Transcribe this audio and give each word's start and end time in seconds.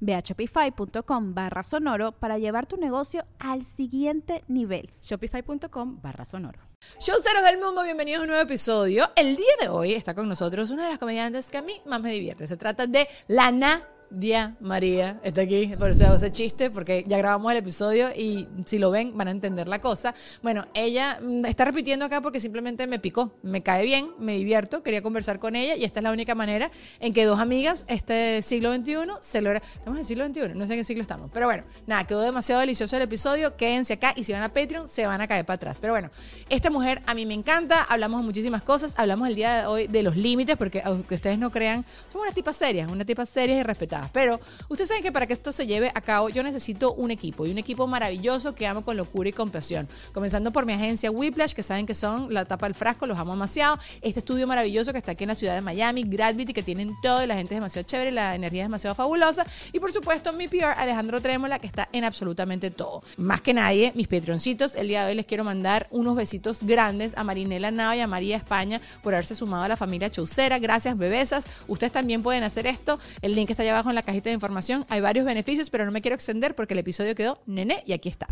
Ve 0.00 0.14
a 0.14 0.20
shopify.com 0.20 1.34
barra 1.34 1.62
sonoro 1.62 2.12
para 2.12 2.38
llevar 2.38 2.66
tu 2.66 2.76
negocio 2.76 3.24
al 3.38 3.64
siguiente 3.64 4.44
nivel. 4.48 4.90
Shopify.com 5.02 6.00
barra 6.00 6.24
sonoro. 6.24 6.60
Showceros 7.00 7.42
del 7.42 7.58
mundo, 7.58 7.82
bienvenidos 7.82 8.20
a 8.20 8.22
un 8.22 8.28
nuevo 8.28 8.42
episodio. 8.42 9.10
El 9.16 9.36
día 9.36 9.52
de 9.60 9.68
hoy 9.68 9.94
está 9.94 10.14
con 10.14 10.28
nosotros 10.28 10.70
una 10.70 10.84
de 10.84 10.90
las 10.90 10.98
comediantes 10.98 11.50
que 11.50 11.58
a 11.58 11.62
mí 11.62 11.80
más 11.86 12.00
me 12.00 12.12
divierte. 12.12 12.46
Se 12.46 12.56
trata 12.56 12.86
de 12.86 13.08
Lana 13.26 13.82
Dia 14.10 14.56
María 14.60 15.20
está 15.22 15.42
aquí, 15.42 15.74
por 15.78 15.90
eso 15.90 16.06
hago 16.06 16.16
ese 16.16 16.32
chiste, 16.32 16.70
porque 16.70 17.04
ya 17.06 17.18
grabamos 17.18 17.52
el 17.52 17.58
episodio 17.58 18.08
y 18.16 18.48
si 18.64 18.78
lo 18.78 18.90
ven 18.90 19.16
van 19.16 19.28
a 19.28 19.30
entender 19.30 19.68
la 19.68 19.80
cosa. 19.80 20.14
Bueno, 20.42 20.66
ella 20.74 21.18
mm, 21.20 21.44
está 21.44 21.66
repitiendo 21.66 22.06
acá 22.06 22.20
porque 22.22 22.40
simplemente 22.40 22.86
me 22.86 22.98
picó, 22.98 23.34
me 23.42 23.62
cae 23.62 23.84
bien, 23.84 24.10
me 24.18 24.34
divierto, 24.34 24.82
quería 24.82 25.02
conversar 25.02 25.38
con 25.38 25.56
ella 25.56 25.76
y 25.76 25.84
esta 25.84 26.00
es 26.00 26.04
la 26.04 26.12
única 26.12 26.34
manera 26.34 26.70
en 27.00 27.12
que 27.12 27.24
dos 27.24 27.38
amigas 27.38 27.84
este 27.88 28.40
siglo 28.42 28.74
XXI 28.74 28.94
se 29.20 29.42
logra. 29.42 29.60
Estamos 29.74 29.96
en 29.96 30.00
el 30.00 30.06
siglo 30.06 30.26
XXI, 30.26 30.54
no 30.54 30.66
sé 30.66 30.74
en 30.74 30.80
qué 30.80 30.84
siglo 30.84 31.02
estamos, 31.02 31.30
pero 31.32 31.46
bueno, 31.46 31.64
nada, 31.86 32.06
quedó 32.06 32.22
demasiado 32.22 32.60
delicioso 32.60 32.96
el 32.96 33.02
episodio, 33.02 33.56
quédense 33.56 33.94
acá 33.94 34.14
y 34.16 34.24
si 34.24 34.32
van 34.32 34.42
a 34.42 34.48
Patreon 34.48 34.88
se 34.88 35.06
van 35.06 35.20
a 35.20 35.28
caer 35.28 35.44
para 35.44 35.56
atrás. 35.56 35.78
Pero 35.80 35.92
bueno, 35.92 36.10
esta 36.48 36.70
mujer 36.70 37.02
a 37.06 37.14
mí 37.14 37.26
me 37.26 37.34
encanta, 37.34 37.82
hablamos 37.82 38.20
de 38.20 38.26
muchísimas 38.26 38.62
cosas, 38.62 38.94
hablamos 38.96 39.28
el 39.28 39.34
día 39.34 39.60
de 39.60 39.66
hoy 39.66 39.86
de 39.86 40.02
los 40.02 40.16
límites, 40.16 40.56
porque 40.56 40.80
aunque 40.82 41.16
ustedes 41.16 41.38
no 41.38 41.50
crean, 41.50 41.84
somos 42.10 42.26
una 42.26 42.34
tipa 42.34 42.52
seria, 42.52 42.86
una 42.86 43.04
tipa 43.04 43.26
seria 43.26 43.58
y 43.58 43.62
respetada 43.62 43.97
pero 44.12 44.40
ustedes 44.68 44.88
saben 44.88 45.02
que 45.02 45.12
para 45.12 45.26
que 45.26 45.32
esto 45.32 45.52
se 45.52 45.66
lleve 45.66 45.90
a 45.94 46.00
cabo 46.00 46.28
yo 46.28 46.42
necesito 46.42 46.92
un 46.94 47.10
equipo 47.10 47.46
y 47.46 47.50
un 47.50 47.58
equipo 47.58 47.86
maravilloso 47.86 48.54
que 48.54 48.66
amo 48.66 48.84
con 48.84 48.96
locura 48.96 49.28
y 49.28 49.32
con 49.32 49.50
pasión. 49.50 49.88
Comenzando 50.12 50.52
por 50.52 50.66
mi 50.66 50.72
agencia 50.72 51.10
Whiplash, 51.10 51.52
que 51.52 51.62
saben 51.62 51.86
que 51.86 51.94
son 51.94 52.32
la 52.32 52.44
tapa 52.44 52.66
del 52.66 52.74
frasco, 52.74 53.06
los 53.06 53.18
amo 53.18 53.32
demasiado. 53.32 53.78
Este 54.00 54.20
estudio 54.20 54.46
maravilloso 54.46 54.92
que 54.92 54.98
está 54.98 55.12
aquí 55.12 55.24
en 55.24 55.28
la 55.28 55.34
ciudad 55.34 55.54
de 55.54 55.60
Miami, 55.60 56.02
Gravity, 56.04 56.52
que 56.52 56.62
tienen 56.62 56.94
todo 57.02 57.22
y 57.22 57.26
la 57.26 57.34
gente 57.34 57.54
es 57.54 57.60
demasiado 57.60 57.86
chévere, 57.86 58.12
la 58.12 58.34
energía 58.34 58.62
es 58.62 58.66
demasiado 58.66 58.94
fabulosa. 58.94 59.46
Y 59.72 59.80
por 59.80 59.92
supuesto 59.92 60.32
mi 60.32 60.48
PR, 60.48 60.74
Alejandro 60.76 61.20
Trémola, 61.20 61.58
que 61.58 61.66
está 61.66 61.88
en 61.92 62.04
absolutamente 62.04 62.70
todo. 62.70 63.02
Más 63.16 63.40
que 63.40 63.54
nadie, 63.54 63.92
mis 63.94 64.08
patroncitos, 64.08 64.74
el 64.74 64.88
día 64.88 65.04
de 65.04 65.10
hoy 65.10 65.16
les 65.16 65.26
quiero 65.26 65.44
mandar 65.44 65.86
unos 65.90 66.16
besitos 66.16 66.62
grandes 66.62 67.16
a 67.16 67.24
Marinela 67.24 67.70
Nava 67.70 67.96
y 67.96 68.00
a 68.00 68.06
María 68.06 68.36
España 68.36 68.80
por 69.02 69.14
haberse 69.14 69.34
sumado 69.34 69.64
a 69.64 69.68
la 69.68 69.76
familia 69.76 70.10
Chaucera. 70.10 70.58
Gracias, 70.58 70.96
bebesas. 70.96 71.48
Ustedes 71.66 71.92
también 71.92 72.22
pueden 72.22 72.42
hacer 72.44 72.66
esto. 72.66 72.98
El 73.22 73.34
link 73.34 73.50
está 73.50 73.62
allá 73.62 73.72
abajo 73.72 73.87
en 73.90 73.94
la 73.94 74.02
cajita 74.02 74.30
de 74.30 74.34
información. 74.34 74.84
Hay 74.88 75.00
varios 75.00 75.24
beneficios, 75.24 75.70
pero 75.70 75.84
no 75.84 75.92
me 75.92 76.00
quiero 76.02 76.14
extender 76.14 76.54
porque 76.54 76.74
el 76.74 76.80
episodio 76.80 77.14
quedó 77.14 77.40
nene 77.46 77.82
y 77.86 77.92
aquí 77.92 78.08
está. 78.08 78.26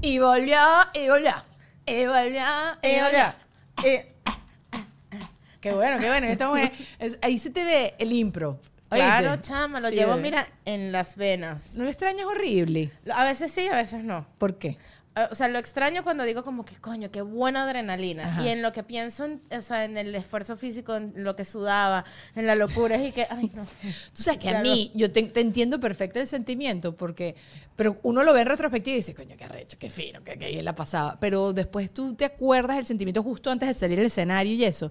Y 0.00 0.18
volvió, 0.18 0.58
y 0.94 1.08
volvió, 1.08 1.32
y 1.86 2.06
volvió, 2.06 2.44
y 2.82 3.00
volvió. 3.00 3.34
Y- 3.84 4.12
Qué 5.60 5.72
bueno, 5.72 5.96
qué 6.00 6.08
bueno. 6.08 6.26
Esta 6.26 6.48
mujer- 6.48 6.72
es- 6.98 7.18
ahí 7.22 7.38
se 7.38 7.50
te 7.50 7.64
ve 7.64 7.94
el 7.98 8.10
impro. 8.12 8.58
Claro, 8.90 9.30
¿oíste? 9.32 9.48
chama, 9.48 9.78
lo 9.80 9.88
Sí, 9.90 9.94
llevo, 9.94 10.10
bebé. 10.16 10.22
mira, 10.22 10.48
en 10.64 10.90
las 10.90 11.14
venas. 11.16 11.74
¿No 11.74 11.84
lo 11.84 11.88
extrañas 11.90 12.26
horrible? 12.26 12.90
A 13.14 13.22
veces 13.24 13.52
sí, 13.52 13.68
a 13.68 13.76
veces 13.76 14.02
no. 14.02 14.26
¿Por 14.38 14.58
qué? 14.58 14.76
Eh, 15.14 15.26
O 15.30 15.34
sea, 15.34 15.48
lo 15.48 15.58
extraño 15.58 16.02
cuando 16.02 16.24
digo 16.24 16.42
como 16.42 16.64
que, 16.64 16.76
coño, 16.76 17.10
qué 17.10 17.20
buena 17.22 17.64
adrenalina. 17.64 18.24
Ajá. 18.24 18.42
Y 18.42 18.48
en 18.48 18.62
lo 18.62 18.72
que 18.72 18.82
pienso, 18.82 19.24
en, 19.26 19.40
o 19.56 19.60
sea, 19.60 19.84
en 19.84 19.98
el 19.98 20.14
esfuerzo 20.14 20.56
físico, 20.56 20.96
en 20.96 21.12
lo 21.16 21.36
que 21.36 21.44
sudaba, 21.44 22.04
en 22.34 22.46
la 22.46 22.54
locura, 22.54 22.96
y 23.02 23.12
que, 23.12 23.26
ay, 23.28 23.50
no. 23.54 23.64
Tú 23.82 24.22
sabes 24.22 24.40
que 24.40 24.48
a 24.50 24.60
mí, 24.62 24.90
yo 24.94 25.10
te, 25.12 25.22
te 25.24 25.40
entiendo 25.40 25.78
perfecto 25.80 26.18
el 26.18 26.26
sentimiento, 26.26 26.96
porque, 26.96 27.34
pero 27.76 27.98
uno 28.02 28.22
lo 28.22 28.32
ve 28.32 28.40
en 28.40 28.46
retrospectiva 28.46 28.94
y 28.94 28.98
dice, 28.98 29.14
coño, 29.14 29.36
qué 29.36 29.44
arrecho, 29.44 29.76
qué 29.78 29.90
fino, 29.90 30.22
qué, 30.24 30.38
qué 30.38 30.48
bien 30.48 30.64
la 30.64 30.74
pasaba. 30.74 31.18
Pero 31.20 31.52
después 31.52 31.90
tú 31.92 32.14
te 32.14 32.24
acuerdas 32.24 32.76
del 32.76 32.86
sentimiento 32.86 33.22
justo 33.22 33.50
antes 33.50 33.68
de 33.68 33.74
salir 33.74 33.98
al 33.98 34.06
escenario 34.06 34.54
y 34.54 34.64
eso. 34.64 34.90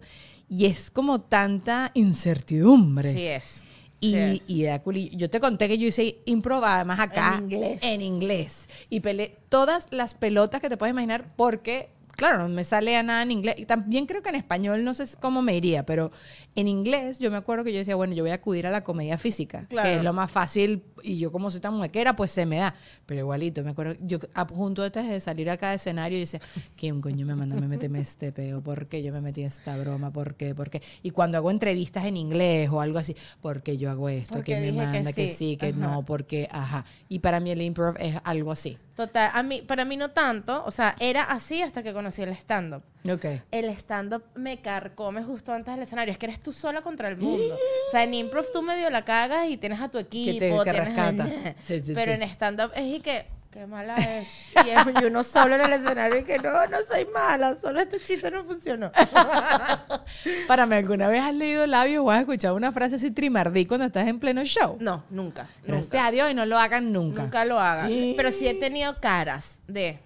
Y 0.50 0.66
es 0.66 0.92
como 0.92 1.22
tanta 1.22 1.92
incertidumbre. 1.94 3.12
Sí 3.12 3.26
es. 3.26 3.64
Y, 4.04 4.10
Sí 4.10 4.16
es. 4.18 4.42
y 4.48 4.64
da 4.64 4.82
yo 5.14 5.30
te 5.30 5.40
conté 5.40 5.68
que 5.68 5.78
yo 5.78 5.88
hice 5.88 6.18
improv 6.26 6.64
además 6.66 7.00
acá 7.00 7.36
En 7.38 7.44
inglés. 7.52 7.80
en 7.84 8.02
inglés. 8.02 8.66
y 8.90 9.00
peleé 9.00 9.38
todas 9.48 9.88
las 9.92 10.16
pelotas 10.16 10.60
que 10.60 10.70
te 10.70 10.76
puedes 10.78 10.92
imaginar 10.92 11.34
porque 11.36 11.90
claro 12.22 12.38
no 12.38 12.50
me 12.50 12.64
sale 12.64 12.96
a 12.96 13.04
nada 13.04 13.22
en 13.24 13.32
inglés. 13.32 13.56
Y 13.58 13.66
también 13.66 14.06
creo 14.06 14.22
que 14.22 14.30
en 14.30 14.36
español 14.36 14.84
no 14.84 14.94
sé 14.94 15.04
cómo 15.20 15.42
me 15.42 15.56
iría 15.56 15.86
pero 15.86 16.12
en 16.56 16.68
inglés 16.68 17.20
yo 17.20 17.32
me 17.32 17.38
acuerdo 17.38 17.64
que 17.64 17.72
yo 17.74 17.80
decía 17.80 17.96
bueno 17.96 18.14
yo 18.14 18.24
voy 18.24 18.32
a 18.32 18.36
acudir 18.36 18.68
a 18.68 18.72
la 18.72 18.84
comedia 18.84 19.18
física 19.18 19.62
que 19.62 19.68
Claro. 19.76 19.90
es 19.90 20.04
lo 20.04 20.14
más 20.14 20.32
fácil 20.32 20.84
y 21.04 21.18
yo 21.18 21.32
como 21.32 21.50
soy 21.50 21.60
tan 21.62 21.74
muequera 21.74 22.16
pues 22.16 22.32
se 22.32 22.46
me 22.46 22.58
da 22.58 22.76
pero 23.06 23.20
igualito 23.22 23.64
me 23.64 23.72
acuerdo 23.72 23.96
yo 24.02 24.20
a 24.34 24.46
punto 24.48 24.84
antes 24.84 25.08
de 25.10 25.20
salir 25.20 25.50
acá 25.50 25.70
de 25.72 25.76
escenario 25.78 26.18
yo 26.18 26.22
decía 26.22 26.40
quién 26.76 27.02
coño 27.02 27.26
me 27.26 27.36
manda 27.36 27.58
a 27.58 27.62
meterme 27.62 28.00
este 28.02 28.32
peo 28.32 28.62
por 28.62 28.88
qué 28.88 29.02
yo 29.04 29.12
me 29.14 29.22
metí 29.22 29.44
esta 29.44 29.78
broma 29.78 30.12
por 30.12 30.36
qué 30.36 30.54
por 30.54 30.70
qué 30.70 30.82
y 31.04 31.12
cuando 31.12 31.38
hago 31.38 31.50
entrevistas 31.52 32.06
en 32.06 32.18
inglés 32.18 32.70
o 32.70 32.82
algo 32.82 33.00
así 33.00 33.16
por 33.42 33.64
qué 33.64 33.78
yo 33.78 33.90
hago 33.90 34.10
esto 34.10 34.44
que 34.44 34.56
me 34.56 34.62
dije 34.62 34.72
que 34.76 34.78
manda 34.78 35.14
que 35.14 35.28
sí, 35.30 35.34
sí. 35.34 35.58
que 35.58 35.74
no 35.74 36.04
porque 36.06 36.48
ajá. 36.52 36.86
Y 37.10 37.20
para 37.20 37.40
mí 37.40 37.52
el 37.52 37.62
improv 37.62 37.96
es 38.00 38.18
algo 38.24 38.52
así 38.52 38.78
Total, 39.08 39.32
a 39.34 39.42
mí, 39.42 39.64
para 39.64 39.84
mí 39.84 39.98
no 39.98 40.12
tanto, 40.12 40.64
o 40.64 40.70
sea, 40.70 40.96
era 41.00 41.24
así 41.24 41.62
hasta 41.64 41.82
que 41.82 41.92
conocí 41.92 42.22
el 42.22 42.30
stand-up. 42.34 42.84
ok 43.12 43.26
El 43.50 43.70
stand-up 43.70 44.24
me 44.36 44.62
carcome 44.62 45.24
justo 45.24 45.52
antes 45.54 45.74
del 45.74 45.84
escenario. 45.84 46.12
Es 46.12 46.20
que 46.20 46.28
eres 46.28 46.40
tú 46.40 46.52
sola 46.52 46.82
contra 46.84 47.08
el 47.10 47.18
mundo. 47.18 47.56
O 47.88 47.92
sea, 47.92 48.04
en 48.04 48.14
improv 48.14 48.46
tú 48.52 48.62
medio 48.62 48.90
la 48.92 49.04
cagas 49.04 49.50
y 49.50 49.58
tienes 49.58 49.80
a 49.82 49.90
tu 49.90 49.98
equipo. 49.98 50.64
que 50.64 50.72
tienes 50.72 50.98
a-. 50.98 51.56
Sí, 51.64 51.82
sí, 51.84 51.94
Pero 51.96 52.12
sí. 52.16 52.22
en 52.22 52.24
stand-up 52.30 52.72
es 52.76 52.86
y 52.86 53.00
que, 53.00 53.26
qué 53.52 53.68
mala 53.68 53.96
es. 53.96 54.54
Y, 54.66 54.70
es- 54.70 55.02
y 55.02 55.06
uno 55.06 55.24
solo 55.24 55.56
en 55.56 55.62
el 55.62 55.74
escenario 55.74 56.20
y 56.20 56.24
que 56.24 56.38
no, 56.40 56.52
no 56.68 56.78
soy 56.90 57.06
mala, 57.14 57.56
solo 57.60 57.80
este 57.82 58.00
chiste 58.00 58.32
no 58.32 58.44
funcionó. 58.44 58.92
Párame, 60.48 60.76
¿alguna 60.78 61.08
vez 61.10 61.22
has 61.22 61.34
leído 61.34 61.68
labios 61.68 62.04
o 62.06 62.12
has 62.12 62.22
escuchado 62.22 62.56
una 62.56 62.72
frase 62.72 62.96
así 62.96 63.12
trimardí 63.12 63.66
cuando 63.66 63.86
estás 63.86 64.08
en 64.08 64.20
pleno 64.20 64.44
show? 64.44 64.78
No, 64.80 65.04
nunca. 65.10 65.48
Gracias 65.64 65.84
Nunca, 65.92 66.08
a 66.08 66.12
Dios 66.12 66.32
y 66.32 66.34
no 66.34 66.46
lo 66.46 66.58
hagan 66.58 66.92
nunca. 66.92 67.22
nunca 67.24 67.46
lo 67.46 67.60
haga. 67.60 67.90
¿Y? 67.90 68.14
Pero 68.16 68.32
sí 68.32 68.48
he 68.48 68.54
tenido 68.54 69.00
caras 69.00 69.60
de... 69.68 70.00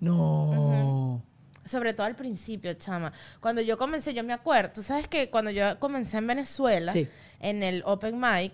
No. 0.00 1.22
Sobre 1.64 1.94
todo 1.94 2.06
al 2.06 2.16
principio, 2.16 2.74
chama. 2.74 3.12
Cuando 3.40 3.62
yo 3.62 3.78
comencé, 3.78 4.12
yo 4.14 4.24
me 4.24 4.32
acuerdo, 4.32 4.72
tú 4.74 4.82
sabes 4.82 5.06
que 5.06 5.30
cuando 5.30 5.50
yo 5.52 5.78
comencé 5.78 6.18
en 6.18 6.26
Venezuela, 6.26 6.90
Sí. 6.92 7.08
en 7.40 7.62
el 7.62 7.82
Open 7.86 8.18
Mic, 8.20 8.52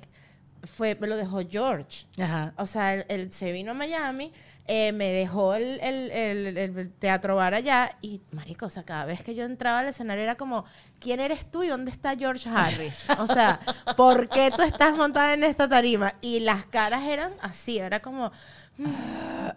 fue, 0.68 0.96
me 1.00 1.06
lo 1.06 1.16
dejó 1.16 1.40
George. 1.48 2.06
Ajá. 2.20 2.52
O 2.56 2.66
sea, 2.66 2.94
él, 2.94 3.04
él 3.08 3.32
se 3.32 3.50
vino 3.52 3.72
a 3.72 3.74
Miami, 3.74 4.32
eh, 4.66 4.92
me 4.92 5.08
dejó 5.12 5.54
el, 5.54 5.80
el- 5.80 6.10
el- 6.10 6.58
el 6.58 6.92
teatro 6.92 7.36
bar 7.36 7.54
allá 7.54 7.96
y, 8.02 8.20
marico, 8.32 8.66
o 8.66 8.68
sea, 8.68 8.84
cada 8.84 9.04
vez 9.06 9.22
que 9.22 9.34
yo 9.34 9.44
entraba 9.44 9.78
al 9.80 9.88
escenario 9.88 10.22
era 10.22 10.36
como, 10.36 10.64
¿quién 11.00 11.20
eres 11.20 11.50
tú 11.50 11.62
y 11.62 11.68
dónde 11.68 11.90
está 11.90 12.14
George 12.16 12.48
Harris? 12.48 13.06
O 13.18 13.26
sea, 13.26 13.58
¿por 13.96 14.28
qué 14.28 14.50
tú 14.54 14.62
estás 14.62 14.94
montada 14.96 15.34
en 15.34 15.44
esta 15.44 15.68
tarima? 15.68 16.14
Y 16.20 16.40
las 16.40 16.66
caras 16.66 17.02
eran 17.04 17.32
así, 17.40 17.78
era 17.78 18.00
como... 18.00 18.30
mm. 18.76 18.86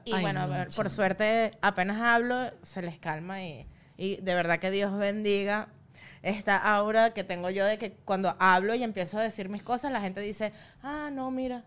y 0.05 0.13
Ay, 0.13 0.21
bueno, 0.21 0.47
por 0.75 0.89
suerte, 0.89 1.57
apenas 1.61 2.01
hablo, 2.01 2.51
se 2.61 2.81
les 2.81 2.97
calma 2.97 3.43
y, 3.43 3.67
y 3.97 4.15
de 4.17 4.33
verdad 4.35 4.59
que 4.59 4.71
Dios 4.71 4.97
bendiga 4.97 5.67
esta 6.23 6.55
aura 6.57 7.13
que 7.13 7.23
tengo 7.23 7.49
yo 7.49 7.65
de 7.65 7.77
que 7.77 7.91
cuando 8.05 8.35
hablo 8.39 8.75
y 8.75 8.83
empiezo 8.83 9.17
a 9.19 9.23
decir 9.23 9.49
mis 9.49 9.63
cosas, 9.63 9.91
la 9.91 10.01
gente 10.01 10.21
dice, 10.21 10.51
ah, 10.83 11.09
no, 11.11 11.31
mira. 11.31 11.63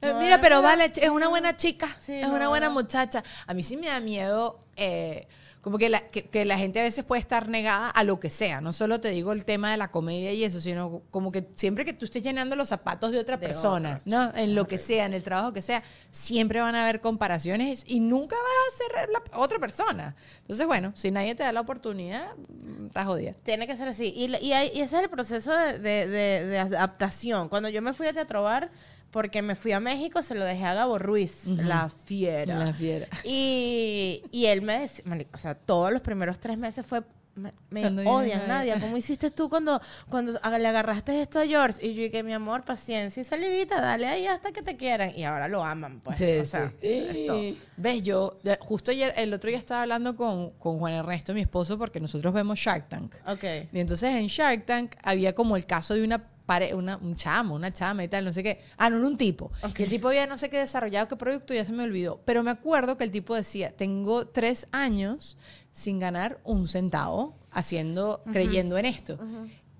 Eh, 0.00 0.12
No, 0.12 0.18
Mira, 0.18 0.40
pero 0.40 0.60
vale, 0.62 0.90
es 0.96 1.10
una 1.10 1.28
buena 1.28 1.56
chica, 1.56 1.88
Sí, 2.00 2.14
es 2.14 2.28
no, 2.28 2.34
una 2.34 2.48
buena 2.48 2.66
no. 2.68 2.72
muchacha. 2.74 3.22
A 3.46 3.54
mí 3.54 3.62
sí 3.62 3.76
me 3.76 3.86
da 3.88 4.00
miedo, 4.00 4.64
eh, 4.76 5.28
como 5.62 5.78
que 5.78 5.88
la, 5.88 6.00
que, 6.08 6.24
que 6.24 6.44
la 6.44 6.58
gente 6.58 6.80
a 6.80 6.82
veces 6.82 7.04
puede 7.04 7.20
estar 7.20 7.48
negada 7.48 7.88
a 7.88 8.02
lo 8.04 8.18
que 8.20 8.28
sea. 8.30 8.60
No 8.60 8.72
solo 8.72 9.00
te 9.00 9.10
digo 9.10 9.32
el 9.32 9.44
tema 9.44 9.70
de 9.70 9.76
la 9.76 9.92
comedia 9.92 10.32
y 10.32 10.42
eso, 10.44 10.60
sino 10.60 11.02
como 11.10 11.30
que 11.32 11.46
siempre 11.54 11.84
que 11.84 11.92
tú 11.92 12.04
estés 12.04 12.22
llenando 12.22 12.56
los 12.56 12.68
zapatos 12.68 13.12
de 13.12 13.18
otra 13.20 13.36
De 13.36 13.46
persona, 13.46 13.90
otras. 14.00 14.06
¿no? 14.08 14.32
En 14.36 14.54
lo 14.56 14.66
que 14.66 14.78
sea, 14.80 15.06
en 15.06 15.14
el 15.14 15.22
trabajo 15.22 15.52
que 15.52 15.62
sea, 15.62 15.82
siempre 16.10 16.60
van 16.60 16.74
a 16.74 16.82
haber 16.82 17.00
comparaciones 17.00 17.84
y 17.86 18.00
nunca 18.00 18.34
vas 18.36 18.74
a 18.74 18.76
ser 19.00 19.08
la 19.10 19.22
otra 19.38 19.58
persona. 19.60 20.16
Entonces, 20.40 20.66
bueno, 20.66 20.92
si 20.96 21.10
nadie 21.12 21.34
te 21.36 21.44
da 21.44 21.52
la 21.52 21.60
oportunidad, 21.60 22.26
mm, 22.36 22.86
estás 22.86 23.06
jodida. 23.06 23.32
Tiene 23.44 23.66
que 23.68 23.76
ser 23.76 23.86
así. 23.86 24.12
Y, 24.16 24.34
y, 24.44 24.52
hay- 24.52 24.72
y 24.74 24.80
ese 24.80 24.96
es 24.96 25.02
el 25.04 25.10
proceso 25.10 25.52
de, 25.52 25.78
de- 25.78 26.06
de- 26.08 26.46
de 26.46 26.58
adaptación. 26.58 27.48
Cuando 27.48 27.68
yo 27.68 27.80
me 27.82 27.92
fui 27.92 28.08
a 28.08 28.12
Teatro 28.12 28.42
Bar, 28.42 28.70
porque 29.12 29.42
me 29.42 29.54
fui 29.54 29.72
a 29.72 29.78
México, 29.78 30.22
se 30.22 30.34
lo 30.34 30.42
dejé 30.42 30.64
a 30.64 30.74
Gabo 30.74 30.98
Ruiz, 30.98 31.46
la 31.46 31.88
fiera. 31.90 32.58
La 32.58 32.72
fiera. 32.72 33.06
Y, 33.24 34.24
y 34.32 34.46
él 34.46 34.62
me 34.62 34.80
decía, 34.80 35.04
o 35.32 35.38
sea, 35.38 35.54
todos 35.54 35.92
los 35.92 36.00
primeros 36.00 36.40
tres 36.40 36.56
meses 36.56 36.84
fue, 36.84 37.02
me, 37.34 37.52
me 37.70 38.08
odian, 38.08 38.48
Nadia. 38.48 38.80
¿Cómo 38.80 38.96
hiciste 38.96 39.30
tú 39.30 39.50
cuando, 39.50 39.80
cuando 40.08 40.32
le 40.32 40.68
agarraste 40.68 41.20
esto 41.20 41.40
a 41.40 41.46
George? 41.46 41.86
Y 41.86 41.94
yo 41.94 42.02
dije, 42.02 42.22
mi 42.22 42.32
amor, 42.32 42.64
paciencia 42.64 43.20
y 43.20 43.24
salivita, 43.24 43.82
dale 43.82 44.06
ahí 44.06 44.26
hasta 44.26 44.50
que 44.50 44.62
te 44.62 44.76
quieran. 44.76 45.12
Y 45.14 45.24
ahora 45.24 45.46
lo 45.46 45.62
aman, 45.62 46.00
pues. 46.00 46.16
Sí, 46.18 46.38
o 46.38 46.46
sea, 46.46 46.72
sí. 46.80 46.88
es 46.88 47.26
todo. 47.26 47.40
Ves, 47.76 48.02
yo 48.02 48.38
justo 48.60 48.90
ayer, 48.92 49.12
el 49.16 49.32
otro 49.34 49.50
día 49.50 49.58
estaba 49.58 49.82
hablando 49.82 50.16
con, 50.16 50.50
con 50.52 50.78
Juan 50.78 50.94
Ernesto, 50.94 51.34
mi 51.34 51.42
esposo, 51.42 51.76
porque 51.76 52.00
nosotros 52.00 52.32
vemos 52.32 52.58
Shark 52.58 52.88
Tank. 52.88 53.14
Ok. 53.26 53.44
Y 53.72 53.78
entonces 53.78 54.14
en 54.14 54.26
Shark 54.26 54.64
Tank 54.64 54.94
había 55.02 55.34
como 55.34 55.56
el 55.56 55.66
caso 55.66 55.92
de 55.94 56.02
una 56.02 56.31
pare 56.46 56.74
una, 56.74 56.96
un 56.96 57.16
chamo, 57.16 57.54
una 57.54 57.72
chama 57.72 58.04
y 58.04 58.08
tal, 58.08 58.24
no 58.24 58.32
sé 58.32 58.42
qué. 58.42 58.60
Ah, 58.76 58.90
no, 58.90 58.98
era 58.98 59.06
un 59.06 59.16
tipo. 59.16 59.52
Y 59.78 59.82
el 59.82 59.88
tipo 59.88 60.08
había 60.08 60.26
no 60.26 60.36
sé 60.38 60.50
qué 60.50 60.58
desarrollado, 60.58 61.08
qué 61.08 61.16
producto, 61.16 61.54
ya 61.54 61.64
se 61.64 61.72
me 61.72 61.84
olvidó. 61.84 62.20
Pero 62.24 62.42
me 62.42 62.50
acuerdo 62.50 62.96
que 62.96 63.04
el 63.04 63.10
tipo 63.10 63.34
decía, 63.34 63.70
tengo 63.76 64.26
tres 64.26 64.68
años 64.72 65.36
sin 65.70 65.98
ganar 65.98 66.40
un 66.44 66.68
centavo 66.68 67.38
haciendo, 67.50 68.22
creyendo 68.32 68.76
en 68.78 68.86
esto. 68.86 69.18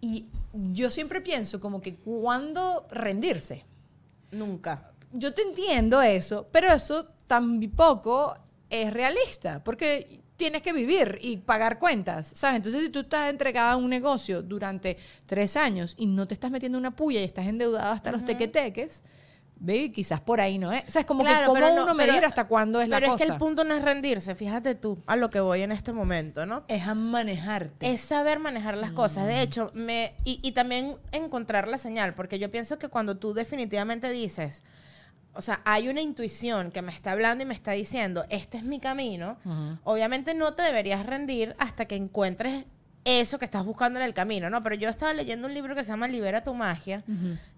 Y 0.00 0.26
yo 0.53 0.91
siempre 0.91 1.20
pienso 1.20 1.61
como 1.61 1.81
que 1.81 1.97
cuando 1.97 2.87
rendirse 2.91 3.64
Nunca. 4.31 4.93
yo 5.12 5.32
te 5.35 5.43
entiendo 5.43 6.00
eso, 6.03 6.49
pero 6.50 6.69
eso 6.69 7.06
tampoco 7.26 8.37
es 8.70 8.93
realista, 8.93 9.62
porque 9.62 10.22
tienes 10.37 10.62
que 10.62 10.73
vivir 10.73 11.19
y 11.23 11.37
pagar 11.37 11.79
cuentas, 11.79 12.32
¿sabes? 12.34 12.56
Entonces, 12.56 12.82
si 12.82 12.88
tú 12.90 13.00
estás 13.00 13.31
entregada 13.31 13.73
a 13.73 13.76
un 13.76 13.88
negocio 13.90 14.43
durante 14.43 14.96
tres 15.26 15.56
años 15.56 15.94
y 15.96 16.06
no 16.06 16.26
te 16.26 16.34
estás 16.34 16.50
metiendo 16.50 16.79
una 16.79 16.90
puya 16.96 17.20
y 17.20 17.25
estás 17.25 17.46
endeudado 17.46 17.93
hasta 17.93 18.11
los 18.11 18.25
tequeteques, 18.25 19.05
baby, 19.64 19.90
quizás 19.93 20.20
por 20.20 20.40
ahí 20.40 20.58
no 20.58 20.73
es. 20.73 20.82
O 20.88 20.90
sea, 20.90 21.00
es 21.02 21.06
como 21.06 21.23
que 21.23 21.31
pero 21.31 21.46
no- 21.46 21.52
uno 21.52 21.84
pero- 21.84 21.94
medir 21.94 22.25
hasta 22.25 22.49
cuándo 22.49 22.81
es 22.81 22.88
la 22.88 22.96
Pero 22.96 23.12
cosa. 23.12 23.23
es 23.23 23.29
que 23.29 23.32
el 23.34 23.38
punto 23.38 23.62
no 23.62 23.76
es 23.76 23.82
rendirse, 23.84 24.34
fíjate 24.34 24.75
tú, 24.75 24.99
a 25.06 25.14
lo 25.14 25.31
que 25.31 25.38
voy 25.38 25.62
en 25.62 25.70
este 25.70 25.93
momento, 25.93 26.44
¿no? 26.46 26.64
es 26.67 26.85
a 26.88 26.94
manejarte. 26.96 27.88
Es 27.93 28.00
saber 28.00 28.40
manejar 28.40 28.76
las 28.76 28.90
cosas. 28.90 29.25
Mm. 29.25 29.28
De 29.28 29.43
hecho, 29.43 29.70
me, 29.75 30.14
y, 30.25 30.40
y 30.43 30.50
también 30.52 30.96
encontrar 31.12 31.69
la 31.69 31.78
señal, 31.78 32.14
porque 32.14 32.40
yo 32.40 32.50
pienso 32.50 32.81
que 32.81 32.88
cuando 32.88 33.19
tú 33.19 33.35
definitivamente 33.35 34.11
dices, 34.11 34.64
o 35.34 35.40
sea, 35.40 35.61
hay 35.64 35.88
una 35.88 36.00
intuición 36.00 36.70
que 36.70 36.82
me 36.82 36.93
está 36.93 37.12
hablando 37.12 37.43
y 37.43 37.46
me 37.46 37.55
está 37.55 37.73
diciendo, 37.73 38.25
este 38.29 38.58
es 38.58 38.64
mi 38.64 38.81
camino, 38.81 39.38
obviamente 39.84 40.34
no 40.34 40.55
te 40.55 40.62
deberías 40.62 41.06
rendir 41.06 41.55
hasta 41.58 41.87
que 41.87 41.96
encuentres 41.96 42.64
eso 43.05 43.38
que 43.38 43.44
estás 43.44 43.64
buscando 43.64 43.99
en 43.99 44.05
el 44.05 44.14
camino, 44.14 44.49
¿no? 44.50 44.62
Pero 44.62 44.76
yo 44.76 44.88
estaba 44.88 45.12
leyendo 45.12 45.49
un 45.49 45.55
libro 45.55 45.75
que 45.75 45.82
se 45.82 45.90
llama 45.90 46.06
Libera 46.06 46.44
tu 46.44 46.55
magia, 46.55 47.02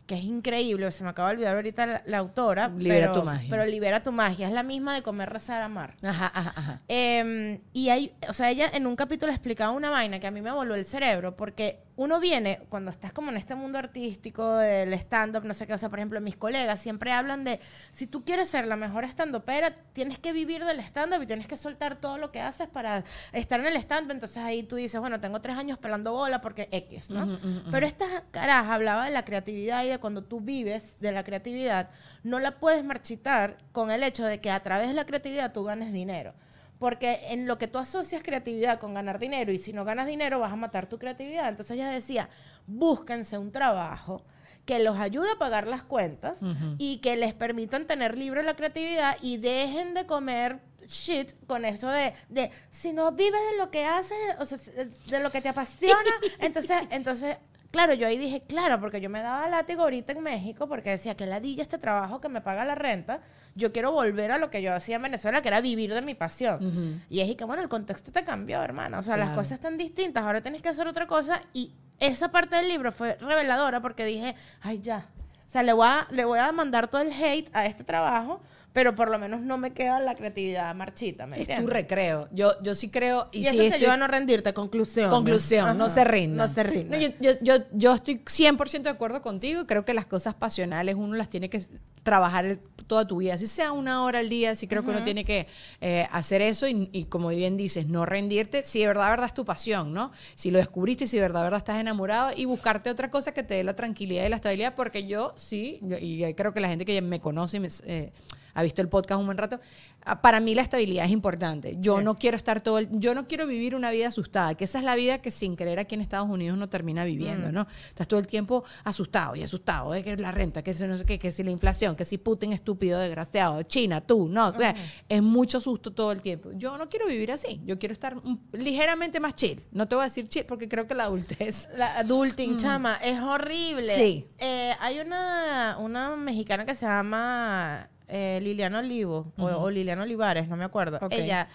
que 0.06 0.16
es 0.16 0.24
increíble, 0.24 0.90
se 0.92 1.02
me 1.02 1.10
acaba 1.10 1.28
de 1.30 1.34
olvidar 1.36 1.56
ahorita 1.56 1.86
la, 1.86 2.02
la 2.04 2.18
autora. 2.18 2.68
Libera 2.68 3.06
pero- 3.06 3.20
tu 3.20 3.24
magia. 3.26 3.46
Pero 3.50 3.64
Libera 3.66 4.02
tu 4.02 4.12
magia, 4.12 4.46
es 4.48 4.52
la 4.52 4.62
misma 4.62 4.94
de 4.94 5.02
comer, 5.02 5.30
rezar, 5.30 5.62
amar. 5.62 5.96
Ajá, 6.02 6.30
ajá, 6.34 6.52
ajá. 6.56 6.80
Eh, 6.88 7.60
y 7.72 7.88
hay, 7.88 8.14
o 8.28 8.32
sea, 8.32 8.50
ella 8.50 8.68
en 8.72 8.86
un 8.86 8.96
capítulo 8.96 9.32
explicaba 9.32 9.70
una 9.72 9.90
vaina 9.90 10.20
que 10.20 10.26
a 10.26 10.30
mí 10.30 10.40
me 10.40 10.50
voló 10.52 10.74
el 10.74 10.84
cerebro, 10.84 11.36
porque 11.36 11.80
uno 11.96 12.18
viene, 12.18 12.60
cuando 12.70 12.90
estás 12.90 13.12
como 13.12 13.30
en 13.30 13.36
este 13.36 13.54
mundo 13.54 13.78
artístico, 13.78 14.56
del 14.56 14.92
stand-up, 14.94 15.44
no 15.44 15.54
sé 15.54 15.64
qué, 15.66 15.74
o 15.74 15.78
sea, 15.78 15.88
por 15.88 16.00
ejemplo, 16.00 16.20
mis 16.20 16.36
colegas 16.36 16.80
siempre 16.80 17.12
hablan 17.12 17.44
de, 17.44 17.60
si 17.92 18.08
tú 18.08 18.24
quieres 18.24 18.48
ser 18.48 18.66
la 18.66 18.74
mejor 18.74 19.04
stand-upera, 19.04 19.76
tienes 19.92 20.18
que 20.18 20.32
vivir 20.32 20.64
del 20.64 20.80
stand-up 20.80 21.22
y 21.22 21.26
tienes 21.26 21.46
que 21.46 21.56
soltar 21.56 22.00
todo 22.00 22.18
lo 22.18 22.32
que 22.32 22.40
haces 22.40 22.68
para 22.68 23.04
estar 23.32 23.60
en 23.60 23.66
el 23.66 23.76
stand-up, 23.76 24.10
entonces 24.10 24.38
ahí 24.38 24.64
tú 24.64 24.74
dices, 24.74 25.00
bueno, 25.00 25.20
tengo 25.20 25.40
tres 25.40 25.56
años 25.56 25.78
pelando 25.78 26.12
bola 26.12 26.40
porque 26.40 26.68
X, 26.72 27.10
¿no? 27.10 27.38
Pero 27.70 27.86
esta 27.86 28.06
caraja 28.32 28.74
hablaba 28.74 29.04
de 29.04 29.12
la 29.12 29.24
creatividad 29.24 29.84
y 29.84 29.93
de 29.94 30.00
cuando 30.00 30.22
tú 30.22 30.40
vives 30.40 30.96
de 31.00 31.12
la 31.12 31.24
creatividad, 31.24 31.90
no 32.22 32.38
la 32.38 32.58
puedes 32.58 32.84
marchitar 32.84 33.58
con 33.72 33.90
el 33.90 34.02
hecho 34.02 34.24
de 34.24 34.40
que 34.40 34.50
a 34.50 34.62
través 34.62 34.88
de 34.88 34.94
la 34.94 35.06
creatividad 35.06 35.52
tú 35.52 35.64
ganes 35.64 35.92
dinero. 35.92 36.34
Porque 36.78 37.20
en 37.28 37.46
lo 37.46 37.56
que 37.56 37.68
tú 37.68 37.78
asocias 37.78 38.22
creatividad 38.22 38.78
con 38.78 38.94
ganar 38.94 39.18
dinero 39.18 39.52
y 39.52 39.58
si 39.58 39.72
no 39.72 39.84
ganas 39.84 40.06
dinero 40.06 40.40
vas 40.40 40.52
a 40.52 40.56
matar 40.56 40.88
tu 40.88 40.98
creatividad. 40.98 41.48
Entonces 41.48 41.76
ella 41.76 41.88
decía, 41.88 42.28
búsquense 42.66 43.38
un 43.38 43.52
trabajo 43.52 44.22
que 44.64 44.78
los 44.78 44.98
ayude 44.98 45.30
a 45.30 45.38
pagar 45.38 45.66
las 45.66 45.82
cuentas 45.82 46.40
y 46.78 46.98
que 46.98 47.16
les 47.16 47.34
permitan 47.34 47.86
tener 47.86 48.16
libre 48.16 48.42
la 48.42 48.56
creatividad 48.56 49.16
y 49.20 49.36
dejen 49.36 49.94
de 49.94 50.06
comer 50.06 50.60
shit 50.86 51.32
con 51.46 51.64
eso 51.64 51.88
de, 51.88 52.14
de 52.28 52.50
si 52.70 52.92
no 52.92 53.12
vives 53.12 53.40
de 53.52 53.58
lo 53.58 53.70
que 53.70 53.84
haces, 53.84 54.18
o 54.38 54.46
sea, 54.46 54.58
de 54.84 55.20
lo 55.20 55.30
que 55.30 55.40
te 55.40 55.48
apasiona, 55.48 56.10
entonces, 56.40 56.78
entonces 56.90 57.36
Claro, 57.74 57.92
yo 57.92 58.06
ahí 58.06 58.16
dije, 58.16 58.40
claro, 58.40 58.78
porque 58.78 59.00
yo 59.00 59.10
me 59.10 59.20
daba 59.20 59.48
látigo 59.48 59.82
ahorita 59.82 60.12
en 60.12 60.22
México 60.22 60.68
porque 60.68 60.90
decía 60.90 61.16
que 61.16 61.26
ladilla 61.26 61.60
este 61.60 61.76
trabajo 61.76 62.20
que 62.20 62.28
me 62.28 62.40
paga 62.40 62.64
la 62.64 62.76
renta. 62.76 63.20
Yo 63.56 63.72
quiero 63.72 63.90
volver 63.90 64.30
a 64.30 64.38
lo 64.38 64.48
que 64.48 64.62
yo 64.62 64.72
hacía 64.72 64.94
en 64.94 65.02
Venezuela, 65.02 65.42
que 65.42 65.48
era 65.48 65.60
vivir 65.60 65.92
de 65.92 66.00
mi 66.00 66.14
pasión. 66.14 67.02
Y 67.10 67.18
es 67.18 67.34
que, 67.34 67.44
bueno, 67.44 67.64
el 67.64 67.68
contexto 67.68 68.12
te 68.12 68.22
cambió, 68.22 68.62
hermana. 68.62 69.00
O 69.00 69.02
sea, 69.02 69.16
las 69.16 69.30
cosas 69.30 69.52
están 69.54 69.76
distintas. 69.76 70.22
Ahora 70.22 70.40
tienes 70.40 70.62
que 70.62 70.68
hacer 70.68 70.86
otra 70.86 71.08
cosa. 71.08 71.42
Y 71.52 71.72
esa 71.98 72.30
parte 72.30 72.54
del 72.54 72.68
libro 72.68 72.92
fue 72.92 73.16
reveladora 73.16 73.80
porque 73.80 74.04
dije, 74.04 74.36
ay, 74.60 74.78
ya. 74.78 75.08
O 75.44 75.48
sea, 75.48 75.64
le 75.64 75.72
voy 75.72 75.88
a, 75.88 76.06
le 76.12 76.24
voy 76.24 76.38
a 76.38 76.52
mandar 76.52 76.86
todo 76.86 77.02
el 77.02 77.12
hate 77.12 77.50
a 77.52 77.66
este 77.66 77.82
trabajo, 77.82 78.40
pero 78.74 78.96
por 78.96 79.08
lo 79.08 79.20
menos 79.20 79.40
no 79.40 79.56
me 79.56 79.72
queda 79.72 80.00
la 80.00 80.16
creatividad 80.16 80.74
marchita, 80.74 81.28
¿me 81.28 81.40
Es 81.40 81.46
tu 81.46 81.68
recreo. 81.68 82.28
Yo, 82.32 82.60
yo 82.60 82.74
sí 82.74 82.90
creo. 82.90 83.28
Y, 83.30 83.38
Y, 83.42 83.46
eso 83.46 83.62
sí 83.62 83.68
te 83.68 83.76
ayuda 83.76 83.92
a 83.92 83.96
no 83.96 84.08
rendirte. 84.08 84.52
Conclusión. 84.52 85.10
Conclusión, 85.10 85.78
no 85.78 85.88
se 85.88 86.02
rinda. 86.02 86.44
No 86.48 86.52
se 86.52 86.64
rinda. 86.64 86.96
No, 86.96 87.00
yo, 87.00 87.10
yo, 87.20 87.30
yo, 87.40 87.64
yo 87.72 87.94
estoy 87.94 88.16
100% 88.16 88.82
de 88.82 88.90
acuerdo 88.90 89.22
contigo. 89.22 89.64
Creo 89.68 89.84
que 89.84 89.94
las 89.94 90.06
cosas 90.06 90.34
pasionales 90.34 90.96
uno 90.96 91.14
las 91.14 91.30
tiene 91.30 91.48
que 91.48 91.62
trabajar 92.02 92.46
el- 92.46 92.58
toda 92.88 93.06
tu 93.06 93.18
vida. 93.18 93.38
Si 93.38 93.46
sea 93.46 93.70
una 93.70 94.02
hora 94.02 94.18
al 94.18 94.28
día, 94.28 94.56
sí 94.56 94.66
creo 94.66 94.82
que 94.84 94.90
uno 94.90 95.04
tiene 95.04 95.24
que 95.24 95.46
eh, 95.80 96.08
hacer 96.10 96.42
eso 96.42 96.66
y, 96.66 96.88
y 96.90 97.04
como 97.04 97.28
bien 97.28 97.56
dices, 97.56 97.86
no 97.86 98.04
rendirte. 98.04 98.64
Si 98.64 98.80
de 98.80 98.88
verdad, 98.88 99.08
verdad 99.08 99.26
es 99.26 99.34
tu 99.34 99.44
pasión, 99.44 99.92
¿no? 99.94 100.10
Si 100.34 100.50
lo 100.50 100.58
descubriste 100.58 101.06
si 101.06 101.16
de 101.16 101.22
verdad, 101.22 101.44
verdad 101.44 101.58
estás 101.58 101.78
enamorado 101.78 102.32
y 102.36 102.44
buscarte 102.44 102.90
otra 102.90 103.08
cosa 103.08 103.32
que 103.32 103.44
te 103.44 103.54
dé 103.54 103.62
la 103.62 103.76
tranquilidad 103.76 104.26
y 104.26 104.30
la 104.30 104.36
estabilidad. 104.36 104.74
Porque 104.74 105.06
yo 105.06 105.32
sí, 105.36 105.78
y 106.00 106.34
creo 106.34 106.52
que 106.52 106.58
la 106.58 106.68
gente 106.68 106.84
que 106.84 107.00
me 107.02 107.20
conoce 107.20 107.60
me, 107.60 107.68
eh, 107.86 108.12
ha 108.54 108.62
visto 108.62 108.80
el 108.80 108.88
podcast 108.88 109.20
un 109.20 109.26
buen 109.26 109.38
rato, 109.38 109.60
ah, 110.04 110.22
para 110.22 110.40
mí 110.40 110.54
la 110.54 110.62
estabilidad 110.62 111.04
es 111.04 111.10
importante. 111.10 111.76
Yo 111.78 112.00
no 112.00 112.18
quiero 112.18 112.36
estar 112.36 112.60
todo 112.60 112.78
el, 112.78 112.88
yo 112.92 113.14
no 113.14 113.26
quiero 113.26 113.46
vivir 113.46 113.74
una 113.74 113.90
vida 113.90 114.08
asustada, 114.08 114.54
que 114.54 114.64
esa 114.64 114.78
es 114.78 114.84
la 114.84 114.94
vida 114.96 115.18
que 115.18 115.30
sin 115.30 115.56
querer 115.56 115.78
aquí 115.78 115.94
en 115.94 116.00
Estados 116.00 116.28
Unidos 116.28 116.56
uno 116.56 116.68
termina 116.68 117.04
viviendo, 117.04 117.52
¿no? 117.52 117.66
Estás 117.88 118.08
todo 118.08 118.20
el 118.20 118.26
tiempo 118.26 118.64
asustado 118.84 119.36
y 119.36 119.42
asustado 119.42 119.92
de 119.92 120.02
que 120.02 120.16
la 120.16 120.32
renta, 120.32 120.62
que 120.62 120.74
si 120.74 120.84
no 120.84 120.96
sé 120.96 121.04
qué, 121.04 121.18
que 121.18 121.32
si 121.32 121.42
la 121.42 121.50
inflación, 121.50 121.96
que 121.96 122.04
si 122.04 122.18
Putin 122.18 122.52
estúpido, 122.52 122.98
desgraciado, 122.98 123.62
China, 123.64 124.00
tú, 124.00 124.28
no, 124.28 124.48
o 124.48 124.56
sea, 124.56 124.74
es 125.08 125.22
mucho 125.22 125.60
susto 125.60 125.92
todo 125.92 126.12
el 126.12 126.22
tiempo. 126.22 126.50
Yo 126.54 126.78
no 126.78 126.88
quiero 126.88 127.06
vivir 127.06 127.32
así, 127.32 127.60
yo 127.64 127.78
quiero 127.78 127.92
estar 127.92 128.20
ligeramente 128.52 129.20
más 129.20 129.34
chill. 129.34 129.62
No 129.72 129.88
te 129.88 129.94
voy 129.94 130.02
a 130.02 130.04
decir 130.04 130.28
chill 130.28 130.46
porque 130.46 130.68
creo 130.68 130.86
que 130.86 130.94
la 130.94 131.04
adultez 131.04 131.68
La 131.76 131.98
adulting, 131.98 132.56
chama, 132.56 132.96
es 133.02 133.20
horrible. 133.20 133.94
Mm. 133.94 133.98
Sí. 133.98 134.26
Eh, 134.38 134.74
hay 134.80 135.00
una, 135.00 135.76
una 135.78 136.16
mexicana 136.16 136.64
que 136.64 136.74
se 136.74 136.86
llama 136.86 137.88
eh, 138.08 138.38
Liliana 138.42 138.80
Olivo, 138.80 139.32
o, 139.38 139.44
o 139.46 139.70
Liliana 139.70 140.02
Olivares, 140.02 140.48
no 140.48 140.56
me 140.56 140.64
acuerdo. 140.64 140.98
Ok. 141.00 141.12
Ella 141.12 141.48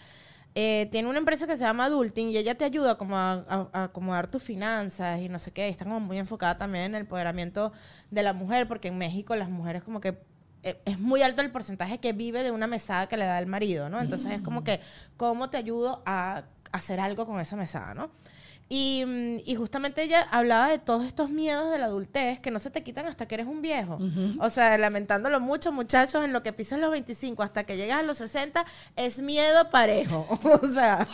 eh, 0.55 0.87
tiene 0.91 1.07
una 1.07 1.19
empresa 1.19 1.45
que 1.45 1.55
se 1.57 1.63
llama 1.63 1.85
Adulting 1.85 2.29
y 2.29 2.37
ella 2.37 2.55
te 2.55 2.65
ayuda 2.65 2.97
como 2.97 3.15
a, 3.17 3.33
a- 3.47 3.69
a 3.71 3.83
acomodar 3.85 4.29
tus 4.31 4.41
finanzas 4.43 5.21
y 5.21 5.29
no 5.29 5.37
sé 5.39 5.51
qué. 5.51 5.67
Y 5.67 5.71
está 5.71 5.85
como 5.85 5.99
muy 5.99 6.17
enfocada 6.17 6.57
también 6.57 6.85
en 6.85 6.95
el 6.95 7.01
empoderamiento 7.01 7.71
de 8.09 8.23
la 8.23 8.33
mujer, 8.33 8.67
porque 8.67 8.87
en 8.87 8.97
México 8.97 9.35
las 9.35 9.49
mujeres 9.49 9.83
como 9.83 10.01
que 10.01 10.17
eh, 10.63 10.81
es 10.85 10.99
muy 10.99 11.21
alto 11.21 11.41
el 11.41 11.51
porcentaje 11.51 11.99
que 11.99 12.13
vive 12.13 12.43
de 12.43 12.51
una 12.51 12.67
mesada 12.67 13.07
que 13.07 13.15
le 13.15 13.25
da 13.25 13.39
el 13.39 13.45
marido, 13.47 13.89
¿no? 13.89 14.01
Entonces 14.01 14.31
es 14.31 14.41
como 14.41 14.63
que, 14.63 14.79
¿cómo 15.17 15.49
te 15.49 15.57
ayudo 15.57 16.01
a 16.05 16.43
hacer 16.71 16.99
algo 16.99 17.25
con 17.25 17.39
esa 17.39 17.55
mesada, 17.55 17.93
¿no? 17.93 18.11
Y, 18.71 19.03
mm, 19.05 19.37
y 19.45 19.55
justamente 19.55 20.03
ella 20.03 20.27
hablaba 20.29 20.69
de 20.69 20.77
todos 20.77 21.03
estos 21.03 21.31
miedos 21.31 21.71
de 21.71 21.79
la 21.79 21.85
adultez 21.85 22.39
que 22.39 22.51
no 22.51 22.59
se 22.59 22.69
te 22.69 22.83
quitan 22.83 23.07
hasta 23.07 23.27
que 23.27 23.33
eres 23.33 23.47
un 23.47 23.63
viejo. 23.63 23.97
O 24.39 24.49
sea, 24.51 24.77
lamentándolo 24.77 25.39
mucho, 25.39 25.71
muchachos, 25.71 26.23
en 26.23 26.33
lo 26.33 26.43
que 26.43 26.53
pisas 26.53 26.79
los 26.79 26.91
25 26.91 27.41
hasta 27.41 27.63
que 27.63 27.77
llegas 27.77 27.99
a 27.99 28.03
los 28.03 28.19
60 28.19 28.63
es 28.95 29.21
miedo 29.21 29.71
parejo. 29.71 30.27
o 30.61 30.67
sea, 30.67 31.07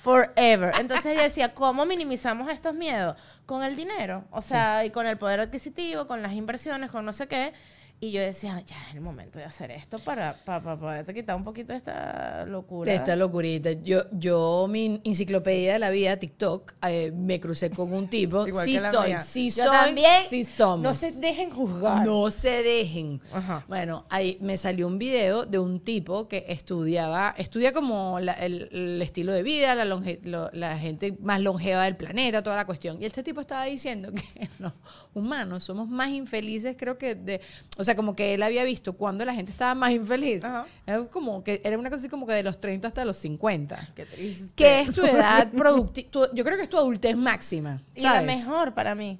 forever. 0.00 0.72
Entonces 0.80 1.06
ella 1.06 1.22
decía, 1.22 1.54
¿cómo 1.54 1.86
minimizamos 1.86 2.50
estos 2.50 2.74
miedos? 2.74 3.16
Con 3.46 3.62
el 3.62 3.76
dinero. 3.76 4.24
O 4.32 4.42
sea, 4.42 4.84
y 4.84 4.90
con 4.90 5.06
el 5.06 5.16
poder 5.18 5.38
adquisitivo, 5.38 6.08
con 6.08 6.20
las 6.20 6.32
inversiones, 6.32 6.90
con 6.90 7.04
no 7.04 7.12
sé 7.12 7.28
qué. 7.28 7.52
Y 7.98 8.10
yo 8.10 8.20
decía, 8.20 8.60
ya 8.66 8.76
es 8.88 8.94
el 8.94 9.00
momento 9.00 9.38
de 9.38 9.46
hacer 9.46 9.70
esto 9.70 9.98
para, 9.98 10.34
para, 10.44 10.62
para 10.62 10.78
poderte 10.78 11.14
quitar 11.14 11.34
un 11.34 11.44
poquito 11.44 11.72
de 11.72 11.78
esta 11.78 12.44
locura. 12.44 12.90
De 12.90 12.96
esta 12.98 13.16
locurita. 13.16 13.72
Yo, 13.72 14.02
yo, 14.12 14.66
mi 14.68 15.00
enciclopedia 15.02 15.72
de 15.72 15.78
la 15.78 15.88
vida, 15.88 16.18
TikTok, 16.18 16.74
eh, 16.86 17.10
me 17.12 17.40
crucé 17.40 17.70
con 17.70 17.94
un 17.94 18.06
tipo. 18.08 18.46
Igual 18.46 18.66
sí 18.66 18.74
que 18.76 18.80
la 18.82 18.92
soy, 18.92 19.08
mía. 19.08 19.20
sí 19.20 19.48
Yo 19.48 19.64
soy, 19.64 19.72
también. 19.76 20.12
sí 20.28 20.44
somos. 20.44 20.82
No 20.82 20.92
se 20.92 21.10
dejen 21.12 21.48
juzgar. 21.48 22.04
No 22.06 22.30
se 22.30 22.62
dejen. 22.62 23.22
Ajá. 23.32 23.64
Bueno, 23.66 24.04
ahí 24.10 24.36
me 24.42 24.58
salió 24.58 24.86
un 24.88 24.98
video 24.98 25.46
de 25.46 25.58
un 25.58 25.80
tipo 25.80 26.28
que 26.28 26.44
estudiaba, 26.48 27.34
estudia 27.38 27.72
como 27.72 28.20
la- 28.20 28.34
el, 28.34 28.68
el 28.72 29.00
estilo 29.00 29.32
de 29.32 29.42
vida, 29.42 29.74
la, 29.74 29.86
longe- 29.86 30.20
lo- 30.22 30.50
la 30.52 30.76
gente 30.78 31.16
más 31.22 31.40
longeva 31.40 31.84
del 31.84 31.96
planeta, 31.96 32.42
toda 32.42 32.56
la 32.56 32.66
cuestión. 32.66 33.00
Y 33.00 33.06
este 33.06 33.22
tipo 33.22 33.40
estaba 33.40 33.64
diciendo 33.64 34.12
que 34.14 34.50
los 34.58 34.74
humanos 35.14 35.62
somos 35.64 35.88
más 35.88 36.10
infelices, 36.10 36.76
creo 36.78 36.98
que 36.98 37.14
de, 37.14 37.40
o 37.78 37.84
sea, 37.86 37.96
como 37.96 38.14
que 38.14 38.34
él 38.34 38.42
había 38.42 38.64
visto 38.64 38.92
cuando 38.92 39.24
la 39.24 39.32
gente 39.32 39.52
estaba 39.52 39.74
más 39.74 39.92
infeliz. 39.92 40.44
Ajá. 40.44 40.66
Era 40.86 41.04
como 41.06 41.42
que 41.42 41.60
era 41.64 41.78
una 41.78 41.88
cosa 41.88 42.00
así 42.00 42.08
como 42.08 42.26
que 42.26 42.34
de 42.34 42.42
los 42.42 42.60
30 42.60 42.88
hasta 42.88 43.04
los 43.04 43.16
50. 43.16 43.88
Qué 43.94 44.04
triste. 44.04 44.52
Que 44.54 44.80
es 44.80 44.94
tu 44.94 45.04
edad 45.04 45.50
productiva, 45.52 46.28
yo 46.34 46.44
creo 46.44 46.56
que 46.56 46.64
es 46.64 46.68
tu 46.68 46.76
adultez 46.76 47.16
máxima. 47.16 47.82
Y 47.94 48.02
la 48.02 48.14
¿sabes? 48.14 48.26
mejor 48.26 48.74
para 48.74 48.94
mí. 48.94 49.18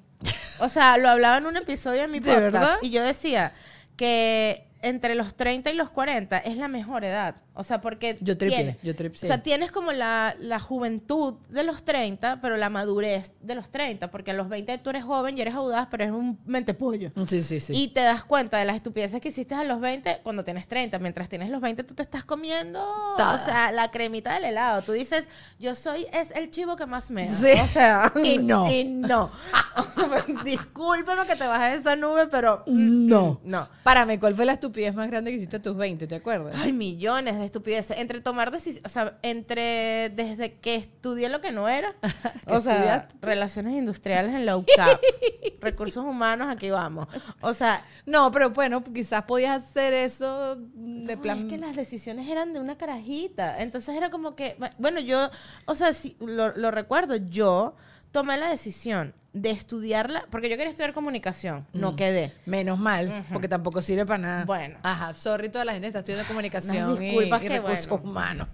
O 0.61 0.69
sea, 0.69 0.97
lo 0.99 1.09
hablaba 1.09 1.39
en 1.39 1.47
un 1.47 1.57
episodio 1.57 2.03
de 2.03 2.09
mi 2.09 2.19
¿De 2.21 2.33
podcast. 2.33 2.43
verdad? 2.43 2.77
Y 2.83 2.91
yo 2.91 3.03
decía 3.03 3.53
que 3.97 4.67
entre 4.83 5.15
los 5.15 5.35
30 5.35 5.71
y 5.71 5.75
los 5.75 5.91
40 5.91 6.39
es 6.39 6.57
la 6.57 6.69
mejor 6.69 7.05
edad. 7.05 7.37
O 7.59 7.65
sea, 7.65 7.81
porque. 7.81 8.17
Yo 8.21 8.37
tripié, 8.37 8.57
tienes- 8.59 8.77
yo 8.83 8.95
tripié. 8.95 9.21
O 9.23 9.27
sea, 9.27 9.43
tienes 9.43 9.73
como 9.73 9.93
la, 9.93 10.37
la 10.39 10.61
juventud 10.61 11.35
de 11.49 11.63
los 11.63 11.83
30, 11.85 12.41
pero 12.43 12.57
la 12.57 12.69
madurez 12.71 13.33
de 13.41 13.55
los 13.55 13.71
30. 13.71 14.11
Porque 14.11 14.31
a 14.33 14.35
los 14.35 14.49
20 14.49 14.77
tú 14.79 14.91
eres 14.91 15.05
joven 15.05 15.39
y 15.39 15.41
eres 15.41 15.55
audaz, 15.55 15.89
pero 15.91 16.05
eres 16.05 16.15
un 16.15 16.39
mentepollo. 16.45 17.11
Sí, 17.27 17.43
sí, 17.43 17.59
sí. 17.61 17.73
Y 17.75 17.89
te 17.89 18.01
das 18.03 18.25
cuenta 18.25 18.59
de 18.59 18.65
las 18.67 18.77
estupideces 18.77 19.21
que 19.21 19.29
hiciste 19.31 19.55
a 19.55 19.65
los 19.65 19.81
20 19.81 20.21
cuando 20.23 20.45
tienes 20.45 20.67
30. 20.69 20.99
Mientras 20.99 21.29
tienes 21.29 21.51
los 21.51 21.61
20, 21.61 21.83
tú 21.85 21.95
te 21.95 22.03
estás 22.03 22.25
comiendo, 22.25 22.79
Toda. 23.17 23.35
o 23.35 23.39
sea, 23.39 23.73
la 23.73 23.91
cremita 23.91 24.35
del 24.35 24.45
helado. 24.45 24.83
Tú 24.83 24.93
dices, 24.93 25.29
yo 25.59 25.75
soy, 25.75 26.07
es 26.13 26.31
el 26.33 26.51
chivo 26.51 26.77
que 26.77 26.87
más 26.87 27.11
me 27.11 27.29
Sí. 27.31 27.53
O 27.63 27.67
sea, 27.67 28.13
Y 28.23 28.39
no. 28.39 28.71
Y 28.71 28.85
no. 28.85 29.31
Discúlpeme 30.45 31.27
que 31.27 31.37
te 31.37 31.47
bajé 31.47 31.73
de 31.73 31.77
esa 31.79 31.97
nube, 31.97 32.27
pero 32.27 32.63
No. 32.67 33.41
no. 33.45 33.69
Párame, 33.83 34.19
¿cuál 34.19 34.35
fue 34.35 34.45
la 34.45 34.53
estupidez 34.53 34.95
más 34.95 35.09
grande 35.09 35.31
que 35.31 35.37
hiciste 35.39 35.57
a 35.57 35.63
tus 35.63 35.77
20? 35.77 36.07
¿Te 36.07 36.15
acuerdas? 36.17 36.55
Hay 36.61 36.73
millones 36.73 37.39
de 37.39 37.46
estupideces. 37.47 37.97
Entre 37.99 38.21
tomar 38.21 38.51
decisiones, 38.51 38.85
o 38.85 38.93
sea, 38.93 39.19
entre 39.23 40.11
desde 40.15 40.59
que 40.61 40.75
estudié 40.75 41.29
lo 41.29 41.41
que 41.41 41.53
no 41.53 41.69
era, 41.69 41.95
o 42.47 42.61
sea, 42.61 43.09
relaciones 43.23 43.75
industriales 43.75 44.35
en 44.35 44.45
low 44.47 44.65
cap, 44.77 45.01
recursos 45.61 46.05
humanos, 46.05 46.49
aquí 46.51 46.71
vamos. 46.71 47.07
O 47.41 47.55
sea, 47.55 47.85
No, 48.05 48.31
pero 48.31 48.51
bueno, 48.51 48.83
quizás 48.85 49.25
podías 49.25 49.63
hacer 49.65 49.95
eso 49.95 50.57
de 50.57 51.17
No, 51.17 51.23
plan. 51.23 51.39
es 51.39 51.45
que 51.47 51.59
las 51.59 51.75
decisiones 51.75 52.29
eran 52.29 52.53
de 52.53 52.61
una 52.61 52.77
carajita. 52.77 53.63
Entonces 53.63 53.95
era 53.97 54.11
como 54.11 54.35
que, 54.37 54.57
bueno, 54.79 55.01
yo, 55.01 55.31
o 55.65 55.75
sea, 55.75 55.91
lo, 56.21 56.57
lo 56.57 56.71
recuerdo, 56.71 57.17
yo 57.17 57.75
tomé 58.13 58.37
la 58.39 58.49
decisión 58.49 59.15
de 59.37 59.51
estudiarla, 59.51 60.27
porque 60.31 60.49
yo 60.49 60.57
quería 60.57 60.71
estudiar 60.71 60.95
comunicación, 60.95 61.67
no 61.75 61.95
quedé. 61.95 62.33
Menos 62.47 62.79
mal, 62.79 63.25
porque 63.33 63.49
tampoco 63.49 63.83
sirve 63.83 64.07
para 64.07 64.19
nada. 64.19 64.45
Bueno. 64.47 64.79
Ajá, 64.83 65.13
sorry, 65.13 65.51
toda 65.51 65.67
la 65.67 65.73
gente 65.73 65.89
está 65.89 65.99
estudiando 65.99 66.27
comunicación 66.27 66.99
disculpas 66.99 67.43
y 67.43 67.47
que 67.47 67.61
recursos 67.61 67.87
bueno. 67.89 68.05
humanos. 68.11 68.49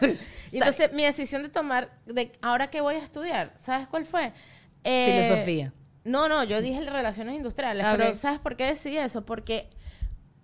Y 0.50 0.58
entonces 0.58 0.92
mi 0.92 1.04
decisión 1.04 1.42
de 1.42 1.48
tomar, 1.48 1.96
de 2.04 2.32
ahora 2.42 2.68
que 2.68 2.82
voy 2.82 2.96
a 2.96 2.98
estudiar, 2.98 3.54
¿sabes 3.56 3.86
cuál 3.88 4.04
fue? 4.04 4.32
Eh, 4.84 5.22
Filosofía. 5.24 5.72
No, 6.04 6.28
no, 6.28 6.44
yo 6.44 6.60
dije 6.60 6.82
relaciones 6.90 7.36
industriales, 7.36 7.86
A 7.86 7.92
pero 7.92 8.04
ver. 8.06 8.16
¿sabes 8.16 8.38
por 8.40 8.56
qué 8.56 8.66
decidí 8.66 8.98
eso? 8.98 9.24
Porque 9.24 9.70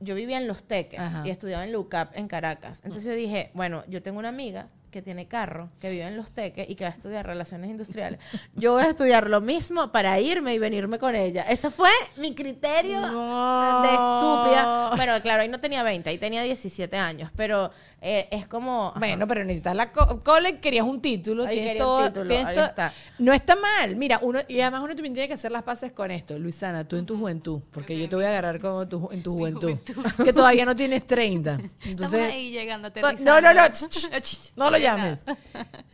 yo 0.00 0.14
vivía 0.14 0.38
en 0.38 0.46
Los 0.46 0.64
Teques 0.64 1.00
Ajá. 1.00 1.26
y 1.26 1.30
estudiaba 1.30 1.64
en 1.64 1.72
LUCAP 1.72 2.16
en 2.16 2.28
Caracas. 2.28 2.80
Entonces 2.84 3.04
yo 3.04 3.14
dije, 3.14 3.50
bueno, 3.52 3.84
yo 3.88 4.00
tengo 4.00 4.18
una 4.18 4.28
amiga 4.30 4.68
que 4.90 5.02
tiene 5.02 5.26
carro, 5.26 5.70
que 5.80 5.90
vive 5.90 6.02
en 6.04 6.16
Los 6.16 6.30
Teques 6.30 6.68
y 6.68 6.74
que 6.74 6.84
va 6.84 6.90
a 6.90 6.94
estudiar 6.94 7.26
relaciones 7.26 7.70
industriales. 7.70 8.18
Yo 8.54 8.72
voy 8.72 8.82
a 8.82 8.90
estudiar 8.90 9.28
lo 9.28 9.40
mismo 9.40 9.92
para 9.92 10.18
irme 10.20 10.54
y 10.54 10.58
venirme 10.58 10.98
con 10.98 11.14
ella. 11.14 11.42
Ese 11.48 11.70
fue 11.70 11.90
mi 12.16 12.34
criterio 12.34 13.00
No. 13.06 13.82
de 13.82 13.88
estúpida. 13.88 14.90
Bueno, 14.96 15.20
claro, 15.22 15.42
ahí 15.42 15.48
no 15.48 15.60
tenía 15.60 15.82
20, 15.82 16.08
ahí 16.10 16.18
tenía 16.18 16.42
17 16.42 16.96
años, 16.96 17.30
pero 17.36 17.70
eh, 18.00 18.28
es 18.30 18.46
como... 18.46 18.88
ajá. 18.90 18.98
Bueno, 18.98 19.26
pero 19.26 19.44
necesitas 19.44 19.74
la 19.74 19.92
co- 19.92 20.20
cole, 20.20 20.58
querías 20.60 20.84
un 20.86 21.00
título, 21.02 21.44
Ahí 21.44 21.54
tienes 21.56 21.68
quería 21.70 21.86
un 21.86 21.88
todo, 21.98 22.06
título, 22.08 22.26
tienes 22.28 22.46
ahí 22.46 22.54
todo- 22.54 22.64
está. 22.66 22.92
No 23.18 23.32
está 23.32 23.56
mal. 23.56 23.96
Mira, 23.96 24.20
uno 24.22 24.40
y 24.48 24.60
además 24.60 24.80
uno 24.84 24.94
también 24.94 25.14
tiene 25.14 25.28
que 25.28 25.34
hacer 25.34 25.52
las 25.52 25.62
paces 25.64 25.92
con 25.92 26.10
esto. 26.10 26.38
Luisana, 26.38 26.86
tú 26.86 26.96
en 26.96 27.06
tu 27.06 27.16
juventud, 27.18 27.60
porque 27.72 27.98
yo 27.98 28.08
te 28.08 28.16
voy 28.16 28.24
a 28.24 28.28
agarrar 28.28 28.60
como 28.60 28.86
tu, 28.88 29.08
en 29.12 29.22
tu 29.22 29.34
juventud, 29.34 29.76
que 30.24 30.32
todavía 30.32 30.64
no 30.64 30.74
tienes 30.76 31.06
30. 31.06 31.52
Estamos 31.54 31.70
Entonces, 31.84 32.32
ahí 32.32 32.50
llegando, 32.50 32.92
to- 32.92 33.00
no, 33.00 33.40
no, 33.40 33.52
no, 33.54 33.60
ch- 33.62 34.52
no 34.56 34.70
lo 34.78 34.84
llames. 34.84 35.24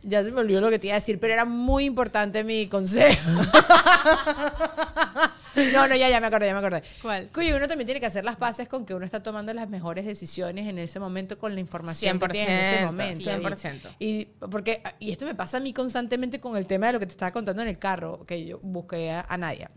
Ya 0.03 0.23
se 0.23 0.31
me 0.31 0.41
olvidó 0.41 0.61
lo 0.61 0.69
que 0.69 0.77
te 0.77 0.87
iba 0.87 0.95
a 0.95 0.99
decir, 0.99 1.19
pero 1.19 1.33
era 1.33 1.45
muy 1.45 1.85
importante 1.85 2.43
mi 2.43 2.67
consejo. 2.67 3.41
No, 5.73 5.87
no, 5.87 5.95
ya, 5.95 6.09
ya 6.09 6.19
me 6.19 6.27
acordé, 6.27 6.47
ya 6.47 6.53
me 6.53 6.59
acordé. 6.59 6.83
¿Cuál? 7.01 7.29
Que 7.29 7.53
uno 7.53 7.67
también 7.67 7.85
tiene 7.85 7.99
que 7.99 8.05
hacer 8.05 8.25
las 8.25 8.35
paces 8.35 8.67
con 8.67 8.85
que 8.85 8.93
uno 8.93 9.05
está 9.05 9.23
tomando 9.23 9.53
las 9.53 9.69
mejores 9.69 10.05
decisiones 10.05 10.67
en 10.67 10.77
ese 10.79 10.99
momento 10.99 11.37
con 11.37 11.53
la 11.53 11.61
información 11.61 12.19
que 12.19 12.27
tiene 12.29 12.53
en 12.53 12.59
ese 12.59 12.83
100%, 12.83 12.85
momento. 12.85 13.29
100%. 13.29 13.95
Y, 13.99 14.05
y 14.05 14.25
porque, 14.51 14.81
y 14.99 15.11
esto 15.11 15.25
me 15.25 15.35
pasa 15.35 15.57
a 15.57 15.59
mí 15.61 15.73
constantemente 15.73 16.39
con 16.39 16.57
el 16.57 16.65
tema 16.65 16.87
de 16.87 16.93
lo 16.93 16.99
que 16.99 17.05
te 17.05 17.11
estaba 17.11 17.31
contando 17.31 17.61
en 17.61 17.69
el 17.69 17.79
carro, 17.79 18.25
que 18.25 18.45
yo 18.45 18.59
busqué 18.61 19.11
a, 19.11 19.25
a 19.27 19.37
Nadia. 19.37 19.71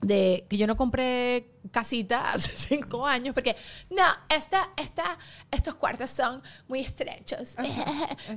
De 0.00 0.44
que 0.48 0.56
yo 0.56 0.66
no 0.66 0.76
compré 0.76 1.46
casita 1.70 2.30
hace 2.32 2.52
cinco 2.54 3.06
años 3.06 3.34
porque 3.34 3.56
no, 3.90 4.04
esta, 4.28 4.70
esta, 4.76 5.18
estos 5.50 5.74
cuartos 5.74 6.10
son 6.10 6.42
muy 6.68 6.80
estrechos. 6.80 7.56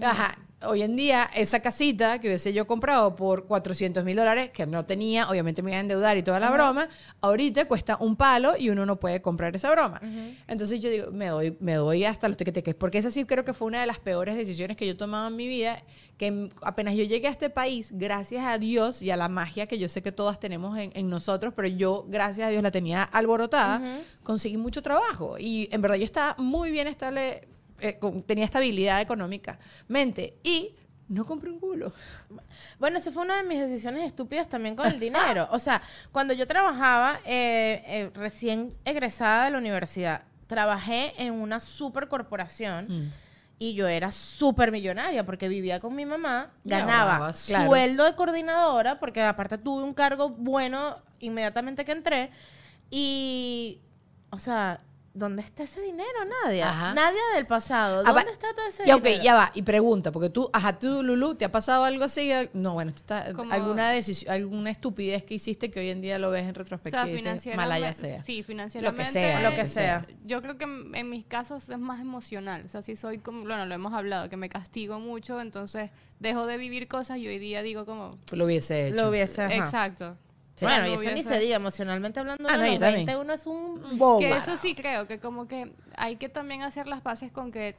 Ajá. 0.01 0.37
Hoy 0.61 0.81
en 0.81 0.97
día, 0.97 1.29
esa 1.33 1.61
casita 1.61 2.19
que 2.19 2.27
hubiese 2.27 2.51
yo 2.51 2.67
comprado 2.67 3.15
por 3.15 3.45
400 3.45 4.03
mil 4.03 4.17
dólares, 4.17 4.49
que 4.49 4.67
no 4.67 4.85
tenía, 4.85 5.29
obviamente 5.29 5.61
me 5.61 5.71
iba 5.71 5.77
a 5.77 5.79
endeudar 5.79 6.17
y 6.17 6.23
toda 6.23 6.37
la 6.37 6.51
broma, 6.51 6.89
ahorita 7.21 7.65
cuesta 7.65 7.95
un 8.01 8.17
palo 8.17 8.55
y 8.57 8.69
uno 8.69 8.85
no 8.85 8.99
puede 8.99 9.21
comprar 9.21 9.55
esa 9.55 9.71
broma. 9.71 10.01
Entonces 10.49 10.81
yo 10.81 10.89
digo, 10.89 11.11
me 11.11 11.27
doy, 11.27 11.55
me 11.61 11.75
doy 11.75 12.03
hasta 12.03 12.27
los 12.27 12.35
tequeteques, 12.35 12.75
porque 12.75 12.97
esa 12.97 13.09
sí 13.09 13.23
creo 13.23 13.45
que 13.45 13.53
fue 13.53 13.69
una 13.69 13.79
de 13.79 13.87
las 13.87 13.99
peores 13.99 14.35
decisiones 14.35 14.75
que 14.75 14.85
yo 14.85 14.91
he 14.91 14.95
tomado 14.95 15.29
en 15.29 15.37
mi 15.37 15.47
vida, 15.47 15.81
que 16.17 16.49
apenas 16.61 16.95
yo 16.95 17.05
llegué 17.05 17.27
a 17.27 17.31
este 17.31 17.49
país, 17.49 17.91
gracias 17.93 18.45
a 18.45 18.57
Dios 18.57 19.01
y 19.01 19.11
a 19.11 19.15
la 19.15 19.29
magia 19.29 19.65
que 19.65 19.79
yo 19.79 19.87
sé 19.87 20.01
que 20.01 20.11
todas 20.11 20.41
tenemos 20.41 20.77
en, 20.77 20.91
en 20.93 21.09
nosotros, 21.09 21.53
pero 21.55 21.69
yo, 21.69 22.05
gracias 22.09 22.47
a 22.47 22.49
Dios, 22.49 22.61
la 22.61 22.71
tenía 22.71 23.03
alborotada, 23.19 23.81
conseguí 24.23 24.57
mucho 24.57 24.81
trabajo 24.81 25.37
y 25.37 25.69
en 25.71 25.81
verdad 25.81 25.97
yo 25.97 26.05
estaba 26.05 26.35
muy 26.37 26.71
bien 26.71 26.87
estable, 26.87 27.47
eh, 27.79 27.97
con- 27.99 28.23
tenía 28.23 28.45
estabilidad 28.45 29.01
económica, 29.01 29.59
mente, 29.87 30.35
y 30.43 30.75
no 31.07 31.25
compré 31.25 31.49
un 31.49 31.59
culo. 31.59 31.91
Bueno, 32.79 32.97
esa 32.99 33.11
fue 33.11 33.23
una 33.23 33.37
de 33.37 33.43
mis 33.43 33.59
decisiones 33.59 34.05
estúpidas 34.05 34.47
también 34.47 34.75
con 34.75 34.85
el 34.87 34.99
dinero. 34.99 35.47
O 35.51 35.57
sea, 35.59 35.81
cuando 36.11 36.33
yo 36.33 36.45
trabajaba 36.45 37.19
eh, 37.25 37.81
eh, 37.87 38.11
recién 38.13 38.75
egresada 38.85 39.45
de 39.45 39.51
la 39.51 39.57
universidad, 39.57 40.23
trabajé 40.47 41.13
en 41.17 41.33
una 41.33 41.59
super 41.59 42.07
corporación 42.07 42.85
Mm. 42.89 43.11
y 43.57 43.73
yo 43.73 43.87
era 43.87 44.11
súper 44.11 44.71
millonaria 44.71 45.25
porque 45.25 45.47
vivía 45.47 45.79
con 45.79 45.95
mi 45.95 46.05
mamá, 46.05 46.51
ganaba 46.63 47.13
ahorrabas, 47.13 47.45
claro. 47.47 47.65
sueldo 47.69 48.03
de 48.05 48.15
coordinadora 48.15 48.99
porque 48.99 49.21
aparte 49.23 49.57
tuve 49.57 49.83
un 49.83 49.93
cargo 49.93 50.29
bueno 50.29 50.97
inmediatamente 51.19 51.83
que 51.85 51.91
entré 51.91 52.29
y, 52.89 53.79
o 54.31 54.37
sea... 54.37 54.81
¿Dónde 55.11 55.41
está 55.41 55.63
ese 55.63 55.81
dinero? 55.81 56.07
Nadie. 56.45 56.61
Ajá. 56.63 56.93
Nadie 56.93 57.17
del 57.35 57.45
pasado. 57.47 58.03
Ah, 58.05 58.13
¿Dónde 58.13 58.31
está 58.31 58.53
todo 58.53 58.65
ese 58.67 58.85
Ya, 58.85 58.95
ok, 58.95 59.03
dinero? 59.03 59.23
ya 59.23 59.35
va. 59.35 59.51
Y 59.55 59.63
pregunta, 59.63 60.11
porque 60.11 60.29
tú, 60.29 60.49
ajá, 60.53 60.77
tú, 60.77 61.01
Lulu, 61.03 61.33
¿te 61.35 61.43
ha 61.45 61.51
pasado 61.51 61.83
algo 61.83 62.05
así? 62.05 62.31
No, 62.53 62.73
bueno, 62.73 62.89
esto 62.89 63.01
está, 63.01 63.33
Como- 63.33 63.51
alguna 63.51 63.89
decisión, 63.89 64.31
alguna 64.31 64.69
estupidez 64.69 65.23
que 65.23 65.33
hiciste 65.33 65.71
que 65.71 65.79
hoy 65.79 65.89
en 65.89 65.99
día 65.99 66.19
lo 66.19 66.29
ves 66.29 66.43
en 66.43 66.51
O 66.51 66.53
sea, 66.53 66.61
retrospectiva 66.63 67.03
y 67.07 67.13
dices, 67.13 67.21
financieramente. 67.23 67.67
malaya 67.69 67.93
sea. 67.93 68.23
Sí, 68.23 68.43
financieramente. 68.43 69.11
sea, 69.11 69.49
lo 69.49 69.55
que 69.55 69.65
sea. 69.65 70.05
Yo 70.25 70.41
creo 70.43 70.57
que 70.57 70.65
en, 70.65 70.95
en 70.95 71.09
mis 71.09 71.25
casos 71.25 71.67
es 71.67 71.79
más 71.79 71.99
emocional. 71.99 72.61
O 72.65 72.69
sea, 72.69 72.83
si 72.83 72.95
soy 72.95 73.17
como, 73.17 73.41
bueno, 73.41 73.65
lo 73.65 73.73
hemos 73.73 73.93
hablado, 73.93 74.29
que 74.29 74.37
me 74.37 74.47
castigo 74.47 74.99
mucho, 74.99 75.41
entonces 75.41 75.89
dejo 76.19 76.45
de 76.45 76.55
vivir 76.57 76.87
cosas 76.87 77.17
y 77.17 77.27
hoy 77.27 77.39
día 77.39 77.61
digo 77.63 77.85
como, 77.85 78.17
Lo 78.31 78.45
hubiese 78.45 78.87
hecho. 78.87 78.95
Lo 78.95 79.09
hubiese. 79.09 79.41
ajá. 79.41 79.55
exacto. 79.55 80.17
Bueno, 80.61 80.87
y 80.87 80.93
eso 80.93 81.11
ni 81.11 81.23
se 81.23 81.39
diga, 81.39 81.55
emocionalmente 81.55 82.19
hablando, 82.19 82.47
Ah, 82.49 82.57
no, 82.57 82.63
los 82.63 82.73
yo 82.73 82.79
también. 82.79 83.05
20 83.05 83.21
uno 83.21 83.33
es 83.33 83.45
un 83.45 83.97
bobo. 83.97 84.19
Que 84.19 84.31
eso 84.31 84.57
sí 84.57 84.75
creo, 84.75 85.07
que 85.07 85.19
como 85.19 85.47
que 85.47 85.71
hay 85.95 86.15
que 86.15 86.29
también 86.29 86.61
hacer 86.61 86.87
las 86.87 87.01
paces 87.01 87.31
con 87.31 87.51
que 87.51 87.75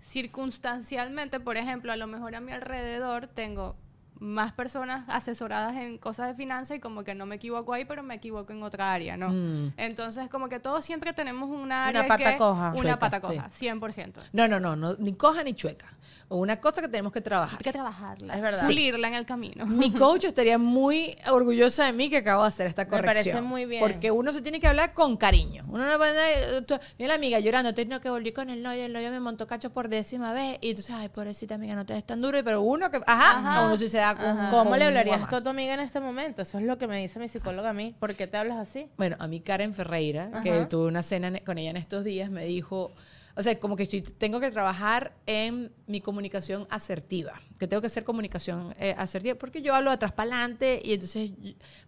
circunstancialmente, 0.00 1.40
por 1.40 1.56
ejemplo, 1.56 1.92
a 1.92 1.96
lo 1.96 2.06
mejor 2.06 2.34
a 2.34 2.40
mi 2.40 2.52
alrededor 2.52 3.26
tengo 3.26 3.76
más 4.20 4.52
personas 4.52 5.04
asesoradas 5.08 5.76
en 5.76 5.98
cosas 5.98 6.28
de 6.28 6.34
finanzas 6.34 6.76
y 6.76 6.80
como 6.80 7.04
que 7.04 7.14
no 7.14 7.26
me 7.26 7.36
equivoco 7.36 7.72
ahí, 7.72 7.84
pero 7.84 8.02
me 8.02 8.14
equivoco 8.14 8.52
en 8.52 8.62
otra 8.62 8.92
área, 8.92 9.16
¿no? 9.16 9.28
Mm. 9.30 9.72
Entonces, 9.76 10.28
como 10.28 10.48
que 10.48 10.58
todos 10.60 10.84
siempre 10.84 11.12
tenemos 11.12 11.48
una 11.48 11.58
Una 11.62 11.86
área 11.86 12.08
pata 12.08 12.32
que- 12.32 12.36
coja. 12.36 12.68
Una 12.70 12.76
Chueca, 12.80 12.98
pata 12.98 13.20
coja, 13.20 13.48
sí. 13.50 13.66
100%. 13.66 14.20
No, 14.32 14.48
no, 14.48 14.58
no, 14.60 14.76
no, 14.76 14.94
ni 14.98 15.14
coja 15.14 15.42
ni 15.44 15.54
chueca. 15.54 15.86
Una 16.30 16.60
cosa 16.60 16.82
que 16.82 16.88
tenemos 16.88 17.10
que 17.12 17.22
trabajar. 17.22 17.58
Hay 17.58 17.64
que 17.64 17.72
trabajarla, 17.72 18.34
Es 18.34 18.42
verdad. 18.42 18.66
pulirla 18.66 19.08
en 19.08 19.14
el 19.14 19.24
camino. 19.24 19.64
Mi 19.64 19.90
coach 19.94 20.24
estaría 20.24 20.58
muy 20.58 21.16
orgullosa 21.30 21.86
de 21.86 21.94
mí 21.94 22.10
que 22.10 22.18
acabo 22.18 22.42
de 22.42 22.48
hacer 22.48 22.66
esta 22.66 22.84
Me 22.84 22.90
corrección. 22.90 23.24
parece 23.36 23.40
muy 23.42 23.64
bien. 23.64 23.80
Porque 23.80 24.10
uno 24.10 24.30
se 24.34 24.42
tiene 24.42 24.60
que 24.60 24.68
hablar 24.68 24.92
con 24.92 25.16
cariño. 25.16 25.64
Uno 25.68 25.86
no 25.86 25.96
puede... 25.96 26.60
tú- 26.62 26.78
Mira 26.98 27.08
la 27.08 27.14
amiga 27.14 27.38
llorando, 27.40 27.72
tengo 27.72 27.98
que 28.00 28.10
volver 28.10 28.34
con 28.34 28.50
el 28.50 28.62
novio, 28.62 28.84
el 28.84 28.92
novio 28.92 29.10
me 29.10 29.20
montó 29.20 29.46
cacho 29.46 29.70
por 29.72 29.88
décima 29.88 30.34
vez. 30.34 30.58
Y 30.60 30.70
entonces, 30.70 30.94
ay, 30.94 31.08
pobrecita 31.08 31.54
amiga, 31.54 31.74
no 31.74 31.86
te 31.86 31.94
des 31.94 32.04
tan 32.04 32.20
duro. 32.20 32.38
Pero 32.44 32.60
uno 32.60 32.90
que... 32.90 33.00
Ajá, 33.06 33.64
uno 33.64 33.78
sí 33.78 33.88
se 33.88 33.96
da 33.96 34.07
con... 34.16 34.50
¿Cómo 34.50 34.76
le 34.76 34.84
hablarías 34.84 35.28
tú 35.28 35.36
a 35.36 35.42
tu 35.42 35.48
amiga 35.48 35.74
en 35.74 35.80
este 35.80 36.00
momento? 36.00 36.42
Eso 36.42 36.58
es 36.58 36.64
lo 36.64 36.78
que 36.78 36.86
me 36.86 36.98
dice 37.00 37.18
mi 37.18 37.28
psicóloga 37.28 37.70
a 37.70 37.72
mí. 37.72 37.94
¿Por 37.98 38.14
qué 38.14 38.26
te 38.26 38.36
hablas 38.36 38.58
así? 38.58 38.88
Bueno, 38.96 39.16
a 39.18 39.26
mí 39.26 39.40
Karen 39.40 39.74
Ferreira, 39.74 40.30
que 40.42 40.66
tuve 40.66 40.86
una 40.88 41.02
cena 41.02 41.38
con 41.40 41.58
ella 41.58 41.70
en 41.70 41.76
estos 41.76 42.04
días, 42.04 42.30
me 42.30 42.44
dijo, 42.44 42.92
o 43.36 43.42
sea, 43.42 43.58
como 43.60 43.76
que 43.76 43.84
estoy, 43.84 44.02
tengo 44.02 44.40
que 44.40 44.50
trabajar 44.50 45.12
en 45.26 45.70
mi 45.86 46.00
comunicación 46.00 46.66
asertiva, 46.70 47.40
que 47.58 47.68
tengo 47.68 47.80
que 47.80 47.86
hacer 47.86 48.04
comunicación 48.04 48.74
eh, 48.80 48.94
asertiva, 48.98 49.36
porque 49.36 49.62
yo 49.62 49.74
hablo 49.74 49.90
atrás 49.90 50.12
para 50.12 50.30
adelante 50.30 50.80
y 50.84 50.94
entonces 50.94 51.30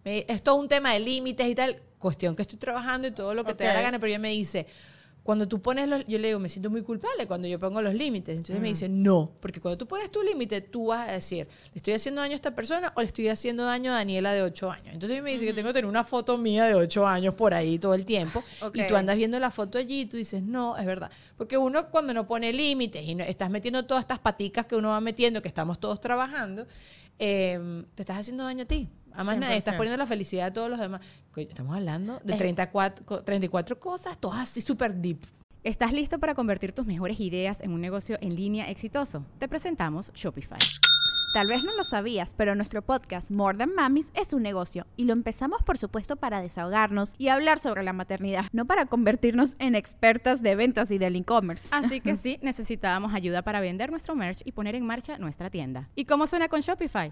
me- 0.05 0.25
es 0.27 0.41
todo 0.43 0.55
un 0.55 0.67
tema 0.69 0.93
de 0.93 0.99
límites 1.01 1.47
y 1.47 1.55
tal, 1.55 1.81
cuestión 1.99 2.35
que 2.35 2.41
estoy 2.43 2.57
trabajando 2.57 3.07
y 3.07 3.11
todo 3.11 3.33
lo 3.33 3.43
que 3.43 3.53
te 3.53 3.63
da 3.65 3.73
la 3.73 3.81
gana, 3.81 3.99
pero 3.99 4.09
ella 4.09 4.19
me 4.19 4.29
dice... 4.29 4.65
Cuando 5.23 5.47
tú 5.47 5.61
pones 5.61 5.87
los, 5.87 6.05
yo 6.07 6.17
le 6.17 6.29
digo, 6.29 6.39
me 6.39 6.49
siento 6.49 6.71
muy 6.71 6.81
culpable 6.81 7.27
cuando 7.27 7.47
yo 7.47 7.59
pongo 7.59 7.81
los 7.81 7.93
límites. 7.93 8.35
Entonces 8.35 8.59
me 8.59 8.69
dice, 8.69 8.89
no, 8.89 9.31
porque 9.39 9.61
cuando 9.61 9.77
tú 9.77 9.87
pones 9.87 10.09
tu 10.09 10.23
límite, 10.23 10.61
tú 10.61 10.87
vas 10.87 11.09
a 11.09 11.11
decir, 11.11 11.47
¿le 11.73 11.77
estoy 11.77 11.93
haciendo 11.93 12.21
daño 12.21 12.33
a 12.33 12.35
esta 12.35 12.55
persona 12.55 12.91
o 12.95 13.01
le 13.01 13.07
estoy 13.07 13.27
haciendo 13.27 13.63
daño 13.63 13.91
a 13.91 13.95
Daniela 13.95 14.33
de 14.33 14.41
8 14.41 14.71
años? 14.71 14.93
Entonces 14.93 15.21
me 15.21 15.31
dice 15.31 15.45
que 15.45 15.53
tengo 15.53 15.67
que 15.67 15.73
tener 15.73 15.85
una 15.85 16.03
foto 16.03 16.37
mía 16.39 16.65
de 16.65 16.73
8 16.73 17.05
años 17.05 17.35
por 17.35 17.53
ahí 17.53 17.77
todo 17.77 17.93
el 17.93 18.05
tiempo. 18.05 18.43
Y 18.73 18.87
tú 18.87 18.95
andas 18.95 19.15
viendo 19.15 19.39
la 19.39 19.51
foto 19.51 19.77
allí 19.77 20.01
y 20.01 20.05
tú 20.07 20.17
dices, 20.17 20.41
no, 20.41 20.75
es 20.75 20.85
verdad. 20.85 21.11
Porque 21.37 21.55
uno 21.55 21.89
cuando 21.91 22.13
no 22.13 22.27
pone 22.27 22.51
límites 22.51 23.03
y 23.03 23.13
no, 23.13 23.23
estás 23.23 23.51
metiendo 23.51 23.85
todas 23.85 24.01
estas 24.01 24.19
paticas 24.19 24.65
que 24.65 24.75
uno 24.75 24.89
va 24.89 25.01
metiendo, 25.01 25.41
que 25.41 25.47
estamos 25.47 25.79
todos 25.79 26.01
trabajando, 26.01 26.65
eh, 27.19 27.83
te 27.93 28.01
estás 28.01 28.17
haciendo 28.17 28.43
daño 28.43 28.63
a 28.63 28.67
ti. 28.67 28.89
Nadie, 29.15 29.57
estás 29.57 29.73
100%. 29.75 29.77
poniendo 29.77 29.97
la 29.97 30.07
felicidad 30.07 30.45
de 30.45 30.51
todos 30.51 30.69
los 30.69 30.79
demás. 30.79 31.01
Estamos 31.35 31.75
hablando 31.75 32.19
de 32.23 32.35
34, 32.35 33.05
co- 33.05 33.23
34 33.23 33.79
cosas, 33.79 34.17
todas 34.17 34.39
así 34.39 34.61
súper 34.61 34.95
deep. 34.95 35.19
¿Estás 35.63 35.93
listo 35.93 36.17
para 36.19 36.33
convertir 36.33 36.71
tus 36.71 36.85
mejores 36.87 37.19
ideas 37.19 37.61
en 37.61 37.71
un 37.71 37.81
negocio 37.81 38.17
en 38.21 38.35
línea 38.35 38.69
exitoso? 38.71 39.25
Te 39.37 39.47
presentamos 39.47 40.11
Shopify. 40.13 40.57
Tal 41.33 41.47
vez 41.47 41.63
no 41.63 41.73
lo 41.77 41.85
sabías, 41.85 42.33
pero 42.35 42.55
nuestro 42.55 42.81
podcast 42.81 43.31
More 43.31 43.57
Than 43.57 43.73
Mamis 43.73 44.11
es 44.15 44.33
un 44.33 44.41
negocio 44.43 44.85
y 44.97 45.05
lo 45.05 45.13
empezamos 45.13 45.63
por 45.63 45.77
supuesto 45.77 46.17
para 46.17 46.41
desahogarnos 46.41 47.13
y 47.17 47.29
hablar 47.29 47.59
sobre 47.59 47.83
la 47.83 47.93
maternidad, 47.93 48.47
no 48.51 48.65
para 48.65 48.85
convertirnos 48.87 49.55
en 49.59 49.75
expertas 49.75 50.41
de 50.41 50.55
ventas 50.55 50.91
y 50.91 50.97
del 50.97 51.15
e-commerce. 51.15 51.69
Así 51.71 52.01
que 52.01 52.17
sí, 52.17 52.37
necesitábamos 52.41 53.13
ayuda 53.13 53.43
para 53.43 53.61
vender 53.61 53.91
nuestro 53.91 54.13
merch 54.13 54.41
y 54.43 54.51
poner 54.51 54.75
en 54.75 54.85
marcha 54.85 55.17
nuestra 55.19 55.49
tienda. 55.49 55.87
¿Y 55.95 56.03
cómo 56.03 56.27
suena 56.27 56.49
con 56.49 56.59
Shopify? 56.59 57.11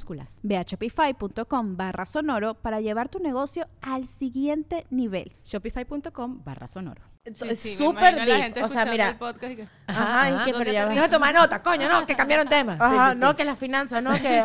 Ve 0.43 0.57
a 0.57 0.63
shopify.com 0.63 1.77
barra 1.77 2.05
sonoro 2.05 2.53
para 2.55 2.81
llevar 2.81 3.09
tu 3.09 3.19
negocio 3.19 3.67
al 3.81 4.05
siguiente 4.07 4.85
nivel. 4.89 5.35
Shopify.com 5.43 6.43
barra 6.43 6.67
sonoro. 6.67 7.01
Es 7.23 7.37
Sí, 7.37 7.69
me 7.69 7.75
súper 7.75 8.15
la 8.27 8.35
gente 8.37 8.63
O 8.63 8.67
sea, 8.67 8.83
mira. 8.83 9.09
el 9.09 9.15
podcast 9.17 9.53
y 9.53 9.55
que- 9.57 9.67
Ajá, 9.85 10.27
y 10.27 10.31
que, 10.45 10.51
¿dónde 10.53 10.57
pero 10.57 10.71
ya 10.71 10.81
te 10.81 10.87
va. 10.87 10.93
Deja 10.95 11.09
tomar 11.09 11.33
nota, 11.35 11.61
coño, 11.61 11.87
no, 11.87 12.03
que 12.07 12.15
cambiaron 12.15 12.47
tema. 12.47 12.73
Sí, 12.73 12.79
Ajá, 12.81 13.11
sí, 13.13 13.19
no, 13.19 13.29
sí. 13.29 13.35
que 13.35 13.45
las 13.45 13.59
finanzas, 13.59 14.01
no, 14.01 14.11
que 14.13 14.43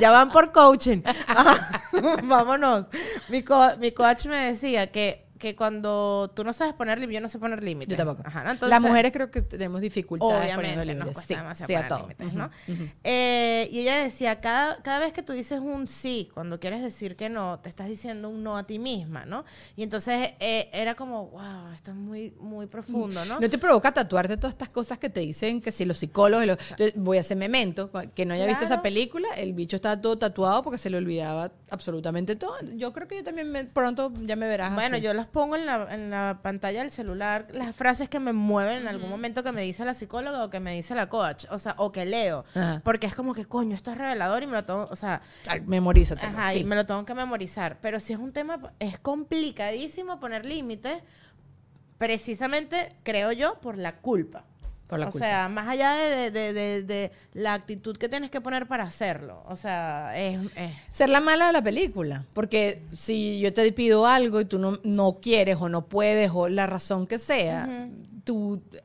ya 0.00 0.10
van 0.10 0.30
por 0.30 0.50
coaching. 0.50 1.02
Vámonos. 2.24 2.86
Mi, 3.28 3.42
co- 3.44 3.76
mi 3.78 3.92
coach 3.92 4.26
me 4.26 4.36
decía 4.46 4.90
que, 4.90 5.23
que 5.38 5.56
cuando 5.56 6.30
tú 6.34 6.44
no 6.44 6.52
sabes 6.52 6.74
poner 6.74 6.98
límites, 7.00 7.14
yo 7.16 7.20
no 7.20 7.28
sé 7.28 7.38
poner 7.38 7.62
límites. 7.62 7.96
Yo 7.98 8.04
tampoco. 8.04 8.26
Ajá, 8.28 8.44
¿no? 8.44 8.50
Entonces, 8.52 8.70
Las 8.70 8.80
mujeres 8.80 9.12
creo 9.12 9.30
que 9.30 9.42
tenemos 9.42 9.80
dificultades 9.80 10.54
poniendo 10.54 10.84
nos 10.84 10.86
límites. 10.94 11.16
Sí, 11.26 11.34
sí, 11.66 11.74
a 11.74 11.88
todo. 11.88 11.98
límites, 12.00 12.26
Ujú, 12.28 12.38
¿no? 12.38 12.50
ujú. 12.68 12.88
Eh, 13.02 13.68
y 13.72 13.80
ella 13.80 13.98
decía, 13.98 14.40
cada, 14.40 14.80
cada 14.82 15.00
vez 15.00 15.12
que 15.12 15.22
tú 15.22 15.32
dices 15.32 15.60
un 15.60 15.86
sí, 15.86 16.28
cuando 16.34 16.60
quieres 16.60 16.82
decir 16.82 17.16
que 17.16 17.28
no, 17.28 17.58
te 17.60 17.68
estás 17.68 17.88
diciendo 17.88 18.28
un 18.28 18.42
no 18.42 18.56
a 18.56 18.64
ti 18.66 18.78
misma, 18.78 19.26
¿no? 19.26 19.44
Y 19.76 19.82
entonces 19.82 20.34
eh, 20.40 20.68
era 20.72 20.94
como, 20.94 21.26
wow, 21.28 21.72
esto 21.74 21.90
es 21.90 21.96
muy, 21.96 22.32
muy 22.38 22.66
profundo, 22.66 23.24
¿no? 23.24 23.40
¿No 23.40 23.50
te 23.50 23.58
provoca 23.58 23.92
tatuarte 23.92 24.36
todas 24.36 24.54
estas 24.54 24.68
cosas 24.68 24.98
que 24.98 25.10
te 25.10 25.20
dicen 25.20 25.60
que 25.60 25.72
si 25.72 25.84
los 25.84 25.98
psicólogos... 25.98 26.46
los- 26.46 26.58
voy 26.94 27.18
a 27.18 27.20
hacer 27.20 27.36
memento. 27.36 27.90
Que 28.14 28.24
no 28.24 28.34
haya 28.34 28.46
visto 28.46 28.64
esa 28.64 28.74
Claro. 28.74 28.82
película, 28.82 29.28
el 29.36 29.52
bicho 29.52 29.76
estaba 29.76 30.00
todo 30.00 30.16
tatuado 30.18 30.62
porque 30.62 30.78
se 30.78 30.90
le 30.90 30.96
olvidaba 30.98 31.52
absolutamente 31.70 32.36
todo. 32.36 32.56
Yo 32.76 32.92
creo 32.92 33.08
que 33.08 33.16
yo 33.16 33.24
también 33.24 33.50
me- 33.50 33.64
pronto 33.64 34.12
ya 34.22 34.36
me 34.36 34.46
verás 34.48 34.74
Bueno, 34.74 34.96
así. 34.96 35.04
yo 35.04 35.12
las 35.14 35.23
pongo 35.26 35.56
en 35.56 35.66
la, 35.66 35.86
en 35.94 36.10
la 36.10 36.38
pantalla 36.42 36.80
del 36.80 36.90
celular, 36.90 37.46
las 37.52 37.74
frases 37.74 38.08
que 38.08 38.20
me 38.20 38.32
mueven 38.32 38.82
en 38.82 38.88
algún 38.88 39.10
momento 39.10 39.42
que 39.42 39.52
me 39.52 39.62
dice 39.62 39.84
la 39.84 39.94
psicóloga 39.94 40.44
o 40.44 40.50
que 40.50 40.60
me 40.60 40.74
dice 40.74 40.94
la 40.94 41.08
coach, 41.08 41.46
o 41.50 41.58
sea, 41.58 41.74
o 41.78 41.92
que 41.92 42.04
leo. 42.04 42.44
Ajá. 42.54 42.80
Porque 42.84 43.06
es 43.06 43.14
como 43.14 43.34
que, 43.34 43.44
coño, 43.44 43.74
esto 43.74 43.90
es 43.90 43.98
revelador 43.98 44.42
y 44.42 44.46
me 44.46 44.52
lo 44.52 44.64
tengo, 44.64 44.88
o 44.90 44.96
sea, 44.96 45.20
Ay, 45.48 45.60
Memorízatelo, 45.60 46.38
ajá, 46.38 46.52
sí. 46.52 46.60
y 46.60 46.64
me 46.64 46.76
lo 46.76 46.86
tengo 46.86 47.04
que 47.04 47.14
memorizar. 47.14 47.78
Pero 47.80 48.00
si 48.00 48.12
es 48.12 48.18
un 48.18 48.32
tema, 48.32 48.58
es 48.78 48.98
complicadísimo 48.98 50.20
poner 50.20 50.46
límites, 50.46 51.02
precisamente, 51.98 52.96
creo 53.02 53.32
yo, 53.32 53.60
por 53.60 53.78
la 53.78 53.96
culpa. 53.96 54.44
La 54.98 55.06
o 55.06 55.10
culpa. 55.10 55.26
sea, 55.26 55.48
más 55.48 55.68
allá 55.68 55.92
de, 55.94 56.30
de- 56.30 56.52
de- 56.52 56.82
de 56.82 57.12
la 57.32 57.54
actitud 57.54 57.96
que 57.96 58.08
tienes 58.08 58.30
que 58.30 58.40
poner 58.40 58.66
para 58.66 58.84
hacerlo. 58.84 59.42
O 59.48 59.56
sea, 59.56 60.12
es... 60.16 60.38
es- 60.56 60.72
Ser 60.90 61.08
la 61.10 61.20
mala 61.20 61.46
de 61.46 61.52
la 61.52 61.62
película. 61.62 62.24
Porque 62.34 62.82
si 62.92 63.40
yo 63.40 63.52
te 63.52 63.70
pido 63.72 64.06
algo 64.06 64.40
y 64.40 64.44
tú 64.44 64.58
no, 64.58 64.78
no 64.84 65.18
quieres 65.20 65.56
o 65.60 65.68
no 65.68 65.86
puedes 65.86 66.30
o 66.34 66.48
la 66.48 66.66
razón 66.66 67.06
que 67.06 67.18
sea, 67.18 67.68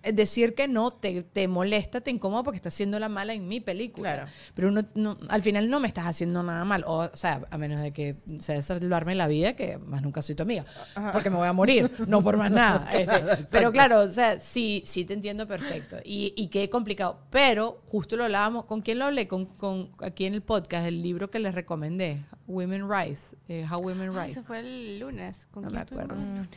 eh, 0.04 0.12
decir 0.12 0.54
que 0.56 0.67
no 0.67 0.91
te, 0.91 1.23
te 1.23 1.47
molesta, 1.47 2.02
te 2.02 2.12
incomoda 2.12 2.43
porque 2.43 2.58
estás 2.58 2.73
haciendo 2.73 2.99
la 2.99 3.10
mala 3.10 3.34
en 3.34 3.47
mi 3.47 3.60
película. 3.60 4.13
Claro. 4.15 4.32
Pero 4.54 4.67
uno, 4.69 4.84
no- 4.95 5.17
al 5.30 5.41
final 5.41 5.69
no 5.69 5.80
me 5.80 5.88
estás 5.88 6.06
haciendo 6.06 6.43
nada 6.43 6.65
mal. 6.65 6.84
O, 6.86 6.99
o 7.12 7.17
sea, 7.17 7.41
a 7.49 7.58
menos 7.58 7.82
de 7.82 7.91
que 7.93 8.15
sea 8.39 8.62
salvarme 8.62 9.15
la 9.15 9.28
vida, 9.28 9.54
que 9.54 9.78
más 9.78 10.02
nunca 10.02 10.21
soy 10.21 10.36
tu 10.36 10.43
amiga. 10.43 10.65
Porque 11.13 11.30
me 11.30 11.38
voy 11.38 11.47
a 11.47 11.54
morir, 11.54 11.89
no 12.08 12.21
por 12.23 12.38
más 12.38 12.52
nada. 12.52 12.89
Este, 12.99 13.45
pero 13.49 13.71
claro, 13.71 14.02
o 14.02 14.08
sea, 14.08 14.39
sí, 14.39 14.82
sí 14.86 15.06
te 15.06 15.13
entiendo 15.13 15.47
perfecto. 15.47 15.97
Y, 16.04 16.34
y 16.36 16.47
qué 16.49 16.69
complicado. 16.69 17.19
Pero 17.30 17.82
justo 17.88 18.17
lo 18.17 18.25
hablábamos, 18.25 18.65
¿con 18.65 18.82
quién 18.82 18.99
lo 18.99 19.06
hablé? 19.06 19.28
Con, 19.28 19.45
con, 19.45 19.91
aquí 19.99 20.25
en 20.25 20.34
el 20.34 20.41
podcast, 20.41 20.86
el 20.88 21.02
libro 21.02 21.30
que 21.30 21.39
les 21.39 21.54
recomendé, 21.56 22.25
Women 22.47 22.89
Rise, 22.89 23.36
eh, 23.47 23.65
How 23.71 23.80
Women 23.82 24.10
Ah, 24.15 24.25
Rise. 24.25 24.39
Eso 24.39 24.43
fue 24.47 24.60
el 24.60 24.99
lunes. 24.99 25.47
¿Con 25.52 25.63
No 25.63 25.69
quién 25.69 25.80
me 25.80 25.82
acuerdo. 25.84 26.13
estuvimos? 26.15 26.47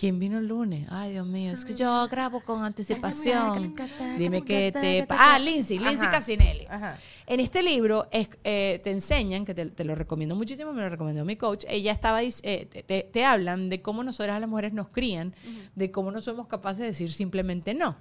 ¿Quién 0.00 0.18
vino 0.18 0.38
el 0.38 0.46
lunes? 0.48 0.86
Ay, 0.90 1.12
Dios 1.12 1.26
mío, 1.26 1.52
es 1.52 1.62
que 1.66 1.74
yo 1.74 2.08
grabo 2.08 2.40
con 2.40 2.64
anticipación. 2.64 3.74
Dime 4.16 4.40
que 4.42 4.72
te... 4.72 5.06
pa- 5.06 5.34
Ah, 5.34 5.38
Lindsay, 5.38 5.78
Lindsay 5.78 6.06
Ajá. 6.08 6.10
Casinelli. 6.10 6.66
Ajá. 6.70 6.96
En 7.26 7.38
este 7.38 7.62
libro 7.62 8.08
es- 8.10 8.30
eh, 8.42 8.80
te 8.82 8.92
enseñan, 8.92 9.44
que 9.44 9.52
te, 9.52 9.66
te 9.66 9.84
lo 9.84 9.94
recomiendo 9.94 10.34
muchísimo, 10.34 10.72
me 10.72 10.80
lo 10.80 10.88
recomendó 10.88 11.26
mi 11.26 11.36
coach, 11.36 11.66
ella 11.68 11.92
estaba, 11.92 12.22
eh, 12.22 12.32
te, 12.42 12.82
te- 12.82 13.02
te 13.12 13.24
hablan 13.26 13.68
de 13.68 13.82
cómo 13.82 14.02
nosotras 14.02 14.40
las 14.40 14.48
mujeres 14.48 14.72
nos 14.72 14.88
crían, 14.88 15.34
de 15.74 15.90
cómo 15.90 16.10
no 16.10 16.22
somos 16.22 16.46
capaces 16.46 16.78
de 16.78 16.86
decir 16.86 17.12
simplemente 17.12 17.74
no. 17.74 17.96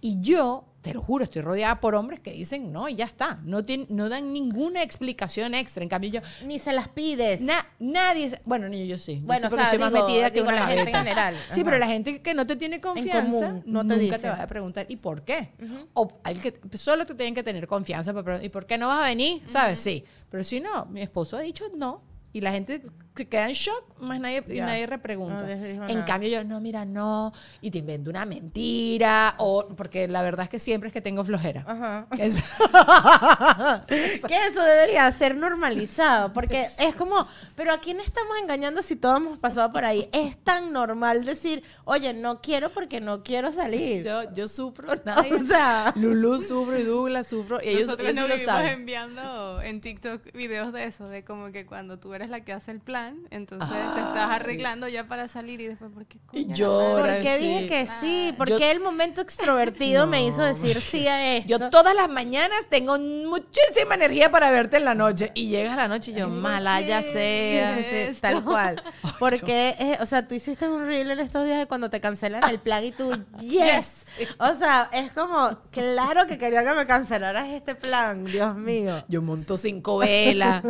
Y 0.00 0.20
yo, 0.20 0.64
te 0.82 0.92
lo 0.92 1.00
juro, 1.00 1.22
estoy 1.24 1.42
rodeada 1.42 1.78
por 1.80 1.94
hombres 1.94 2.18
que 2.20 2.32
dicen 2.32 2.72
no 2.72 2.88
y 2.88 2.96
ya 2.96 3.04
está, 3.04 3.38
no, 3.44 3.62
tien- 3.62 3.86
no 3.88 4.08
dan 4.08 4.32
ninguna 4.32 4.82
explicación 4.82 5.54
extra. 5.54 5.82
En 5.84 5.88
cambio 5.88 6.10
yo, 6.10 6.20
Ni 6.44 6.58
se 6.58 6.72
las 6.72 6.88
pides. 6.88 7.40
na- 7.40 7.64
nadie, 7.78 8.38
bueno, 8.44 8.68
ni 8.68 8.86
yo 8.88 8.98
sí. 8.98 9.20
Yo 9.20 9.26
Bueno, 9.26 9.48
sí 9.48 9.54
o 9.54 9.58
sea, 9.58 9.66
soy 9.66 9.78
más 9.78 9.92
digo- 9.92 10.06
metida 10.08 10.30
que 10.30 10.40
digo 10.40 10.48
una 10.48 10.60
la 10.60 10.66
gente 10.66 10.90
en 10.90 10.96
general. 10.96 11.34
Sí, 11.50 11.60
Ajá. 11.60 11.64
pero 11.64 11.78
la 11.78 11.86
gente 11.86 12.20
que 12.20 12.34
no 12.34 12.46
te 12.46 12.56
tiene 12.56 12.80
confianza 12.80 13.46
común, 13.48 13.62
no 13.64 13.80
te 13.80 13.86
nunca 13.86 13.96
dice. 14.00 14.18
te 14.18 14.28
va 14.28 14.42
a 14.42 14.46
preguntar 14.48 14.86
¿y 14.88 14.96
por 14.96 15.22
qué? 15.22 15.52
O 15.94 16.08
hay 16.24 16.34
que 16.34 16.52
solo 16.76 17.06
te 17.06 17.14
tienen 17.14 17.34
que 17.34 17.44
tener 17.44 17.66
confianza 17.68 18.12
para 18.12 18.24
preguntar, 18.24 18.44
¿y 18.44 18.48
por 18.50 18.66
qué 18.66 18.76
no 18.76 18.88
vas 18.88 19.02
a 19.04 19.06
venir? 19.06 19.40
¿Sabes? 19.48 19.78
Sí. 19.78 20.04
Pero 20.30 20.42
si 20.42 20.58
no, 20.60 20.86
mi 20.86 21.00
esposo 21.02 21.36
ha 21.36 21.40
dicho 21.40 21.64
no 21.76 22.02
y 22.32 22.40
la 22.40 22.50
gente 22.50 22.82
se 23.14 23.28
queda 23.28 23.46
en 23.46 23.52
shock, 23.52 24.00
más 24.00 24.18
nadie, 24.20 24.42
y 24.48 24.54
Ya. 24.54 24.66
nadie 24.66 24.86
repregunta. 24.86 25.42
No 25.42 25.50
en 25.52 25.86
nada. 25.86 26.04
cambio 26.06 26.28
yo, 26.30 26.44
no, 26.44 26.60
mira, 26.60 26.84
no, 26.86 27.32
y 27.60 27.70
te 27.70 27.78
invento 27.78 28.08
una 28.10 28.24
mentira, 28.24 29.34
o 29.38 29.68
porque 29.76 30.08
la 30.08 30.22
verdad 30.22 30.44
es 30.44 30.48
que 30.50 30.58
siempre 30.58 30.86
es 30.88 30.92
que 30.94 31.00
tengo 31.02 31.22
flojera. 31.22 31.62
Ajá. 31.66 32.06
Es- 32.18 32.42
que 34.26 34.46
eso 34.48 34.62
debería 34.62 35.10
ser 35.12 35.36
normalizado, 35.36 36.32
porque 36.32 36.66
es 36.78 36.94
como, 36.94 37.26
pero 37.54 37.72
¿a 37.72 37.80
quién 37.80 38.00
estamos 38.00 38.32
engañando 38.42 38.82
si 38.82 38.96
todos 38.96 39.18
hemos 39.18 39.38
pasado 39.38 39.70
por 39.72 39.84
ahí? 39.84 40.08
Es 40.12 40.36
tan 40.38 40.72
normal 40.72 41.24
decir, 41.24 41.62
oye, 41.84 42.14
no 42.14 42.40
quiero 42.40 42.70
porque 42.72 43.00
no 43.00 43.22
quiero 43.22 43.52
salir. 43.52 44.04
yo, 44.04 44.32
yo 44.32 44.48
sufro, 44.48 44.88
nadie. 45.04 45.34
O 45.34 45.42
sea, 45.42 45.92
Lulu 45.96 46.40
sufro 46.40 46.78
y 46.78 46.82
Douglas 46.82 47.26
sufro, 47.26 47.60
y 47.62 47.68
ellos, 47.68 47.82
Nosotros 47.86 48.08
ellos 48.08 48.20
nos 48.28 48.38
lo 48.38 48.44
saben. 48.44 48.72
enviando 48.72 49.60
en 49.62 49.80
TikTok 49.80 50.32
videos 50.32 50.72
de 50.72 50.84
eso, 50.84 51.08
de 51.08 51.24
como 51.24 51.52
que 51.52 51.66
cuando 51.66 51.98
tú 51.98 52.14
eres 52.14 52.30
la 52.30 52.40
que 52.44 52.52
hace 52.52 52.70
el 52.70 52.80
plan, 52.80 53.01
entonces 53.30 53.68
te 53.68 53.74
Ay. 53.74 54.04
estás 54.08 54.30
arreglando 54.30 54.88
ya 54.88 55.06
para 55.08 55.28
salir 55.28 55.60
y 55.60 55.68
después, 55.68 55.90
¿por 55.92 56.06
qué 56.06 56.18
coño 56.26 56.54
llora. 56.54 57.14
¿por 57.14 57.22
qué 57.22 57.38
sí. 57.38 57.44
dije 57.46 57.66
que 57.68 57.86
sí? 58.00 58.34
¿Por 58.36 58.48
Yo- 58.48 58.58
qué 58.58 58.70
el 58.70 58.80
momento 58.80 59.20
extrovertido 59.20 60.06
me 60.08 60.24
hizo 60.26 60.42
decir 60.42 60.80
sí 60.80 61.08
a 61.08 61.36
esto? 61.36 61.48
Yo 61.48 61.70
todas 61.70 61.94
las 61.94 62.08
mañanas 62.08 62.66
tengo 62.68 62.98
muchísima 62.98 63.94
energía 63.94 64.30
para 64.30 64.50
verte 64.50 64.76
en 64.76 64.84
la 64.84 64.94
noche. 64.94 65.30
Y 65.34 65.48
llegas 65.48 65.74
a 65.74 65.76
la 65.76 65.88
noche 65.88 66.10
y 66.10 66.14
yo, 66.14 66.28
mala 66.28 66.80
ya 66.80 67.00
esto? 67.00 68.20
tal 68.20 68.44
cual. 68.44 68.82
Porque, 69.18 69.74
eh, 69.78 69.98
o 70.00 70.06
sea, 70.06 70.26
tú 70.26 70.34
hiciste 70.34 70.68
un 70.68 70.84
reel 70.86 71.10
en 71.10 71.20
estos 71.20 71.44
días 71.44 71.58
de 71.58 71.66
cuando 71.66 71.90
te 71.90 72.00
cancelan 72.00 72.42
el 72.48 72.58
plan 72.58 72.84
y 72.84 72.92
tú, 72.92 73.12
yes. 73.40 74.06
O 74.38 74.54
sea, 74.54 74.88
es 74.92 75.12
como, 75.12 75.58
claro 75.70 76.26
que 76.26 76.38
quería 76.38 76.64
que 76.64 76.74
me 76.74 76.86
cancelaras 76.86 77.48
este 77.50 77.74
plan, 77.74 78.24
Dios 78.24 78.54
mío. 78.56 79.04
Yo 79.08 79.22
monto 79.22 79.56
cinco 79.56 79.98
velas. 79.98 80.62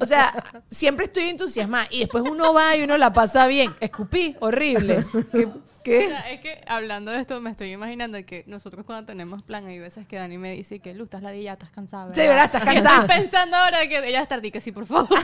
O 0.00 0.06
sea, 0.06 0.32
siempre 0.70 1.06
estoy 1.06 1.24
entusiasmada. 1.24 1.57
Y 1.90 2.00
después 2.00 2.24
uno 2.28 2.52
va 2.54 2.76
y 2.76 2.82
uno 2.82 2.96
la 2.98 3.12
pasa 3.12 3.46
bien. 3.46 3.74
Escupí, 3.80 4.36
horrible. 4.40 5.04
¿Qué? 5.32 5.46
O 5.46 5.62
qué? 5.82 6.08
sea, 6.08 6.30
es 6.30 6.40
que 6.40 6.60
hablando 6.66 7.10
de 7.10 7.20
esto, 7.20 7.40
me 7.40 7.50
estoy 7.50 7.72
imaginando 7.72 8.18
que 8.26 8.44
nosotros 8.46 8.84
cuando 8.84 9.06
tenemos 9.06 9.42
plan, 9.42 9.66
hay 9.66 9.78
veces 9.78 10.06
que 10.06 10.16
Dani 10.16 10.36
me 10.36 10.52
dice 10.52 10.80
que 10.80 10.92
Luz, 10.94 11.04
estás 11.04 11.22
ladilla, 11.22 11.54
estás 11.54 11.70
cansada. 11.70 12.12
Sí, 12.12 12.20
¿verdad? 12.20 12.44
Estás 12.44 12.64
cansada. 12.64 13.00
Estoy 13.02 13.16
pensando 13.20 13.56
ahora 13.56 13.88
que 13.88 14.06
ella 14.06 14.20
está 14.22 14.38
que 14.40 14.60
sí, 14.60 14.72
por 14.72 14.86
favor. 14.86 15.08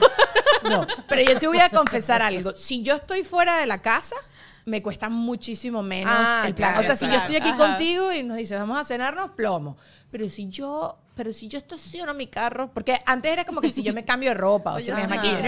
No, 0.71 0.87
pero 1.11 1.21
yo 1.21 1.39
te 1.39 1.47
voy 1.47 1.59
a 1.59 1.69
confesar 1.69 2.23
algo. 2.23 2.57
Si 2.57 2.83
yo 2.83 2.95
estoy 2.95 3.23
fuera 3.23 3.59
de 3.59 3.67
la 3.67 3.83
casa, 3.83 4.17
me 4.65 4.81
cuesta 4.83 5.11
muchísimo 5.11 5.83
menos 5.83 6.15
Ah, 6.17 6.45
el 6.47 6.55
plan. 6.55 6.73
claro, 6.73 6.81
o 6.81 6.87
sea, 6.87 6.97
si 6.97 7.07
yo 7.07 7.19
estoy 7.19 7.37
aquí 7.37 7.51
Ajá. 7.51 7.59
contigo 7.59 8.13
y 8.15 8.23
nos 8.23 8.39
dices, 8.39 8.59
vamos 8.59 8.79
a 8.79 8.85
cenarnos, 8.85 9.31
plomo. 9.33 9.77
Pero 10.11 10.29
si 10.31 10.49
yo, 10.49 10.97
pero 11.15 11.33
si 11.33 11.49
yo 11.49 11.59
estaciono 11.59 12.13
mi 12.15 12.27
carro, 12.27 12.71
porque 12.73 12.99
antes 13.07 13.33
era 13.33 13.45
como 13.45 13.61
que 13.61 13.71
si 13.71 13.83
yo 13.83 13.95
me 13.95 14.05
cambio 14.05 14.31
de 14.31 14.35
ropa 14.35 14.75
o 14.75 14.81
si 14.81 14.93
me 14.93 15.07
maquillo. 15.07 15.39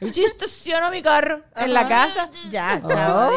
No, 0.00 0.12
si 0.12 0.24
estaciono 0.24 0.90
mi 0.90 1.02
carro 1.02 1.42
en 1.56 1.72
la 1.72 1.88
casa. 1.88 2.30
Ya, 2.50 2.80
chao, 2.86 3.30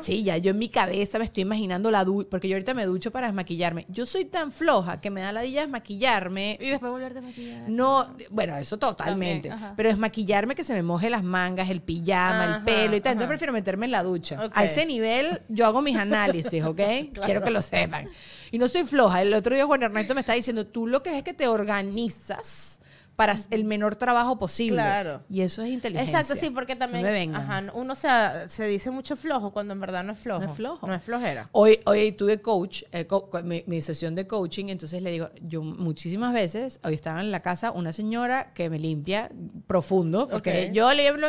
Sí, 0.00 0.22
ya 0.22 0.36
yo 0.38 0.50
en 0.50 0.58
mi 0.58 0.68
cabeza 0.68 1.18
me 1.18 1.24
estoy 1.24 1.42
imaginando 1.42 1.90
la 1.90 2.04
ducha, 2.04 2.28
porque 2.30 2.48
yo 2.48 2.56
ahorita 2.56 2.74
me 2.74 2.84
ducho 2.86 3.10
para 3.10 3.26
desmaquillarme. 3.28 3.86
Yo 3.88 4.06
soy 4.06 4.24
tan 4.24 4.52
floja 4.52 5.00
que 5.00 5.10
me 5.10 5.20
da 5.20 5.32
la 5.32 5.42
dilla 5.42 5.62
desmaquillarme. 5.62 6.58
y 6.60 6.70
después 6.70 6.90
volverte 6.90 7.20
a 7.20 7.22
maquillar. 7.22 7.68
No, 7.68 8.14
bueno, 8.30 8.56
eso 8.56 8.78
totalmente. 8.78 9.50
Pero 9.76 9.88
desmaquillarme 9.88 10.54
que 10.54 10.64
se 10.64 10.74
me 10.74 10.82
moje 10.82 11.10
las 11.10 11.22
mangas, 11.22 11.70
el 11.70 11.80
pijama, 11.80 12.56
el 12.56 12.62
pelo 12.64 12.96
y 12.96 13.00
tal. 13.00 13.18
Yo 13.18 13.28
prefiero 13.28 13.52
meterme 13.52 13.86
en 13.86 13.92
la 13.92 14.02
ducha. 14.02 14.50
A 14.52 14.64
ese 14.64 14.86
nivel 14.86 15.40
yo 15.48 15.66
hago 15.66 15.82
mis 15.82 15.96
análisis, 15.96 16.64
¿ok? 16.64 16.80
Quiero 17.24 17.42
que 17.42 17.50
lo 17.50 17.62
sepan. 17.62 18.08
Y 18.52 18.58
no 18.58 18.68
soy 18.68 18.84
floja. 18.84 19.22
El 19.22 19.32
otro 19.34 19.54
día 19.54 19.66
Juan 19.66 19.82
Ernesto 19.82 20.14
me 20.14 20.20
está 20.20 20.34
diciendo, 20.34 20.66
tú 20.66 20.86
lo 20.86 21.02
que 21.02 21.16
es 21.16 21.24
que 21.24 21.34
te 21.34 21.48
organizas 21.48 22.81
para 23.22 23.36
el 23.50 23.64
menor 23.64 23.94
trabajo 23.94 24.36
posible. 24.38 24.76
Claro. 24.76 25.22
Y 25.30 25.42
eso 25.42 25.62
es 25.62 25.70
inteligencia. 25.70 26.18
Exacto, 26.20 26.40
sí, 26.40 26.50
porque 26.50 26.74
también 26.74 27.02
No 27.04 27.08
me 27.08 27.14
vengan. 27.14 27.40
ajá, 27.42 27.62
uno 27.74 27.94
se, 27.94 28.08
se 28.48 28.64
dice 28.66 28.90
mucho 28.90 29.16
flojo 29.16 29.52
cuando 29.52 29.72
en 29.74 29.80
verdad 29.80 30.02
no 30.02 30.12
es 30.12 30.18
flojo. 30.18 30.40
No 30.42 30.50
es 30.50 30.56
flojo. 30.56 30.86
No 30.86 30.94
es 30.94 31.02
flojera. 31.02 31.48
Hoy, 31.52 31.78
hoy 31.86 32.10
tuve 32.12 32.40
coach, 32.40 32.82
eh, 32.90 33.06
co- 33.06 33.30
mi, 33.44 33.62
mi 33.66 33.80
sesión 33.80 34.14
de 34.16 34.26
coaching, 34.26 34.66
entonces 34.70 35.00
le 35.02 35.12
digo, 35.12 35.30
yo 35.42 35.62
muchísimas 35.62 36.32
veces, 36.32 36.80
hoy 36.82 36.94
estaba 36.94 37.20
en 37.20 37.30
la 37.30 37.40
casa 37.40 37.70
una 37.70 37.92
señora 37.92 38.52
que 38.54 38.68
me 38.68 38.78
limpia 38.80 39.30
profundo, 39.68 40.26
porque 40.28 40.66
Ok. 40.68 40.72
yo 40.74 40.92
le 40.94 41.06
hablo, 41.08 41.28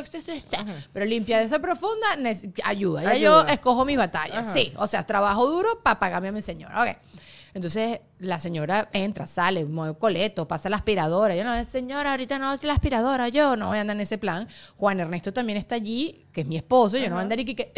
pero 0.93 1.05
limpiar 1.05 1.43
esa 1.43 1.59
profunda 1.59 2.07
neces- 2.17 2.51
ayuda. 2.63 3.03
Ya 3.03 3.15
yo 3.17 3.41
escojo 3.45 3.85
mis 3.85 3.97
batallas, 3.97 4.47
Ajá. 4.47 4.53
sí, 4.53 4.73
o 4.77 4.87
sea, 4.87 5.05
trabajo 5.05 5.45
duro 5.45 5.81
para 5.83 5.99
pagarme 5.99 6.29
a 6.29 6.31
mi 6.31 6.41
señora, 6.41 6.81
ok. 6.81 6.97
Entonces 7.53 7.99
la 8.19 8.39
señora 8.39 8.89
entra, 8.93 9.27
sale, 9.27 9.65
mueve 9.65 9.97
coleto, 9.97 10.47
pasa 10.47 10.69
la 10.69 10.77
aspiradora. 10.77 11.35
Yo 11.35 11.43
no, 11.43 11.63
señora, 11.65 12.11
ahorita 12.11 12.39
no 12.39 12.55
la 12.61 12.73
aspiradora, 12.73 13.29
yo 13.29 13.55
no 13.55 13.67
voy 13.67 13.77
a 13.77 13.81
andar 13.81 13.95
en 13.95 14.01
ese 14.01 14.17
plan. 14.17 14.47
Juan 14.77 14.99
Ernesto 14.99 15.31
también 15.33 15.57
está 15.57 15.75
allí, 15.75 16.25
que 16.33 16.41
es 16.41 16.47
mi 16.47 16.57
esposo, 16.57 16.97
yo 16.97 17.09
no 17.09 17.15
voy 17.15 17.19
a 17.19 17.23
andar 17.23 17.39
y 17.39 17.45
que, 17.45 17.55
que, 17.55 17.73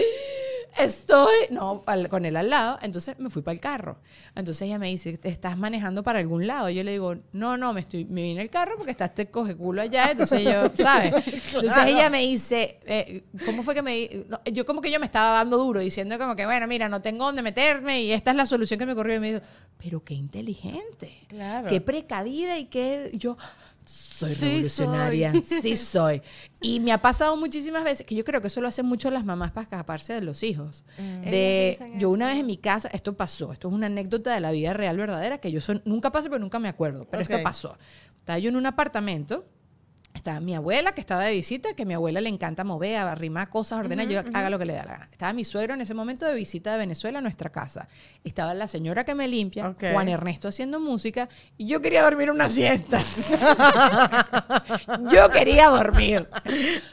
estoy, 0.78 1.34
no, 1.52 1.84
al- 1.86 2.10
con 2.10 2.26
él 2.26 2.36
al 2.36 2.50
lado. 2.50 2.80
Entonces 2.82 3.18
me 3.20 3.30
fui 3.30 3.42
para 3.42 3.54
el 3.54 3.60
carro. 3.62 4.00
Entonces 4.36 4.64
ella 4.64 4.80
me 4.80 4.88
dice, 4.88 5.18
¿te 5.18 5.30
estás 5.30 5.58
manejando 5.58 6.04
para 6.04 6.20
algún 6.20 6.48
lado? 6.48 6.70
Yo 6.70 6.84
le 6.84 6.92
digo, 6.92 7.16
no, 7.34 7.58
no, 7.58 7.74
me 7.74 7.82
estoy, 7.82 8.06
me 8.06 8.22
vine 8.24 8.42
el 8.42 8.50
carro 8.50 8.76
porque 8.78 8.92
está 8.92 9.06
este 9.06 9.30
coge 9.30 9.56
culo 9.56 9.82
allá. 9.82 10.12
Entonces 10.12 10.44
yo, 10.44 10.70
¿sabes? 10.76 11.14
Entonces 11.54 11.86
ella 11.86 12.10
me 12.10 12.20
dice, 12.22 12.80
eh, 12.86 13.24
¿cómo 13.46 13.64
fue 13.64 13.74
que 13.74 13.82
me 13.82 14.26
no, 14.30 14.40
Yo 14.52 14.66
como 14.66 14.82
que 14.82 14.92
yo 14.92 15.00
me 15.00 15.06
estaba 15.06 15.38
dando 15.38 15.58
duro, 15.58 15.80
diciendo 15.80 16.18
como 16.18 16.36
que, 16.36 16.46
bueno, 16.46 16.68
mira, 16.68 16.90
no 16.90 17.02
tengo 17.02 17.26
dónde 17.26 17.42
meterme 17.42 18.02
y 18.04 18.12
esta 18.12 18.32
es 18.32 18.38
la 18.38 18.46
solución 18.46 18.80
que 18.80 18.86
me 18.86 18.94
ocurrió. 18.94 19.16
Y 19.16 19.20
me 19.20 19.34
dijo, 19.34 19.46
pero 19.78 20.04
qué 20.04 20.14
inteligente. 20.14 21.26
Claro. 21.28 21.68
Qué 21.68 21.82
precavida 21.82 22.58
y 22.58 22.66
qué... 22.66 23.12
Yo 23.14 23.38
soy 23.86 24.34
Sí 24.34 24.46
revolucionaria. 24.46 25.34
Sí 25.44 25.76
soy. 25.76 26.22
Y 26.62 26.80
me 26.80 26.92
ha 26.92 27.02
pasado 27.02 27.38
muchísimas 27.38 27.84
veces, 27.84 28.06
que 28.06 28.16
yo 28.16 28.24
creo 28.24 28.42
que 28.42 28.48
eso 28.48 28.62
lo 28.62 28.68
hacen 28.68 28.86
mucho 28.86 29.12
las 29.12 29.24
mamás 29.26 29.52
para 29.52 29.64
escaparse 29.64 30.14
de 30.14 30.22
los 30.22 30.44
hijos. 30.44 30.84
De, 30.98 31.70
Ellas 31.70 31.80
dicen 31.80 32.00
yo 32.00 32.10
una 32.10 32.28
vez 32.28 32.38
en 32.40 32.46
mi 32.46 32.58
casa, 32.58 32.88
esto 32.92 33.16
pasó, 33.16 33.52
esto 33.54 33.68
es 33.68 33.74
una 33.74 33.88
anécdota 33.88 34.34
de 34.34 34.40
la 34.40 34.52
vida 34.52 34.74
real 34.74 34.98
verdadera, 34.98 35.40
que 35.40 35.52
yo 35.52 35.62
son, 35.62 35.82
nunca 35.86 36.12
pasé, 36.12 36.30
pero 36.30 36.40
nunca 36.40 36.60
me 36.60 36.70
acuerdo, 36.70 37.08
pero 37.10 37.24
Ok. 37.24 37.30
esto 37.30 37.44
pasó. 37.44 37.78
Estaba 38.20 38.40
yo 38.40 38.50
en 38.50 38.56
un 38.56 38.66
apartamento, 38.66 39.46
estaba 40.18 40.40
mi 40.40 40.56
abuela 40.56 40.94
que 40.94 41.02
estaba 41.02 41.24
de 41.26 41.32
visita, 41.32 41.74
que 41.74 41.84
a 41.84 41.86
mi 41.86 41.94
abuela 41.94 42.22
le 42.22 42.30
encanta 42.30 42.64
mover, 42.64 42.96
arrimar 42.98 43.50
cosas, 43.50 43.80
ordenar, 43.80 44.08
yo 44.08 44.22
haga 44.34 44.50
lo 44.50 44.58
que 44.58 44.66
le 44.66 44.74
da 44.74 44.86
la 44.86 44.92
gana. 44.94 45.10
Estaba 45.12 45.34
mi 45.34 45.44
suegro 45.44 45.74
en 45.74 45.82
ese 45.82 45.94
momento 45.94 46.26
de 46.26 46.36
visita 46.36 46.72
de 46.72 46.78
Venezuela 46.80 47.20
a 47.20 47.22
nuestra 47.22 47.52
casa. 47.52 47.88
Estaba 48.24 48.54
la 48.54 48.68
señora 48.68 49.04
que 49.04 49.16
me 49.16 49.28
limpia. 49.28 49.76
Juan 49.80 50.10
Ernesto 50.10 50.48
haciendo 50.48 50.80
música, 50.80 51.30
y 51.58 51.68
yo 51.68 51.82
quería 51.82 52.04
dormir 52.04 52.32
una 52.32 52.50
siesta. 52.50 53.00
yo 55.12 55.30
quería 55.32 55.70
dormir. 55.70 56.28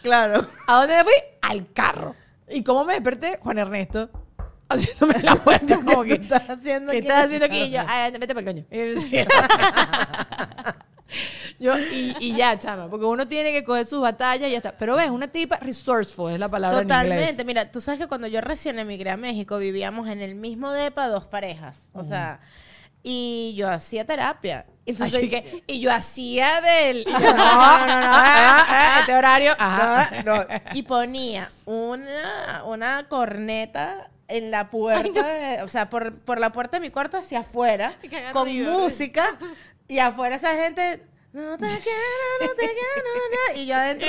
Claro. 0.02 0.46
¿A 0.66 0.78
dónde 0.80 0.96
me 0.96 1.04
fui? 1.04 1.12
Al 1.42 1.72
carro. 1.72 2.14
¿Y 2.48 2.62
cómo 2.62 2.84
me 2.84 2.94
desperté? 2.94 3.38
Juan 3.40 3.58
Ernesto. 3.58 4.10
Haciéndome 4.68 5.14
la 5.22 5.36
puerta 5.36 5.76
como 5.84 6.02
que... 6.02 6.14
estás 6.14 6.48
haciendo 6.48 6.92
¿Qué 6.92 6.98
aquí? 6.98 7.06
estás 7.06 7.24
haciendo 7.26 7.46
aquí? 7.46 7.58
Y 7.62 7.70
yo, 7.72 7.80
"Ay, 7.86 8.10
vete 8.12 8.34
para 8.34 8.50
el 8.50 8.56
coño. 8.64 8.64
Y 11.58 11.64
yo 11.64 11.78
y, 11.78 12.16
y 12.20 12.36
ya, 12.36 12.58
chama, 12.58 12.88
porque 12.88 13.06
uno 13.06 13.26
tiene 13.28 13.52
que 13.52 13.64
coger 13.64 13.86
sus 13.86 14.00
batallas 14.00 14.48
y 14.48 14.52
ya 14.52 14.58
está. 14.58 14.72
Pero 14.76 14.96
ves, 14.96 15.10
una 15.10 15.28
tipa 15.28 15.56
resourceful 15.58 16.32
es 16.32 16.38
la 16.40 16.48
palabra 16.48 16.78
en 16.80 16.84
Totalmente. 16.88 17.44
Mira, 17.44 17.70
tú 17.70 17.80
sabes 17.80 18.00
que 18.00 18.06
cuando 18.08 18.26
yo 18.26 18.40
recién 18.40 18.78
emigré 18.78 19.10
a 19.10 19.16
México 19.16 19.58
vivíamos 19.58 20.08
en 20.08 20.20
el 20.20 20.34
mismo 20.34 20.72
depa 20.72 21.08
dos 21.08 21.26
parejas. 21.26 21.76
O 21.92 22.04
sea, 22.04 22.40
y 23.02 23.54
yo 23.56 23.68
hacía 23.68 24.04
terapia. 24.06 24.66
Entonces, 24.86 25.16
Así 25.18 25.28
que, 25.28 25.62
y 25.66 25.80
yo 25.80 25.92
hacía 25.92 26.60
del... 26.60 27.04
yo, 27.04 27.10
no, 27.20 27.20
no, 27.20 27.34
no, 27.34 27.44
ah, 27.44 28.66
ah, 28.68 28.96
este 29.00 29.14
horario, 29.14 29.52
ajá. 29.58 30.22
No, 30.24 30.36
no. 30.36 30.44
Y 30.74 30.82
ponía 30.82 31.50
una, 31.64 32.62
una 32.64 33.06
corneta 33.08 34.08
en 34.28 34.50
la 34.50 34.70
puerta, 34.70 35.26
de- 35.26 35.62
o 35.62 35.68
sea, 35.68 35.90
por, 35.90 36.16
por 36.20 36.40
la 36.40 36.52
puerta 36.52 36.78
de 36.78 36.80
mi 36.80 36.90
cuarto 36.90 37.16
hacia 37.18 37.40
afuera, 37.40 37.96
con 38.32 38.48
música, 38.64 39.36
y 39.92 39.98
afuera 39.98 40.36
esa 40.36 40.54
gente, 40.56 41.02
no 41.34 41.58
te 41.58 41.66
quiero, 41.82 42.24
no 42.40 42.48
te 42.54 42.62
quiero, 42.62 43.10
no", 43.54 43.60
y 43.60 43.66
yo 43.66 43.74
adentro, 43.74 44.08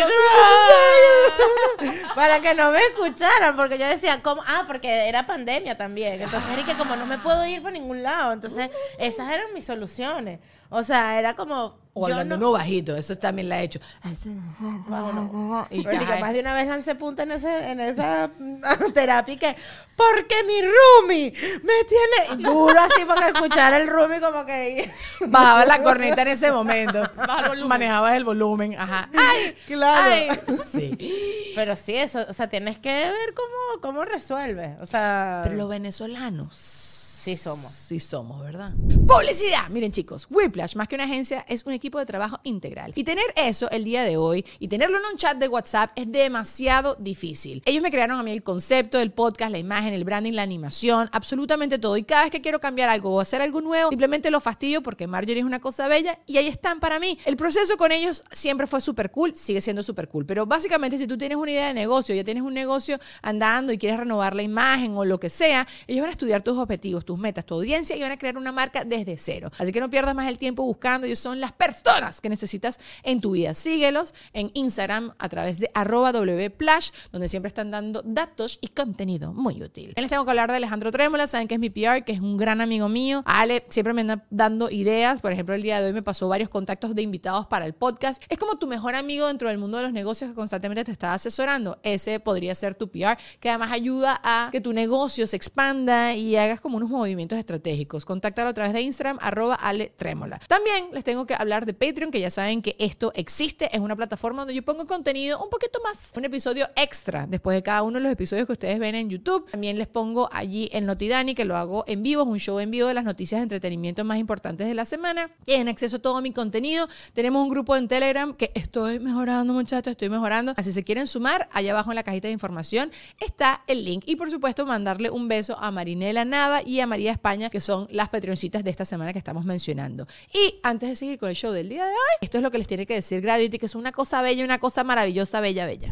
para 2.16 2.40
que 2.42 2.54
no 2.54 2.72
me 2.72 2.80
escucharan, 2.80 3.56
porque 3.56 3.78
yo 3.78 3.86
decía, 3.88 4.22
¿cómo? 4.22 4.42
Ah, 4.48 4.64
porque 4.68 5.08
era 5.08 5.26
pandemia 5.26 5.78
también, 5.78 6.22
entonces 6.22 6.50
era 6.54 6.64
que 6.64 6.74
como 6.74 6.96
no 6.96 7.06
me 7.06 7.18
puedo 7.18 7.46
ir 7.46 7.62
por 7.62 7.72
ningún 7.72 8.04
lado, 8.04 8.34
entonces 8.34 8.70
esas 8.98 9.32
eran 9.32 9.54
mis 9.54 9.66
soluciones, 9.66 10.40
o 10.70 10.84
sea, 10.84 11.20
era 11.20 11.36
como... 11.36 11.82
O 11.96 12.08
hablando 12.08 12.38
no- 12.38 12.48
uno 12.48 12.58
bajito, 12.58 12.96
eso 12.96 13.16
también 13.20 13.48
la 13.50 13.62
he 13.62 13.66
hecho. 13.66 13.80
Y 15.70 15.82
Marico, 15.84 16.04
ajá. 16.06 16.20
más 16.20 16.34
de 16.34 16.40
una 16.40 16.56
vez 16.56 16.68
lancé 16.68 16.96
punta 16.96 17.22
en, 17.24 17.32
ese, 17.34 17.70
en 17.70 17.80
esa 17.80 18.30
terapia 18.94 19.34
y 19.36 19.38
que, 19.38 19.56
porque 19.96 20.44
mi 20.44 20.60
roomie 20.62 21.32
me 21.62 21.74
tiene 21.84 22.44
duro 22.50 22.80
así 22.80 23.06
para 23.06 23.28
escuchar 23.28 23.74
el 23.76 23.88
roomie 23.88 24.20
como 24.20 24.44
que... 24.46 24.90
Bajaba 25.28 25.66
la 25.66 25.84
corneta 25.84 26.24
en 26.24 26.30
ese 26.30 26.52
momento. 26.52 27.04
Baja 27.16 27.42
el 27.42 27.48
volumen. 27.50 27.70
Manejabas 27.70 28.16
el 28.16 28.24
volumen. 28.24 28.76
Ajá. 28.78 29.10
¡Ay! 29.16 29.56
Claro. 29.68 30.12
ay. 30.12 30.30
Sí. 30.72 30.83
Pero 31.56 31.76
sí, 31.76 31.96
eso, 31.96 32.26
o 32.28 32.34
sea, 32.34 32.48
tienes 32.50 32.78
que 32.78 32.90
ver 32.90 33.34
cómo, 33.36 33.82
cómo 33.82 34.06
resuelves. 34.06 34.78
O 34.82 34.86
sea, 34.86 35.42
Pero 35.44 35.56
los 35.56 35.70
venezolanos 35.70 36.93
Sí 37.24 37.38
somos. 37.38 37.72
Sí 37.72 38.02
somos, 38.02 38.42
¿verdad? 38.42 38.74
Publicidad. 39.08 39.70
Miren 39.70 39.94
chicos, 39.94 40.28
Whiplash, 40.30 40.76
más 40.76 40.90
que 40.90 40.96
una 40.96 41.06
agencia, 41.06 41.46
es 41.48 41.66
un 41.66 41.72
equipo 41.72 41.98
de 41.98 42.06
trabajo 42.06 42.42
integral. 42.44 42.92
Y 42.96 43.06
tener 43.06 43.24
eso 43.38 43.72
el 43.72 43.86
día 43.86 44.04
de 44.04 44.18
hoy 44.18 44.46
y 44.60 44.68
tenerlo 44.68 44.98
en 44.98 45.06
un 45.06 45.16
chat 45.16 45.38
de 45.38 45.48
WhatsApp 45.48 45.94
es 45.96 46.12
demasiado 46.12 46.98
difícil. 47.00 47.64
Ellos 47.64 47.82
me 47.82 47.92
crearon 47.92 48.20
a 48.20 48.24
mí 48.24 48.32
el 48.34 48.44
concepto 48.44 48.98
del 48.98 49.12
podcast, 49.12 49.52
la 49.52 49.58
imagen, 49.58 49.94
el 49.94 50.04
branding, 50.04 50.34
la 50.34 50.42
animación, 50.42 51.10
absolutamente 51.14 51.80
todo. 51.80 51.96
Y 51.96 52.04
cada 52.04 52.24
vez 52.24 52.32
que 52.32 52.42
quiero 52.42 52.60
cambiar 52.60 52.90
algo 52.90 53.16
o 53.16 53.22
hacer 53.22 53.42
algo 53.42 53.62
nuevo, 53.62 53.92
simplemente 53.92 54.30
lo 54.30 54.42
fastidio 54.42 54.84
porque 54.84 55.08
Marjorie 55.08 55.40
es 55.40 55.46
una 55.46 55.62
cosa 55.62 55.88
bella 55.88 56.20
y 56.28 56.36
ahí 56.36 56.50
están 56.50 56.82
para 56.82 57.00
mí. 57.00 57.18
El 57.24 57.38
proceso 57.38 57.78
con 57.78 57.94
ellos 57.94 58.26
siempre 58.34 58.68
fue 58.68 58.82
súper 58.82 59.12
cool, 59.12 59.34
sigue 59.34 59.62
siendo 59.62 59.82
súper 59.82 60.10
cool. 60.10 60.26
Pero 60.26 60.46
básicamente 60.46 60.98
si 60.98 61.08
tú 61.08 61.18
tienes 61.18 61.38
una 61.38 61.52
idea 61.52 61.68
de 61.68 61.74
negocio, 61.74 62.14
ya 62.14 62.26
tienes 62.26 62.44
un 62.44 62.54
negocio 62.54 63.00
andando 63.22 63.72
y 63.72 63.78
quieres 63.78 63.98
renovar 63.98 64.36
la 64.36 64.44
imagen 64.44 64.98
o 64.98 65.06
lo 65.06 65.22
que 65.22 65.30
sea, 65.30 65.66
ellos 65.88 66.02
van 66.02 66.10
a 66.10 66.12
estudiar 66.12 66.42
tus 66.42 66.58
objetivos, 66.58 67.06
tus 67.06 67.13
metas, 67.18 67.46
tu 67.46 67.56
audiencia 67.56 67.96
y 67.96 68.02
van 68.02 68.12
a 68.12 68.18
crear 68.18 68.38
una 68.38 68.52
marca 68.52 68.84
desde 68.84 69.18
cero. 69.18 69.50
Así 69.58 69.72
que 69.72 69.80
no 69.80 69.90
pierdas 69.90 70.16
más 70.16 70.28
el 70.28 70.38
tiempo 70.38 70.64
buscando, 70.64 71.08
ellos 71.08 71.20
son 71.20 71.40
las 71.40 71.52
personas 71.52 72.22
que 72.22 72.30
necesitas 72.30 72.80
en 73.04 73.22
tu 73.22 73.32
vida. 73.32 73.54
Síguelos 73.54 74.14
en 74.34 74.52
Instagram 74.54 75.14
a 75.18 75.30
través 75.30 75.60
de 75.60 75.70
arroba 75.74 76.12
wplash, 76.12 76.92
donde 77.12 77.30
siempre 77.30 77.48
están 77.48 77.72
dando 77.72 78.02
datos 78.04 78.60
y 78.62 78.70
contenido 78.70 79.34
muy 79.34 79.62
útil. 79.62 79.94
Les 79.96 80.10
tengo 80.10 80.26
que 80.26 80.32
hablar 80.32 80.50
de 80.50 80.58
Alejandro 80.58 80.92
Trémola, 80.92 81.28
saben 81.28 81.48
que 81.48 81.56
es 81.56 81.60
mi 81.60 81.70
PR, 81.70 82.04
que 82.06 82.14
es 82.14 82.20
un 82.20 82.38
gran 82.38 82.62
amigo 82.62 82.90
mío. 82.90 83.24
Ale 83.26 83.66
siempre 83.70 83.94
me 83.94 84.02
anda 84.02 84.26
dando 84.30 84.70
ideas, 84.70 85.22
por 85.22 85.32
ejemplo, 85.32 85.56
el 85.56 85.62
día 85.62 85.82
de 85.82 85.88
hoy 85.88 85.94
me 85.94 86.04
pasó 86.04 86.28
varios 86.28 86.50
contactos 86.50 86.96
de 86.96 87.02
invitados 87.02 87.48
para 87.48 87.66
el 87.66 87.74
podcast. 87.74 88.22
Es 88.30 88.38
como 88.38 88.58
tu 88.58 88.68
mejor 88.68 88.96
amigo 88.96 89.28
dentro 89.28 89.50
del 89.50 89.58
mundo 89.58 89.78
de 89.78 89.84
los 89.84 89.94
negocios 89.94 90.30
que 90.30 90.36
constantemente 90.36 90.84
te 90.84 90.92
está 90.92 91.14
asesorando. 91.14 91.80
Ese 91.84 92.20
podría 92.20 92.56
ser 92.56 92.76
tu 92.76 92.90
PR, 92.90 93.18
que 93.40 93.50
además 93.50 93.72
ayuda 93.72 94.20
a 94.24 94.50
que 94.52 94.62
tu 94.62 94.74
negocio 94.74 95.28
se 95.28 95.36
expanda 95.36 96.16
y 96.16 96.36
hagas 96.36 96.60
como 96.60 96.78
unos 96.78 96.90
movimientos 96.90 97.03
estratégicos. 97.06 98.06
Contáctalo 98.06 98.50
a 98.50 98.54
través 98.54 98.74
de 98.74 98.82
Instagram, 98.82 99.18
arroba 99.22 99.56
Ale 99.56 99.94
Trémola. 99.96 100.40
También 100.48 100.88
les 100.92 101.04
tengo 101.04 101.26
que 101.26 101.34
hablar 101.34 101.66
de 101.66 101.74
Patreon, 101.74 102.12
que 102.12 102.20
ya 102.20 102.32
saben 102.32 102.62
que 102.62 102.76
esto 102.80 103.12
existe. 103.16 103.70
Es 103.76 103.80
una 103.80 103.96
plataforma 103.96 104.42
donde 104.42 104.54
yo 104.56 104.64
pongo 104.64 104.88
contenido 104.88 105.44
un 105.44 105.50
poquito 105.50 105.80
más, 105.84 106.12
un 106.16 106.26
episodio 106.26 106.68
extra 106.76 107.28
después 107.28 107.56
de 107.56 107.64
cada 107.64 107.84
uno 107.84 107.98
de 107.98 108.04
los 108.04 108.12
episodios 108.12 108.48
que 108.48 108.54
ustedes 108.54 108.80
ven 108.80 108.96
en 108.96 109.10
YouTube. 109.10 109.50
También 109.52 109.78
les 109.78 109.88
pongo 109.88 110.30
allí 110.32 110.70
el 110.74 110.86
Notidani, 110.86 111.36
que 111.36 111.46
lo 111.46 111.56
hago 111.56 111.84
en 111.88 112.04
vivo, 112.04 112.24
es 112.24 112.28
un 112.28 112.40
show 112.40 112.60
en 112.60 112.72
vivo 112.72 112.88
de 112.88 112.94
las 112.94 113.04
noticias 113.04 113.40
de 113.40 113.44
entretenimiento 113.44 114.04
más 114.04 114.18
importantes 114.18 114.68
de 114.68 114.74
la 114.74 114.86
semana. 114.86 115.30
Tienen 115.46 115.68
acceso 115.68 115.98
a 115.98 116.00
todo 116.00 116.22
mi 116.22 116.32
contenido. 116.32 116.88
Tenemos 117.14 117.42
un 117.44 117.50
grupo 117.50 117.76
en 117.76 117.88
Telegram 117.88 118.34
que 118.34 118.52
estoy 118.56 119.00
mejorando, 119.00 119.54
muchachos, 119.54 119.92
estoy 119.92 120.10
mejorando. 120.10 120.54
Así 120.58 120.72
se 120.72 120.84
quieren 120.84 121.08
sumar, 121.08 121.50
allá 121.52 121.72
abajo 121.72 121.92
en 121.92 121.96
la 121.96 122.04
cajita 122.04 122.28
de 122.28 122.34
información 122.34 122.92
está 123.20 123.64
el 123.68 123.86
link. 123.86 124.04
Y 124.06 124.16
por 124.16 124.30
supuesto, 124.30 124.66
mandarle 124.66 125.10
un 125.10 125.28
beso 125.28 125.58
a 125.60 125.72
Marinela 125.72 126.26
Nava 126.26 126.62
y 126.64 126.80
a 126.80 126.88
María 126.94 127.12
España, 127.12 127.50
que 127.50 127.60
son 127.60 127.88
las 127.90 128.10
patroncitas 128.10 128.64
de 128.64 128.70
esta 128.70 128.86
semana 128.86 129.14
que 129.14 129.18
estamos 129.18 129.46
mencionando. 129.46 130.06
Y 130.32 130.60
antes 130.62 130.90
de 130.90 130.96
seguir 130.96 131.18
con 131.18 131.28
el 131.28 131.36
show 131.36 131.52
del 131.52 131.68
día 131.68 131.86
de 131.86 131.92
hoy, 131.92 132.18
esto 132.22 132.38
es 132.38 132.44
lo 132.44 132.52
que 132.52 132.60
les 132.60 132.68
tiene 132.68 132.86
que 132.86 132.94
decir 132.94 133.20
Gravity, 133.20 133.58
que 133.58 133.66
es 133.66 133.74
una 133.74 133.92
cosa 133.92 134.22
bella, 134.22 134.46
una 134.46 134.60
cosa 134.60 134.84
maravillosa, 134.84 135.42
bella, 135.42 135.66
bella. 135.66 135.92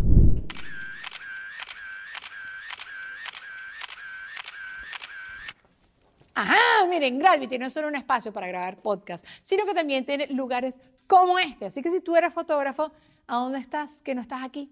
Ajá, 6.36 6.86
miren, 6.88 7.18
Gravity 7.18 7.58
no 7.58 7.66
es 7.66 7.74
solo 7.74 7.88
un 7.88 7.96
espacio 7.96 8.32
para 8.32 8.46
grabar 8.46 8.80
podcast, 8.80 9.26
sino 9.42 9.66
que 9.66 9.74
también 9.74 10.06
tiene 10.06 10.28
lugares 10.28 10.78
como 11.08 11.40
este. 11.40 11.66
Así 11.66 11.82
que 11.82 11.90
si 11.90 12.02
tú 12.02 12.16
eres 12.16 12.32
fotógrafo, 12.32 12.92
¿a 13.26 13.38
dónde 13.38 13.58
estás? 13.58 14.04
Que 14.04 14.14
no 14.14 14.22
estás 14.22 14.44
aquí. 14.44 14.72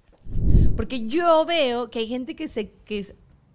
Porque 0.75 1.07
yo 1.07 1.45
veo 1.45 1.89
que 1.89 1.99
hay 1.99 2.07
gente 2.07 2.35
que 2.35 2.47
se... 2.47 2.71
Que 2.85 3.05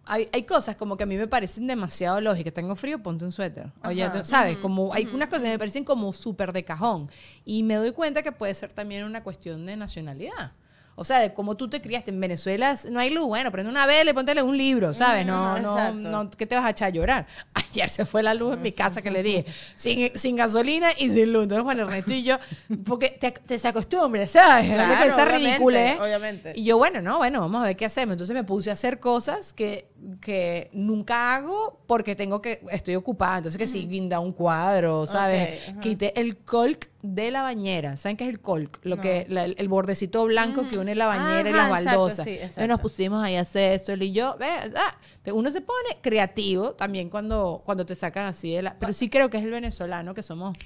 hay, 0.09 0.29
hay 0.33 0.45
cosas 0.45 0.77
como 0.77 0.97
que 0.97 1.03
a 1.03 1.07
mí 1.07 1.17
me 1.17 1.27
parecen 1.27 1.67
demasiado 1.67 2.21
lógicas. 2.21 2.53
Tengo 2.53 2.77
frío, 2.77 3.03
ponte 3.03 3.25
un 3.25 3.33
suéter. 3.33 3.73
Oye, 3.85 4.09
tú- 4.11 4.25
¿sabes? 4.25 4.57
Como 4.59 4.95
hay 4.95 5.07
unas 5.13 5.27
cosas 5.29 5.43
que 5.43 5.51
me 5.51 5.59
parecen 5.59 5.83
como 5.85 6.13
súper 6.13 6.53
de 6.53 6.65
cajón. 6.65 7.11
Y 7.45 7.65
me 7.65 7.75
doy 7.75 7.91
cuenta 7.93 8.23
que 8.23 8.31
puede 8.31 8.55
ser 8.55 8.73
también 8.73 9.03
una 9.05 9.25
cuestión 9.25 9.67
de 9.67 9.77
nacionalidad. 9.77 10.53
O 10.99 11.05
sea, 11.05 11.21
de 11.21 11.35
cómo 11.35 11.59
tú 11.59 11.69
te 11.69 11.83
criaste 11.83 12.11
en 12.11 12.19
Venezuela, 12.19 12.75
no 12.91 12.99
hay 12.99 13.11
luz. 13.11 13.27
Bueno, 13.27 13.53
prende 13.53 13.71
una 13.71 13.87
vela 13.87 14.11
y 14.11 14.15
póntele 14.15 14.43
un 14.43 14.57
libro, 14.57 14.95
¿sabes? 14.95 15.27
No, 15.27 15.59
no, 15.59 15.93
no, 15.93 16.31
¿qué 16.31 16.47
te 16.47 16.55
vas 16.55 16.65
a 16.65 16.71
echar 16.71 16.89
a 16.89 16.91
llorar? 16.91 17.27
Ayer 17.55 17.89
se 17.91 18.07
fue 18.07 18.23
la 18.23 18.33
luz 18.33 18.55
en 18.55 18.63
mi 18.63 18.73
casa 18.73 19.03
que 19.03 19.11
le 19.11 19.23
dije, 19.23 19.45
sin, 19.75 20.11
sin 20.15 20.37
gasolina 20.37 20.89
y 20.97 21.11
sin 21.11 21.35
luz. 21.35 21.43
Entonces 21.43 21.65
Juan 21.65 21.81
Ernesto 21.81 22.15
y 22.15 22.23
yo, 22.23 22.39
porque 22.87 23.11
te, 23.11 23.31
te 23.31 23.59
se 23.59 23.69
acostumbra, 23.69 24.27
¿sabes? 24.27 24.73
Claro, 24.73 24.95
Una 24.95 25.05
cosa 25.05 25.25
ridícula, 25.27 25.93
¿eh? 25.93 25.99
obviamente. 26.01 26.53
Y 26.57 26.65
yo, 26.65 26.79
bueno, 26.79 27.03
no, 27.03 27.19
bueno, 27.19 27.41
vamos 27.41 27.63
a 27.63 27.67
ver 27.67 27.77
qué 27.77 27.85
hacemos. 27.85 28.15
Entonces 28.15 28.35
me 28.35 28.45
puse 28.45 28.71
a 28.71 28.73
hacer 28.73 28.99
cosas 28.99 29.53
que, 29.53 29.89
que 30.21 30.71
nunca 30.73 31.35
hago 31.35 31.81
porque 31.87 32.15
tengo 32.15 32.41
que, 32.43 32.61
estoy 32.71 32.95
ocupada. 32.95 33.39
Entonces 33.39 33.59
que 33.59 33.67
sí, 33.67 33.87
guinda 33.87 34.21
un 34.21 34.33
cuadro, 34.33 35.07
¿sabes? 35.07 35.63
Ok, 35.63 35.69
ajá. 35.71 35.81
Quité 35.81 36.21
el 36.21 36.37
colk 36.39 36.91
de 37.03 37.31
la 37.31 37.43
bañera. 37.43 37.97
¿Saben 37.97 38.17
qué 38.17 38.25
es 38.25 38.31
el 38.31 38.41
colk? 38.41 38.79
Lo 38.85 38.99
que, 38.99 39.27
la- 39.29 39.45
el, 39.45 39.69
bordecito 39.69 40.25
blanco 40.25 40.69
que 40.69 40.79
une 40.79 40.95
la 40.95 41.07
bañera 41.07 41.49
y 41.49 41.53
las 41.53 41.69
exacto, 41.69 41.91
baldosas. 41.91 42.25
sí, 42.25 42.31
Entonces 42.31 42.51
exacto. 42.51 42.69
nos 42.69 42.81
pusimos 42.81 43.23
ahí 43.23 43.37
a 43.37 43.41
hacer 43.41 43.73
eso, 43.73 43.93
él 43.93 44.03
y 44.03 44.13
yo. 44.13 44.37
Ah, 44.77 44.99
uno 45.33 45.51
se 45.51 45.61
pone 45.61 45.99
creativo 46.01 46.73
también 46.73 47.11
cuando, 47.11 47.63
cuando 47.65 47.85
te 47.87 47.95
sacan 47.95 48.27
así 48.27 48.53
de 48.55 48.63
la... 48.63 48.79
Pero 48.79 48.93
sí 48.93 49.09
creo 49.09 49.31
que 49.31 49.39
es 49.39 49.45
el 49.45 49.51
venezolano 49.51 50.15
que 50.15 50.23
somos... 50.23 50.57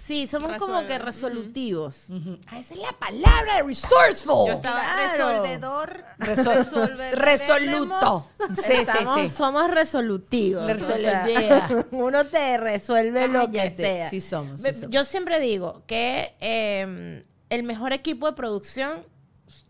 Sí, 0.00 0.26
somos 0.26 0.56
como 0.56 0.84
que 0.86 0.98
resolutivos. 0.98 2.06
Ah, 2.48 2.58
esa 2.58 2.74
es 2.74 2.80
la 2.80 2.92
palabra, 2.92 3.62
resourceful. 3.64 4.48
Yo 4.48 4.54
estaba 4.54 4.80
Claro. 4.82 5.42
resolvedor. 5.42 6.04
Resol- 6.18 6.64
resolver- 6.64 7.14
resoluto. 7.14 8.26
Sí, 8.56 8.62
sí, 8.62 8.72
Estamos- 8.72 9.20
sí. 9.20 9.28
Somos 9.28 9.70
resolutivos. 9.70 10.66
Resolutiva. 10.66 11.22
o 11.24 11.68
sea, 11.68 11.68
uno 11.92 12.26
te 12.26 12.56
resuelve 12.58 13.28
lo 13.28 13.50
que 13.50 13.58
Cállate. 13.58 13.76
sea. 13.76 14.10
Sí 14.10 14.20
somos, 14.20 14.60
sí 14.60 14.64
Ve- 14.66 14.74
somos. 14.74 14.90
Yo 14.90 15.04
siempre 15.04 15.38
digo 15.40 15.82
que 15.86 16.34
eh, 16.40 17.22
el 17.50 17.62
mejor 17.62 17.92
equipo 17.92 18.26
de 18.26 18.32
producción 18.32 19.04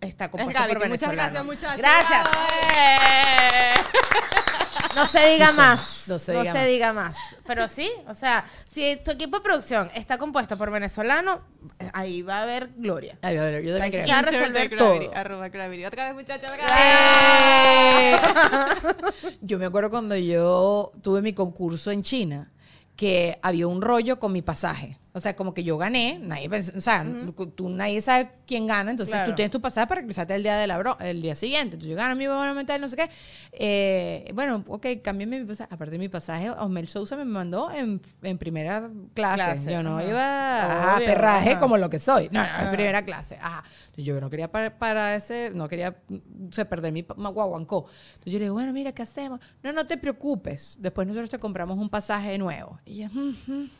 está 0.00 0.30
compuesto 0.30 0.60
Gaby, 0.60 0.72
por 0.74 0.82
que 0.82 0.88
muchas 0.88 1.12
gracias, 1.12 1.44
muchachos. 1.44 1.76
Gracias. 1.76 2.28
No 4.94 5.06
se 5.06 5.24
diga 5.28 5.52
más. 5.52 6.04
No 6.08 6.14
No 6.14 6.18
se 6.18 6.52
se, 6.52 6.66
diga 6.66 6.92
más. 6.92 7.16
Pero 7.46 7.68
sí, 7.68 7.90
o 8.08 8.14
sea, 8.14 8.44
si 8.68 8.96
tu 8.96 9.12
equipo 9.12 9.36
de 9.36 9.42
producción 9.42 9.90
está 9.94 10.18
compuesto 10.18 10.56
por 10.58 10.70
venezolanos, 10.70 11.40
ahí 11.92 12.22
va 12.22 12.38
a 12.38 12.42
haber 12.42 12.70
gloria. 12.76 13.16
Ay, 13.22 13.36
a 13.36 13.42
ver, 13.42 13.62
yo 13.62 13.78
también 13.78 13.82
Ahí 13.82 13.90
creo. 13.90 14.06
se 14.06 14.12
va 14.12 14.18
a 14.18 14.22
resolver 14.22 14.68
Gravity, 14.68 15.06
todo. 15.06 15.16
Arroba 15.16 15.48
Gravity. 15.48 15.84
Otra 15.84 16.06
vez, 16.06 16.14
muchachas. 16.14 16.52
¡Eh! 16.76 18.16
Yo 19.42 19.58
me 19.58 19.66
acuerdo 19.66 19.90
cuando 19.90 20.16
yo 20.16 20.92
tuve 21.02 21.22
mi 21.22 21.32
concurso 21.32 21.90
en 21.90 22.02
China 22.02 22.50
que 22.96 23.38
había 23.42 23.66
un 23.66 23.80
rollo 23.82 24.18
con 24.18 24.32
mi 24.32 24.42
pasaje. 24.42 24.98
O 25.12 25.18
sea, 25.20 25.34
como 25.34 25.52
que 25.54 25.64
yo 25.64 25.76
gané, 25.76 26.20
nadie 26.22 26.48
o 26.48 26.80
sea, 26.80 27.04
tú 27.56 27.68
nadie 27.68 28.00
sabe 28.00 28.30
quién 28.46 28.68
gana, 28.68 28.92
entonces 28.92 29.12
Claro. 29.12 29.30
tú 29.32 29.34
tienes 29.34 29.50
tu 29.50 29.60
pasaje 29.60 29.88
para 29.88 30.00
regresarte 30.02 30.36
el 30.36 30.44
día 30.44 30.56
de 30.56 30.68
la 30.68 30.78
bro- 30.78 30.96
el 31.00 31.20
día 31.20 31.34
siguiente. 31.34 31.74
Entonces 31.74 31.90
yo 31.90 31.96
gano 31.96 32.14
mi 32.14 32.28
bono 32.28 32.54
mental, 32.54 32.80
no 32.80 32.88
sé 32.88 32.94
qué. 32.96 33.10
Eh, 33.50 34.30
bueno, 34.34 34.62
ok, 34.68 34.86
cámbiame 35.02 35.40
mi 35.40 35.46
pasaje. 35.46 35.74
Aparte 35.74 35.98
mi 35.98 36.08
pasaje, 36.08 36.50
Osmel 36.50 36.86
Sousa 36.88 37.16
me 37.16 37.24
mandó 37.24 37.72
en, 37.72 38.00
en 38.22 38.38
primera 38.38 38.88
clase. 39.14 39.34
Clase, 39.36 39.72
Yo 39.72 39.82
no 39.82 39.98
ajá. 39.98 40.08
iba 40.08 40.94
a 40.94 40.98
perraje 40.98 41.50
ajá. 41.52 41.60
como 41.60 41.76
lo 41.76 41.90
que 41.90 41.98
soy. 41.98 42.28
No, 42.30 42.40
no, 42.42 42.66
en 42.66 42.70
primera 42.72 43.04
clase. 43.04 43.36
Ajá. 43.40 43.64
Entonces 43.86 44.04
yo 44.04 44.20
no 44.20 44.30
quería 44.30 44.50
para, 44.52 44.78
para 44.78 45.16
ese, 45.16 45.50
no 45.52 45.68
quería 45.68 45.96
o 46.08 46.52
sea, 46.52 46.68
perder 46.68 46.92
mi 46.92 47.02
guaguancó. 47.02 47.86
Entonces 48.10 48.32
yo 48.32 48.38
le 48.38 48.44
digo, 48.44 48.54
bueno, 48.54 48.72
mira, 48.72 48.92
¿qué 48.92 49.02
hacemos? 49.02 49.40
No, 49.64 49.72
no 49.72 49.86
te 49.88 49.96
preocupes. 49.96 50.76
Después 50.80 51.08
nosotros 51.08 51.30
te 51.30 51.38
compramos 51.40 51.76
un 51.78 51.88
pasaje 51.90 52.38
nuevo. 52.38 52.78
Y 52.84 52.98
yo, 52.98 53.08
"Mm, 53.12 53.34
mm". 53.48 53.70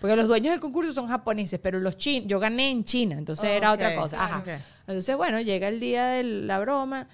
Porque 0.00 0.16
los 0.16 0.26
dueños 0.28 0.52
del 0.52 0.60
concurso 0.60 0.92
son 0.92 1.08
japoneses, 1.08 1.58
pero 1.58 1.78
los 1.78 1.96
chinos, 1.96 2.28
yo 2.28 2.38
gané 2.40 2.70
en 2.70 2.84
China, 2.84 3.16
entonces 3.16 3.48
era 3.50 3.72
otra 3.72 3.94
cosa. 3.94 4.22
Ajá. 4.24 4.42
Entonces, 4.86 5.16
bueno, 5.16 5.40
llega 5.40 5.68
el 5.68 5.80
día 5.80 6.06
de 6.08 6.22
la 6.24 6.58
broma. 6.60 7.08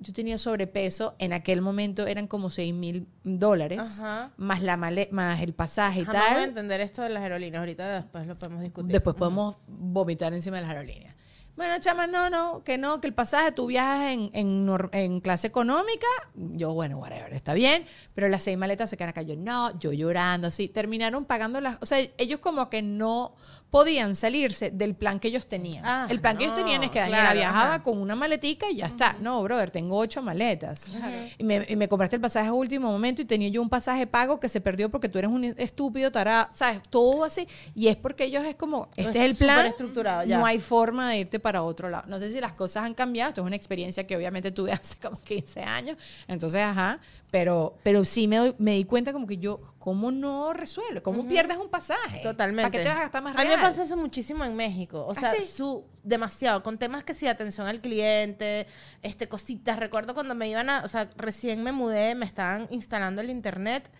Yo 0.00 0.12
tenía 0.12 0.36
sobrepeso, 0.36 1.14
en 1.20 1.32
aquel 1.32 1.60
momento 1.60 2.08
eran 2.08 2.26
como 2.26 2.50
6 2.50 2.74
mil 2.74 3.06
dólares, 3.22 3.78
Ajá. 4.00 4.32
más, 4.36 4.60
la 4.60 4.76
male- 4.76 5.08
más 5.12 5.40
el 5.42 5.54
pasaje 5.54 6.00
y 6.00 6.04
Jamás 6.04 6.22
voy 6.22 6.30
a 6.32 6.34
tal. 6.40 6.48
entender 6.48 6.80
esto 6.80 7.02
de 7.02 7.10
las 7.10 7.22
aerolíneas. 7.22 7.60
Ahorita 7.60 7.88
después 8.00 8.26
lo 8.26 8.34
podemos 8.34 8.62
discutir. 8.62 8.90
Después 8.90 9.14
podemos 9.14 9.58
vomitar 9.68 10.34
encima 10.34 10.56
de 10.56 10.62
las 10.62 10.70
aerolíneas. 10.72 11.14
Bueno, 11.54 11.78
chama, 11.80 12.06
no, 12.06 12.30
no, 12.30 12.64
que 12.64 12.78
no, 12.78 13.00
que 13.00 13.06
el 13.06 13.12
pasaje 13.12 13.52
tú 13.52 13.66
viajas 13.66 14.12
en, 14.12 14.30
en, 14.32 15.20
clase 15.20 15.46
económica. 15.46 16.06
Yo, 16.34 16.72
bueno, 16.72 16.98
whatever, 16.98 17.32
está 17.34 17.52
bien. 17.52 17.84
Pero 18.14 18.28
las 18.28 18.42
seis 18.42 18.56
maletas 18.56 18.88
se 18.88 18.96
quedan 18.96 19.10
acá. 19.10 19.20
Yo, 19.20 19.36
no, 19.36 19.78
yo 19.78 19.92
llorando, 19.92 20.48
así. 20.48 20.68
Terminaron 20.68 21.26
pagando 21.26 21.60
las. 21.60 21.76
O 21.82 21.86
sea, 21.86 21.98
ellos 22.16 22.40
como 22.40 22.70
que 22.70 22.80
no 22.80 23.34
podían 23.72 24.14
salirse 24.16 24.70
del 24.70 24.94
plan 24.94 25.18
que 25.18 25.28
ellos 25.28 25.46
tenían. 25.46 25.82
Ah, 25.86 26.06
el 26.10 26.20
plan 26.20 26.36
que 26.36 26.44
ellos 26.44 26.54
tenían 26.54 26.82
es 26.84 26.90
que 26.90 26.98
Daniela 26.98 27.22
claro, 27.22 27.38
viajaba 27.38 27.74
ajá. 27.76 27.82
con 27.82 27.96
una 27.98 28.14
maletica 28.14 28.68
y 28.70 28.76
ya 28.76 28.84
está. 28.86 29.16
No, 29.18 29.42
brother, 29.42 29.70
tengo 29.70 29.96
ocho 29.96 30.20
maletas. 30.22 30.90
y, 31.38 31.42
me, 31.42 31.64
y 31.66 31.74
me 31.76 31.88
compraste 31.88 32.16
el 32.16 32.20
pasaje 32.22 32.48
a 32.48 32.52
último 32.52 32.92
momento 32.92 33.22
y 33.22 33.24
tenía 33.24 33.48
yo 33.48 33.62
un 33.62 33.70
pasaje 33.70 34.06
pago 34.06 34.38
que 34.38 34.50
se 34.50 34.60
perdió 34.60 34.90
porque 34.90 35.08
tú 35.08 35.18
eres 35.18 35.30
un 35.30 35.42
estúpido, 35.56 36.12
tará, 36.12 36.50
¿sabes? 36.52 36.80
Todo 36.90 37.24
así. 37.24 37.48
Y 37.74 37.88
es 37.88 37.96
porque 37.96 38.24
ellos 38.24 38.44
es 38.44 38.56
como, 38.56 38.90
este 38.94 39.18
es 39.24 39.30
el 39.30 39.36
plan. 39.36 39.64
estructurado, 39.64 40.24
ya. 40.24 40.36
No 40.38 40.44
hay 40.44 40.60
forma 40.60 41.08
de 41.08 41.20
irte 41.20 41.40
para 41.40 41.62
otro 41.62 41.88
lado. 41.88 42.04
No 42.08 42.18
sé 42.18 42.30
si 42.30 42.40
las 42.42 42.52
cosas 42.52 42.84
han 42.84 42.92
cambiado. 42.92 43.30
Esto 43.30 43.40
es 43.40 43.46
una 43.46 43.56
experiencia 43.56 44.06
que 44.06 44.14
obviamente 44.14 44.52
tuve 44.52 44.70
hace 44.72 44.96
como 44.98 45.18
15 45.18 45.62
años. 45.62 45.96
Entonces, 46.28 46.60
ajá. 46.60 47.00
Pero, 47.30 47.78
pero 47.82 48.04
sí 48.04 48.28
me, 48.28 48.36
doy- 48.36 48.54
me 48.58 48.72
di 48.72 48.84
cuenta 48.84 49.14
como 49.14 49.26
que 49.26 49.38
yo, 49.38 49.58
¿cómo 49.82 50.12
no 50.12 50.52
resuelve? 50.52 51.02
¿Cómo 51.02 51.26
pierdes 51.26 51.58
un 51.58 51.68
pasaje? 51.68 52.20
Totalmente. 52.22 52.70
¿Para 52.70 52.70
qué 52.70 52.84
te 52.84 52.88
vas 52.88 52.98
a 52.98 53.00
gastar 53.02 53.20
más 53.20 53.34
A 53.34 53.38
mí 53.38 53.48
me 53.48 53.56
real? 53.56 53.66
pasa 53.68 53.82
eso 53.82 53.96
muchísimo 53.96 54.44
en 54.44 54.54
México. 54.54 55.04
O 55.04 55.10
¿Ah, 55.10 55.14
sea, 55.16 55.30
sí? 55.32 55.42
su 55.42 55.84
demasiado 56.04 56.62
con 56.62 56.78
temas 56.78 57.02
que 57.02 57.14
sí, 57.14 57.26
atención 57.26 57.66
al 57.66 57.80
cliente, 57.80 58.68
este 59.02 59.28
cositas. 59.28 59.80
Recuerdo 59.80 60.14
cuando 60.14 60.36
me 60.36 60.48
iban 60.48 60.70
a, 60.70 60.84
o 60.84 60.88
sea, 60.88 61.10
recién 61.16 61.64
me 61.64 61.72
mudé, 61.72 62.14
me 62.14 62.26
estaban 62.26 62.68
instalando 62.70 63.22
el 63.22 63.30
internet 63.30 63.90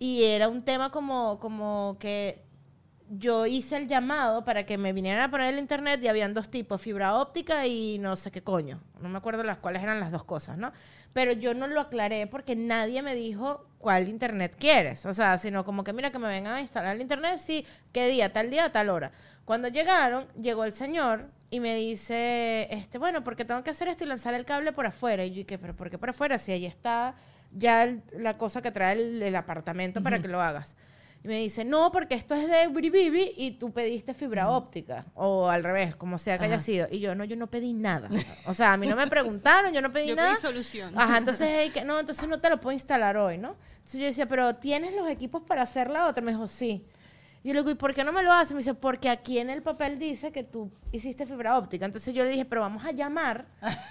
y 0.00 0.24
era 0.24 0.48
un 0.48 0.64
tema 0.64 0.90
como 0.90 1.38
como 1.38 1.96
que 2.00 2.44
yo 3.12 3.44
hice 3.46 3.76
el 3.76 3.88
llamado 3.88 4.44
para 4.44 4.64
que 4.64 4.78
me 4.78 4.92
vinieran 4.92 5.20
a 5.22 5.30
poner 5.30 5.52
el 5.52 5.58
internet 5.58 6.00
y 6.02 6.06
habían 6.08 6.32
dos 6.32 6.48
tipos, 6.48 6.80
fibra 6.80 7.16
óptica 7.16 7.66
y 7.66 7.98
no 7.98 8.14
sé 8.14 8.30
qué 8.30 8.42
coño. 8.42 8.80
No 9.00 9.08
me 9.08 9.18
acuerdo 9.18 9.42
las 9.42 9.58
cuáles 9.58 9.82
eran 9.82 9.98
las 9.98 10.12
dos 10.12 10.22
cosas, 10.22 10.56
¿no? 10.58 10.72
Pero 11.12 11.32
yo 11.32 11.52
no 11.52 11.66
lo 11.66 11.80
aclaré 11.80 12.28
porque 12.28 12.54
nadie 12.54 13.02
me 13.02 13.16
dijo 13.16 13.66
cuál 13.78 14.08
internet 14.08 14.54
quieres. 14.56 15.06
O 15.06 15.12
sea, 15.14 15.38
sino 15.38 15.64
como 15.64 15.82
que 15.82 15.92
mira 15.92 16.12
que 16.12 16.20
me 16.20 16.28
vengan 16.28 16.54
a 16.54 16.60
instalar 16.60 16.94
el 16.94 17.02
internet, 17.02 17.38
sí, 17.40 17.66
qué 17.92 18.06
día, 18.06 18.32
tal 18.32 18.48
día, 18.48 18.70
tal 18.70 18.88
hora. 18.90 19.10
Cuando 19.44 19.66
llegaron, 19.66 20.26
llegó 20.40 20.64
el 20.64 20.72
señor 20.72 21.26
y 21.50 21.58
me 21.58 21.74
dice, 21.74 22.68
este, 22.70 22.98
bueno, 22.98 23.24
porque 23.24 23.44
tengo 23.44 23.64
que 23.64 23.70
hacer 23.70 23.88
esto 23.88 24.04
y 24.04 24.06
lanzar 24.06 24.34
el 24.34 24.44
cable 24.44 24.70
por 24.72 24.86
afuera. 24.86 25.24
Y 25.24 25.30
yo 25.30 25.36
dije, 25.36 25.58
pero 25.58 25.74
¿por 25.74 25.90
qué 25.90 25.98
por 25.98 26.10
afuera? 26.10 26.38
Si 26.38 26.52
ahí 26.52 26.64
está 26.64 27.16
ya 27.52 27.82
el- 27.82 28.02
la 28.12 28.38
cosa 28.38 28.62
que 28.62 28.70
trae 28.70 28.92
el, 28.92 29.20
el 29.20 29.34
apartamento 29.34 30.00
para 30.00 30.20
que 30.20 30.28
lo 30.28 30.40
hagas. 30.40 30.76
Y 31.22 31.28
me 31.28 31.38
dice, 31.38 31.66
no, 31.66 31.92
porque 31.92 32.14
esto 32.14 32.34
es 32.34 32.48
de 32.48 32.68
Bibi 32.68 33.34
y 33.36 33.50
tú 33.52 33.72
pediste 33.72 34.14
fibra 34.14 34.48
óptica. 34.50 35.04
O 35.14 35.48
al 35.48 35.62
revés, 35.62 35.94
como 35.94 36.16
sea 36.16 36.38
que 36.38 36.46
haya 36.46 36.58
sido. 36.58 36.88
Y 36.90 36.98
yo, 37.00 37.14
no, 37.14 37.24
yo 37.24 37.36
no 37.36 37.46
pedí 37.46 37.74
nada. 37.74 38.08
O 38.46 38.54
sea, 38.54 38.72
a 38.72 38.76
mí 38.78 38.86
no 38.86 38.96
me 38.96 39.06
preguntaron, 39.06 39.70
yo 39.72 39.82
no 39.82 39.92
pedí 39.92 40.08
Yo 40.08 40.16
nada. 40.16 40.32
pedí 40.32 40.40
solución. 40.40 40.98
Ajá, 40.98 41.18
entonces, 41.18 41.46
hey, 41.50 41.70
que, 41.74 41.84
no, 41.84 42.00
entonces 42.00 42.26
no 42.26 42.40
te 42.40 42.48
lo 42.48 42.58
puedo 42.58 42.72
instalar 42.72 43.18
hoy, 43.18 43.36
¿no? 43.36 43.56
Entonces 43.76 44.00
yo 44.00 44.06
decía, 44.06 44.26
pero 44.26 44.56
¿tienes 44.56 44.94
los 44.94 45.08
equipos 45.08 45.42
para 45.42 45.60
hacer 45.62 45.90
la 45.90 46.06
otra? 46.06 46.22
Me 46.22 46.32
dijo, 46.32 46.48
sí. 46.48 46.86
Y 47.42 47.48
yo 47.48 47.54
le 47.54 47.60
digo, 47.60 47.70
¿y 47.70 47.74
por 47.74 47.92
qué 47.92 48.02
no 48.02 48.12
me 48.12 48.22
lo 48.22 48.32
hace? 48.32 48.54
Me 48.54 48.58
dice, 48.60 48.72
porque 48.72 49.10
aquí 49.10 49.38
en 49.38 49.50
el 49.50 49.62
papel 49.62 49.98
dice 49.98 50.32
que 50.32 50.42
tú 50.42 50.70
hiciste 50.90 51.26
fibra 51.26 51.58
óptica. 51.58 51.84
Entonces 51.84 52.14
yo 52.14 52.24
le 52.24 52.30
dije, 52.30 52.46
pero 52.46 52.62
vamos 52.62 52.82
a 52.84 52.92
llamar, 52.92 53.44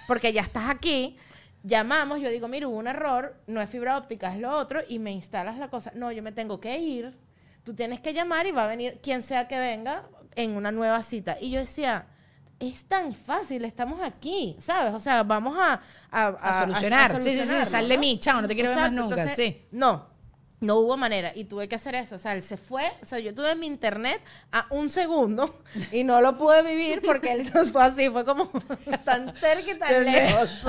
porque 0.08 0.32
ya 0.32 0.42
estás 0.42 0.68
aquí. 0.68 1.16
Llamamos, 1.62 2.20
yo 2.20 2.30
digo, 2.30 2.48
mira, 2.48 2.68
hubo 2.68 2.78
un 2.78 2.86
error, 2.86 3.36
no 3.46 3.60
es 3.60 3.68
fibra 3.68 3.96
óptica, 3.98 4.34
es 4.34 4.40
lo 4.40 4.50
otro, 4.56 4.80
y 4.88 4.98
me 4.98 5.12
instalas 5.12 5.58
la 5.58 5.68
cosa. 5.68 5.92
No, 5.94 6.10
yo 6.10 6.22
me 6.22 6.32
tengo 6.32 6.58
que 6.60 6.78
ir. 6.78 7.14
Tú 7.64 7.74
tienes 7.74 8.00
que 8.00 8.14
llamar 8.14 8.46
y 8.46 8.52
va 8.52 8.64
a 8.64 8.66
venir 8.66 9.00
quien 9.02 9.22
sea 9.22 9.46
que 9.46 9.58
venga 9.58 10.04
en 10.34 10.52
una 10.52 10.72
nueva 10.72 11.02
cita. 11.02 11.36
Y 11.38 11.50
yo 11.50 11.60
decía, 11.60 12.06
es 12.58 12.84
tan 12.86 13.12
fácil, 13.12 13.64
estamos 13.64 14.00
aquí, 14.00 14.56
¿sabes? 14.60 14.94
O 14.94 15.00
sea, 15.00 15.22
vamos 15.22 15.56
a... 15.58 15.80
A, 16.10 16.28
A 16.28 16.60
solucionar. 16.62 17.20
Sí, 17.20 17.38
sí, 17.38 17.46
sí, 17.46 17.64
sal 17.64 17.88
de 17.88 17.98
mí, 17.98 18.18
chao, 18.18 18.40
no 18.40 18.48
te 18.48 18.54
quiero 18.54 18.70
ver 18.70 18.78
más 18.78 18.92
nunca, 18.92 19.16
entonces, 19.22 19.36
sí. 19.36 19.66
No, 19.72 20.08
no 20.60 20.76
hubo 20.76 20.96
manera 20.96 21.32
y 21.34 21.44
tuve 21.44 21.68
que 21.68 21.76
hacer 21.76 21.94
eso. 21.94 22.16
O 22.16 22.18
sea, 22.18 22.34
él 22.34 22.42
se 22.42 22.56
fue, 22.56 22.84
o 23.02 23.04
sea, 23.04 23.18
yo 23.18 23.34
tuve 23.34 23.54
mi 23.56 23.66
internet 23.66 24.20
a 24.52 24.66
un 24.70 24.90
segundo 24.90 25.62
y 25.90 26.04
no 26.04 26.20
lo 26.20 26.36
pude 26.36 26.62
vivir 26.62 27.00
porque 27.04 27.32
él 27.32 27.50
se 27.50 27.64
fue 27.66 27.82
así, 27.82 28.10
fue 28.10 28.24
como 28.24 28.46
tan 29.04 29.34
cerca 29.36 29.70
y 29.72 29.78
tan 29.78 30.04
lejos. 30.04 30.62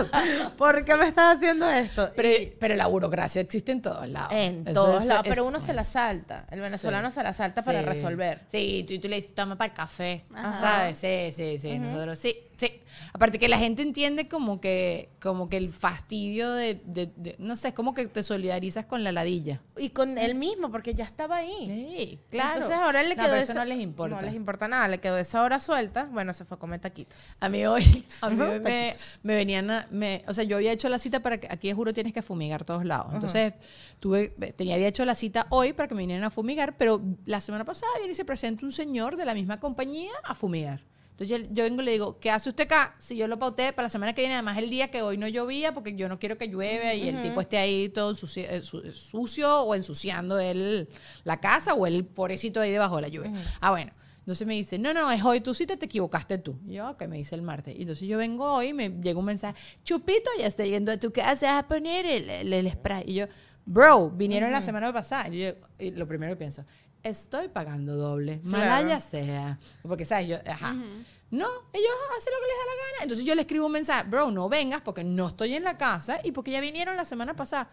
¿Por 0.57 0.85
qué 0.85 0.95
me 0.95 1.07
estás 1.07 1.37
haciendo 1.37 1.69
esto? 1.69 2.09
Pero, 2.15 2.29
Y- 2.29 2.53
pero 2.59 2.75
la 2.75 2.87
burocracia 2.87 3.41
existe 3.41 3.71
en 3.71 3.81
todos 3.81 4.07
lados. 4.07 4.31
en 4.31 4.67
Eso 4.67 4.73
todos 4.85 5.01
es- 5.03 5.07
lados, 5.07 5.25
es- 5.25 5.29
pero 5.29 5.45
uno 5.45 5.59
se 5.59 5.73
la 5.73 5.83
salta. 5.83 6.45
El 6.51 6.61
venezolano 6.61 7.09
Sí. 7.09 7.15
se 7.15 7.23
la 7.23 7.33
salta 7.33 7.61
para 7.61 7.79
Sí. 7.81 7.85
resolver. 7.85 8.41
Sí, 8.51 8.85
tú, 8.87 8.99
tú 8.99 9.07
le 9.07 9.17
dices, 9.17 9.35
toma 9.35 9.57
para 9.57 9.71
el 9.71 9.75
café. 9.77 10.23
Ajá. 10.33 10.53
¿Sabes? 10.59 10.97
Sí, 10.99 11.31
sí, 11.33 11.57
sí. 11.59 11.77
Nosotros, 11.79 12.17
sí, 12.17 12.37
sí. 12.67 12.81
Aparte 13.13 13.39
que 13.39 13.47
la 13.49 13.57
gente 13.57 13.81
entiende 13.81 14.27
como 14.27 14.61
que, 14.61 15.09
como 15.21 15.49
que 15.49 15.57
el 15.57 15.71
fastidio 15.71 16.51
de, 16.51 16.75
de- 16.85 17.11
de- 17.15 17.35
no 17.39 17.55
sé, 17.55 17.69
es 17.69 17.73
como 17.73 17.93
que 17.93 18.05
te 18.07 18.23
solidarizas 18.23 18.85
con 18.85 19.03
la 19.03 19.11
ladilla. 19.11 19.61
Y 19.77 19.89
con 19.89 20.17
él 20.17 20.35
mismo, 20.35 20.71
porque 20.71 20.93
ya 20.93 21.03
estaba 21.05 21.37
ahí. 21.37 21.65
Sí, 21.65 22.19
claro. 22.29 22.53
Entonces 22.61 22.77
ahora 22.77 23.03
le 23.03 23.15
No, 23.15 23.15
quedó 23.15 23.31
pero 23.31 23.41
eso 23.41 23.51
esa- 23.51 23.59
no 23.63 23.65
les 23.65 23.79
importa. 23.79 24.15
No 24.17 24.21
les 24.21 24.35
importa 24.35 24.67
nada, 24.67 24.87
le 24.87 24.99
quedó 24.99 25.17
esa 25.17 25.41
hora 25.43 25.59
suelta. 25.59 26.05
Bueno, 26.11 26.33
se 26.33 26.45
fue 26.45 26.55
a 26.55 26.59
comer 26.59 26.79
taquitos. 26.79 27.17
A 27.39 27.49
mí 27.49 27.65
hoy, 27.65 28.05
a 28.21 28.29
mí 28.29 28.41
hoy 28.41 28.59
me, 28.59 28.93
me 29.23 29.35
venían 29.35 29.69
a, 29.71 29.87
me- 29.91 30.23
o 30.27 30.33
sea, 30.33 30.43
yo 30.43 30.57
había 30.57 30.71
hecho 30.71 30.87
la 30.89 30.99
cita 30.99 31.21
para 31.21 31.39
que, 31.39 31.47
aquí 31.49 31.71
juro 31.73 31.93
tienes 31.93 32.13
que 32.13 32.21
fumigar 32.21 32.63
todos 32.65 32.85
lados. 32.85 33.13
Entonces, 33.13 33.53
tuve, 33.99 34.29
tenía, 34.55 34.75
había 34.75 34.87
hecho 34.87 35.03
la 35.05 35.15
cita 35.15 35.47
hoy 35.49 35.73
para 35.73 35.87
que 35.87 35.95
me 35.95 36.01
vinieran 36.03 36.23
a 36.23 36.29
fumigar, 36.29 36.77
pero 36.77 37.01
la 37.25 37.41
semana 37.41 37.65
pasada 37.65 37.91
viene 37.97 38.11
y 38.11 38.15
se 38.15 38.25
presenta 38.25 38.65
un 38.65 38.71
señor 38.71 39.15
de 39.17 39.25
la 39.25 39.33
misma 39.33 39.59
compañía 39.59 40.11
a 40.23 40.35
fumigar. 40.35 40.81
Entonces 41.21 41.47
yo, 41.47 41.53
yo 41.53 41.63
vengo 41.63 41.81
y 41.81 41.85
le 41.85 41.91
digo, 41.91 42.19
¿qué 42.19 42.31
hace 42.31 42.49
usted 42.49 42.63
acá? 42.63 42.95
Si 42.97 43.15
yo 43.15 43.27
lo 43.27 43.37
pauté 43.37 43.73
para 43.73 43.85
la 43.85 43.89
semana 43.89 44.13
que 44.13 44.21
viene, 44.21 44.33
además 44.35 44.57
el 44.57 44.69
día 44.69 44.89
que 44.89 45.01
hoy 45.03 45.17
no 45.17 45.27
llovía, 45.27 45.73
porque 45.73 45.95
yo 45.95 46.09
no 46.09 46.17
quiero 46.19 46.37
que 46.37 46.47
llueve 46.47 46.95
y 46.97 47.07
el 47.09 47.21
tipo 47.21 47.41
esté 47.41 47.57
ahí 47.57 47.89
todo 47.89 48.13
ensuci- 48.13 48.47
eh, 48.49 48.61
su- 48.63 48.89
sucio 48.91 49.61
o 49.63 49.75
ensuciando 49.75 50.39
él 50.39 50.89
la 51.23 51.39
casa 51.39 51.73
o 51.75 51.85
el 51.85 52.05
pobrecito 52.05 52.59
ahí 52.61 52.71
debajo 52.71 52.95
de 52.95 53.01
la 53.03 53.07
lluvia. 53.09 53.31
Ah, 53.59 53.71
bueno. 53.71 53.91
Entonces 54.19 54.45
me 54.47 54.53
dice, 54.53 54.77
no, 54.77 54.93
no, 54.93 55.09
es 55.11 55.23
hoy 55.23 55.41
tu 55.41 55.53
cita, 55.53 55.77
te 55.77 55.85
equivocaste 55.87 56.37
tú. 56.37 56.59
Y 56.67 56.73
yo, 56.73 56.89
ok, 56.91 57.07
me 57.07 57.17
dice 57.17 57.33
el 57.35 57.41
martes. 57.41 57.75
Y 57.75 57.81
entonces 57.81 58.07
yo 58.07 58.17
vengo 58.19 58.53
hoy 58.53 58.67
y 58.67 58.73
me 58.73 58.89
llega 58.89 59.17
un 59.19 59.25
mensaje, 59.25 59.59
Chupito, 59.83 60.29
ya 60.39 60.45
estoy 60.47 60.69
yendo 60.69 60.91
a 60.91 60.97
tu 60.97 61.11
casa 61.11 61.57
a 61.57 61.67
poner 61.67 62.05
el, 62.05 62.29
el- 62.29 62.53
el 62.53 62.71
spray. 62.71 63.03
Y 63.07 63.13
yo, 63.15 63.25
bro, 63.65 64.09
vinieron 64.11 64.51
la 64.51 64.61
semana 64.61 64.93
pasada. 64.93 65.27
Y 65.33 65.39
yo, 65.41 65.49
y 65.79 65.91
lo 65.91 66.07
primero 66.07 66.33
que 66.33 66.37
pienso, 66.37 66.63
estoy 67.03 67.49
pagando 67.49 67.95
doble, 67.95 68.41
Claro. 68.41 68.87
ya 68.87 68.99
sea. 68.99 69.59
Porque, 69.83 70.05
¿sabes? 70.05 70.27
Yo, 70.27 70.37
ajá. 70.45 70.73
No, 70.73 71.47
ellos 71.73 71.91
hacen 72.17 72.33
lo 72.33 72.39
que 72.41 72.47
les 72.47 72.57
da 72.57 72.65
la 72.65 72.75
gana. 72.91 73.03
Entonces 73.03 73.25
yo 73.25 73.35
le 73.35 73.41
escribo 73.41 73.65
un 73.67 73.71
mensaje, 73.71 74.03
bro, 74.09 74.31
no 74.31 74.49
vengas 74.49 74.81
porque 74.81 75.03
no 75.03 75.27
estoy 75.29 75.55
en 75.55 75.63
la 75.63 75.77
casa 75.77 76.19
y 76.23 76.31
porque 76.31 76.51
ya 76.51 76.59
vinieron 76.61 76.95
la 76.97 77.05
semana 77.05 77.35
pasada. 77.35 77.69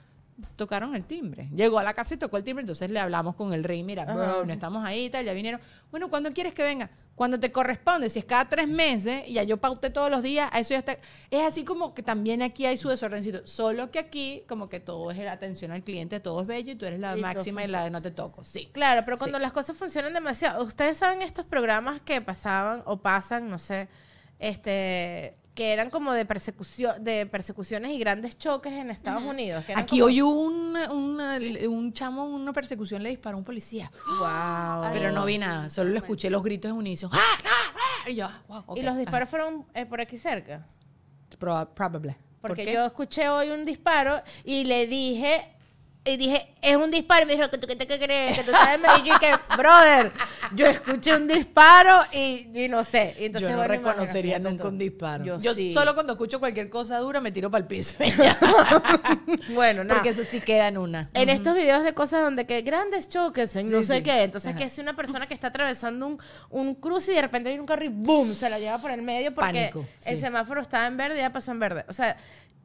Tocaron 0.56 0.94
el 0.94 1.04
timbre. 1.04 1.48
Llegó 1.54 1.78
a 1.78 1.82
la 1.82 1.94
casa 1.94 2.14
y 2.14 2.16
tocó 2.16 2.36
el 2.36 2.44
timbre, 2.44 2.62
entonces 2.62 2.90
le 2.90 3.00
hablamos 3.00 3.34
con 3.34 3.52
el 3.52 3.64
rey, 3.64 3.82
mira, 3.82 4.04
bro, 4.04 4.44
no 4.44 4.52
estamos 4.52 4.84
ahí 4.84 5.06
y 5.06 5.10
tal, 5.10 5.24
ya 5.24 5.32
vinieron. 5.32 5.60
Bueno, 5.90 6.08
¿cuándo 6.10 6.32
quieres 6.32 6.54
que 6.54 6.62
venga? 6.62 6.90
Cuando 7.16 7.40
te 7.40 7.50
corresponde, 7.50 8.08
si 8.10 8.20
es 8.20 8.24
cada 8.24 8.48
tres 8.48 8.68
meses 8.68 9.24
y 9.26 9.32
ya 9.32 9.42
yo 9.42 9.56
pauté 9.56 9.90
todos 9.90 10.08
los 10.08 10.22
días, 10.22 10.48
a 10.52 10.60
eso 10.60 10.70
ya 10.74 10.78
está. 10.78 10.96
Es 11.32 11.42
así 11.44 11.64
como 11.64 11.92
que 11.92 12.04
también 12.04 12.42
aquí 12.42 12.64
hay 12.66 12.76
su 12.76 12.88
desordencito, 12.88 13.44
solo 13.44 13.90
que 13.90 13.98
aquí 13.98 14.44
como 14.48 14.68
que 14.68 14.78
todo 14.78 15.10
es 15.10 15.18
la 15.18 15.32
atención 15.32 15.72
al 15.72 15.82
cliente, 15.82 16.20
todo 16.20 16.42
es 16.42 16.46
bello 16.46 16.70
y 16.72 16.76
tú 16.76 16.86
eres 16.86 17.00
la 17.00 17.18
Y 17.18 17.20
máxima 17.20 17.64
y 17.64 17.66
la 17.66 17.82
de 17.82 17.90
no 17.90 18.00
te 18.00 18.12
toco. 18.12 18.44
Sí. 18.44 18.68
Claro, 18.72 19.02
pero 19.04 19.18
cuando 19.18 19.38
Sí. 19.38 19.42
las 19.42 19.52
cosas 19.52 19.76
funcionan 19.76 20.14
demasiado, 20.14 20.62
ustedes 20.62 20.96
saben 20.98 21.22
estos 21.22 21.44
programas 21.44 22.00
que 22.02 22.20
pasaban 22.20 22.82
o 22.86 22.98
pasan, 22.98 23.48
no 23.48 23.58
sé, 23.58 23.88
este 24.38 25.34
que 25.58 25.72
eran 25.72 25.90
como 25.90 26.12
de 26.12 26.24
persecución 26.24 27.02
de 27.02 27.26
persecuciones 27.26 27.90
y 27.90 27.98
grandes 27.98 28.38
choques 28.38 28.72
en 28.72 28.90
Estados 28.90 29.24
Unidos. 29.24 29.64
que 29.64 29.72
Aquí 29.74 29.96
como- 29.98 30.04
hoy 30.04 30.22
hubo 30.22 30.40
un, 30.42 30.76
una- 30.76 31.36
un 31.68 31.92
chamo, 31.92 32.26
una 32.26 32.52
persecución, 32.52 33.02
le 33.02 33.08
disparó 33.08 33.34
a 33.34 33.38
un 33.38 33.44
policía. 33.44 33.90
Wow. 34.20 34.92
Pero 34.92 35.10
no 35.10 35.24
vi 35.24 35.36
nada, 35.36 35.68
solo 35.68 35.90
lo 35.90 35.96
escuché 35.96 36.30
los 36.30 36.44
gritos 36.44 36.70
en 36.70 36.76
inicio. 36.78 37.10
¡Ah, 37.12 37.18
ah, 37.44 37.48
ah! 37.74 38.08
Y 38.08 38.14
yo, 38.14 38.26
ah, 38.26 38.40
wow, 38.46 38.62
ok, 38.68 38.76
Y 38.78 38.82
los 38.82 38.90
ajá. 38.92 39.00
disparos 39.00 39.28
fueron 39.28 39.66
eh, 39.74 39.84
por 39.84 40.00
aquí 40.00 40.16
cerca. 40.16 40.64
Proba- 41.40 41.68
probable. 41.74 42.16
¿Por 42.40 42.50
Porque 42.50 42.64
qué? 42.66 42.72
yo 42.74 42.84
escuché 42.84 43.28
hoy 43.28 43.48
un 43.50 43.64
disparo 43.64 44.22
y 44.44 44.62
le 44.64 44.86
dije, 44.86 45.56
y 46.04 46.16
dije, 46.16 46.54
es 46.62 46.76
un 46.76 46.90
disparo. 46.90 47.24
Y 47.24 47.26
me 47.26 47.36
dijo, 47.36 47.50
¿qué 47.50 47.58
tú 47.58 47.66
qué 47.66 47.76
te 47.76 47.86
qué 47.86 47.98
crees? 47.98 48.38
Que 48.38 48.44
tú 48.44 48.50
en 48.74 48.80
Medellín. 48.80 49.12
Que, 49.20 49.34
brother, 49.56 50.12
yo 50.54 50.66
escuché 50.66 51.14
un 51.14 51.28
disparo 51.28 52.00
y, 52.12 52.48
y 52.54 52.68
no 52.68 52.82
sé. 52.82 53.14
Y 53.20 53.26
entonces, 53.26 53.50
yo 53.50 53.56
no 53.56 53.62
bueno, 53.66 53.74
reconocería 53.74 54.38
nunca 54.38 54.68
un 54.68 54.78
disparo. 54.78 55.24
Yo, 55.24 55.38
Yo, 55.38 55.54
sí. 55.54 55.74
solo 55.74 55.94
cuando 55.94 56.14
escucho 56.14 56.40
cualquier 56.40 56.70
cosa 56.70 56.98
dura 56.98 57.20
me 57.20 57.30
tiro 57.30 57.50
para 57.50 57.62
el 57.62 57.66
piso. 57.68 57.96
Bueno, 59.54 59.84
nada. 59.84 60.00
Porque 60.00 60.10
eso 60.10 60.22
sí 60.28 60.40
queda 60.40 60.68
en 60.68 60.78
una. 60.78 61.10
En 61.14 61.28
estos 61.28 61.54
videos 61.54 61.84
de 61.84 61.92
cosas 61.94 62.22
donde 62.22 62.46
que 62.46 62.62
grandes 62.62 63.08
choques 63.08 63.54
en 63.56 63.70
no 63.70 63.82
sé 63.82 63.96
sí. 63.96 64.02
qué. 64.02 64.22
Entonces, 64.22 64.50
Ajá. 64.50 64.58
que 64.58 64.64
es 64.64 64.78
una 64.78 64.94
persona 64.96 65.26
que 65.26 65.34
está 65.34 65.48
atravesando 65.48 66.06
un, 66.06 66.18
un 66.50 66.74
cruce 66.74 67.12
y 67.12 67.14
de 67.14 67.22
repente 67.22 67.48
viene 67.48 67.60
un 67.60 67.66
carro 67.66 67.84
y 67.84 67.88
¡boom! 67.88 68.34
Se 68.34 68.48
la 68.48 68.58
lleva 68.58 68.78
por 68.78 68.90
el 68.90 69.02
medio 69.02 69.34
porque 69.34 69.70
Pánico, 69.72 69.84
el 70.04 70.18
semáforo 70.18 70.60
estaba 70.60 70.86
en 70.86 70.96
verde 70.96 71.16
y 71.16 71.20
ya 71.20 71.32
pasó 71.32 71.50
en 71.52 71.60
verde. 71.60 71.84
O 71.88 71.92
sea, 71.92 72.16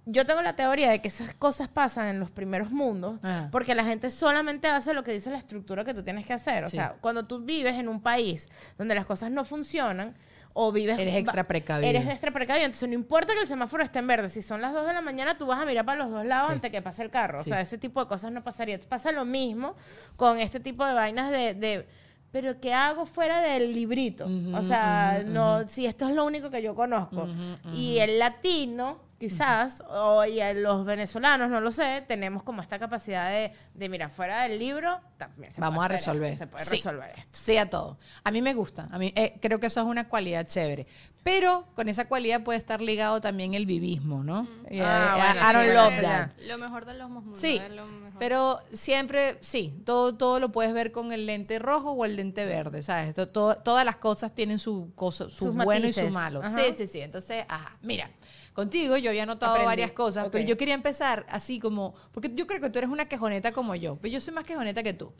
yo 0.05 0.25
tengo 0.25 0.41
la 0.41 0.55
teoría 0.55 0.89
de 0.89 1.01
que 1.01 1.07
esas 1.07 1.33
cosas 1.33 1.67
pasan 1.69 2.07
en 2.07 2.19
los 2.19 2.29
primeros 2.29 2.71
mundos 2.71 3.19
Ajá. 3.23 3.49
porque 3.51 3.73
la 3.73 3.85
gente 3.85 4.09
solamente 4.09 4.67
hace 4.67 4.93
lo 4.93 5.03
que 5.03 5.13
dice 5.13 5.29
la 5.31 5.37
estructura 5.37 5.83
que 5.85 5.93
tú 5.93 6.03
tienes 6.03 6.25
que 6.25 6.33
hacer. 6.33 6.65
O 6.65 6.69
Sí. 6.69 6.75
sea, 6.75 6.95
cuando 6.99 7.25
tú 7.25 7.39
vives 7.39 7.75
en 7.75 7.87
un 7.87 8.01
país 8.01 8.49
donde 8.77 8.95
las 8.95 9.05
cosas 9.05 9.31
no 9.31 9.45
funcionan, 9.45 10.15
o 10.55 10.71
vives... 10.71 10.99
Eres 10.99 11.15
extra 11.15 11.45
precavido. 11.47 11.89
Eres 11.89 12.05
extra 12.05 12.29
precavido. 12.31 12.65
Entonces, 12.65 12.87
no 12.87 12.93
importa 12.93 13.33
que 13.33 13.39
el 13.41 13.47
semáforo 13.47 13.83
esté 13.83 13.97
en 13.97 14.05
verde. 14.05 14.29
Si 14.29 14.43
son 14.43 14.61
las 14.61 14.71
2 14.71 14.85
de 14.85 14.93
la 14.93 15.01
mañana, 15.01 15.35
tú 15.35 15.47
vas 15.47 15.59
a 15.59 15.65
mirar 15.65 15.83
para 15.83 16.03
los 16.03 16.11
dos 16.11 16.23
lados 16.27 16.49
Sí. 16.49 16.53
antes 16.53 16.69
que 16.69 16.79
pase 16.79 17.01
el 17.01 17.09
carro. 17.09 17.39
Sí. 17.43 17.49
O 17.49 17.53
sea, 17.53 17.61
ese 17.61 17.79
tipo 17.79 17.99
de 17.99 18.07
cosas 18.07 18.31
no 18.31 18.43
pasaría. 18.43 18.77
Pasa 18.87 19.11
lo 19.11 19.25
mismo 19.25 19.75
con 20.15 20.37
este 20.39 20.59
tipo 20.59 20.85
de 20.85 20.93
vainas 20.93 21.31
de... 21.31 21.55
de 21.55 21.87
pero 22.31 22.59
¿qué 22.59 22.71
hago 22.73 23.05
fuera 23.07 23.41
del 23.41 23.73
librito? 23.73 24.25
o 24.53 24.63
sea, 24.63 25.23
no, 25.25 25.67
si 25.67 25.85
esto 25.87 26.07
es 26.09 26.13
lo 26.15 26.23
único 26.25 26.49
que 26.51 26.61
yo 26.61 26.75
conozco. 26.75 27.27
Y 27.73 27.97
el 27.99 28.17
latino, 28.19 28.99
quizás, 29.29 29.81
o 29.89 30.25
y 30.25 30.39
a 30.41 30.53
los 30.53 30.85
venezolanos, 30.85 31.49
no 31.49 31.61
lo 31.61 31.71
sé, 31.71 32.03
tenemos 32.07 32.43
como 32.43 32.61
esta 32.61 32.77
capacidad 32.79 33.29
de, 33.29 33.51
de 33.73 33.89
mira, 33.89 34.09
fuera 34.09 34.43
del 34.43 34.59
libro, 34.59 34.99
también 35.17 35.53
se 35.53 35.61
Vamos 35.61 35.77
puede 35.77 35.85
a 35.85 35.97
resolver. 35.97 36.31
esto, 36.33 36.43
se 36.43 36.47
puede 36.47 36.65
Sí. 36.65 36.71
resolver 36.71 37.09
esto. 37.17 37.29
Sí 37.39 37.57
a 37.57 37.69
todo. 37.69 37.97
A 38.23 38.31
mí 38.31 38.41
me 38.41 38.53
gusta. 38.53 38.87
A 38.91 38.97
mí 38.99 39.13
eh, 39.15 39.37
creo 39.41 39.59
que 39.59 39.67
eso 39.67 39.79
es 39.79 39.85
una 39.85 40.09
cualidad 40.09 40.45
chévere. 40.45 40.87
Pero 41.23 41.65
con 41.73 41.87
esa 41.87 42.09
cualidad 42.09 42.43
puede 42.43 42.57
estar 42.59 42.81
ligado 42.81 43.21
también 43.21 43.53
el 43.53 43.65
vivismo, 43.65 44.25
¿no? 44.25 44.45
Y, 44.69 44.81
Ah, 44.81 45.15
bueno, 45.15 45.39
I 45.49 45.53
don't 45.53 45.69
sí, 45.69 45.73
love 45.73 45.93
eso 45.93 46.01
that. 46.01 46.31
ya. 46.37 46.47
Lo 46.47 46.57
mejor 46.57 46.85
de 46.85 46.93
los 46.95 47.09
mundos. 47.09 47.39
Sí, 47.39 47.55
es 47.63 47.71
lo 47.71 47.85
mejor. 47.85 48.19
pero 48.19 48.59
siempre, 48.73 49.37
sí, 49.39 49.73
todo, 49.85 50.15
todo 50.17 50.41
lo 50.41 50.51
puedes 50.51 50.73
ver 50.73 50.91
con 50.91 51.13
el 51.13 51.25
lente 51.25 51.59
rojo 51.59 51.91
o 51.91 52.03
el 52.03 52.17
lente 52.17 52.45
verde, 52.45 52.83
¿sabes? 52.83 53.13
To- 53.13 53.29
to- 53.29 53.55
todas 53.63 53.85
las 53.85 53.95
cosas 53.95 54.35
tienen 54.35 54.59
su 54.59 54.91
cosa, 54.95 55.29
su 55.29 55.45
Sus 55.45 55.55
bueno 55.55 55.87
y 55.87 55.93
su 55.93 56.09
malo. 56.09 56.41
Ajá. 56.43 56.49
Sí, 56.59 56.73
sí, 56.77 56.87
sí. 56.87 56.99
Entonces, 56.99 57.45
ajá, 57.47 57.77
mira, 57.81 58.11
contigo 58.53 58.95
yo 58.97 59.09
había 59.09 59.25
notado 59.25 59.53
Aprendí. 59.53 59.67
varias 59.67 59.91
cosas, 59.91 60.27
pero 60.31 60.45
yo 60.45 60.55
quería 60.57 60.75
empezar 60.75 61.25
así 61.29 61.59
como, 61.59 61.93
porque 62.11 62.31
yo 62.33 62.45
creo 62.47 62.61
que 62.61 62.69
tú 62.69 62.77
eres 62.79 62.89
una 62.91 63.05
quejoneta 63.05 63.51
como 63.51 63.75
yo, 63.75 63.95
pero 63.97 64.13
yo 64.13 64.19
soy 64.21 64.33
más 64.33 64.43
quejoneta 64.45 64.83
que 64.83 64.93
tú. 64.93 65.11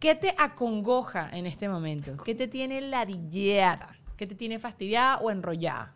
¿Qué 0.00 0.14
te 0.14 0.34
acongoja 0.38 1.30
en 1.32 1.46
este 1.46 1.68
momento? 1.68 2.16
¿Qué 2.24 2.34
te 2.34 2.48
tiene 2.48 2.80
ladillada? 2.80 3.96
¿Qué 4.16 4.26
te 4.26 4.34
tiene 4.34 4.58
fastidiada 4.58 5.18
o 5.18 5.30
enrollada? 5.30 5.94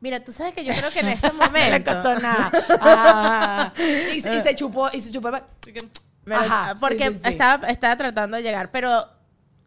Mira, 0.00 0.24
tú 0.24 0.32
sabes 0.32 0.54
que 0.54 0.64
yo 0.64 0.72
creo 0.74 0.90
que 0.90 1.00
en 1.00 1.08
este 1.08 1.28
No 1.32 1.38
le 1.40 1.46
momento... 1.46 1.92
costó 1.92 2.14
nada. 2.20 2.50
Ah, 2.80 3.72
y, 4.14 4.20
se- 4.20 4.34
y 4.34 4.40
se 4.40 4.54
chupó, 4.56 4.88
y 4.92 5.00
se 5.00 5.10
chupó. 5.12 5.28
Ajá, 6.30 6.74
sí, 6.74 6.80
porque 6.80 7.08
sí, 7.10 7.14
sí. 7.16 7.20
Estaba, 7.30 7.68
estaba 7.68 7.96
tratando 7.96 8.36
de 8.36 8.42
llegar, 8.42 8.70
pero 8.70 9.06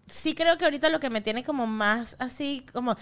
sí 0.05 0.35
creo 0.35 0.57
que 0.57 0.65
ahorita 0.65 0.89
lo 0.89 0.99
que 0.99 1.09
me 1.09 1.21
tiene 1.21 1.43
como 1.43 1.67
más 1.67 2.15
así, 2.19 2.65
como 2.73 2.95
que 2.95 3.01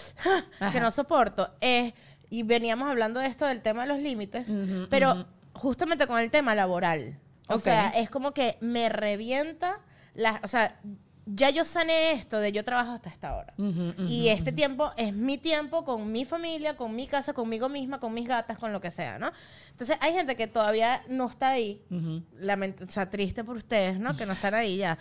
Ajá. 0.59 0.79
no 0.79 0.91
soporto, 0.91 1.53
es, 1.61 1.93
y 2.29 2.43
veníamos 2.43 2.89
hablando 2.89 3.19
de 3.19 3.27
esto 3.27 3.45
del 3.45 3.61
tema 3.61 3.83
de 3.83 3.89
los 3.89 3.99
límites, 4.01 4.45
pero 4.89 5.25
justamente 5.53 6.07
con 6.07 6.19
el 6.19 6.31
tema 6.31 6.55
laboral. 6.55 7.19
O 7.47 7.59
sea, 7.59 7.89
es 7.89 8.09
como 8.09 8.33
que 8.33 8.57
me 8.61 8.87
revienta, 8.87 9.79
la, 10.13 10.39
o 10.43 10.47
sea, 10.47 10.79
ya 11.25 11.49
yo 11.51 11.63
sané 11.65 12.13
esto 12.13 12.39
de 12.39 12.51
yo 12.51 12.63
trabajo 12.63 12.91
hasta 12.91 13.09
esta 13.09 13.35
hora. 13.35 13.53
Ujú, 13.57 13.89
ujú, 13.89 14.03
y 14.07 14.29
este 14.29 14.51
tiempo 14.51 14.91
es 14.97 15.13
mi 15.13 15.37
tiempo 15.37 15.83
con 15.83 16.11
mi 16.11 16.25
familia, 16.25 16.75
con 16.75 16.95
mi 16.95 17.07
casa, 17.07 17.33
conmigo 17.33 17.69
misma, 17.69 17.99
con 17.99 18.13
mis 18.13 18.27
gatas, 18.27 18.57
con 18.57 18.73
lo 18.73 18.81
que 18.81 18.89
sea, 18.91 19.19
¿no? 19.19 19.31
Entonces 19.69 19.97
hay 20.01 20.13
gente 20.13 20.35
que 20.35 20.47
todavía 20.47 21.03
no 21.07 21.27
está 21.27 21.49
ahí, 21.49 21.81
o 21.91 22.89
sea, 22.89 23.09
triste 23.09 23.43
por 23.43 23.55
ustedes, 23.57 23.99
¿no? 23.99 24.17
Que 24.17 24.25
no 24.25 24.33
están 24.33 24.53
ahí 24.55 24.77
ya. 24.77 24.97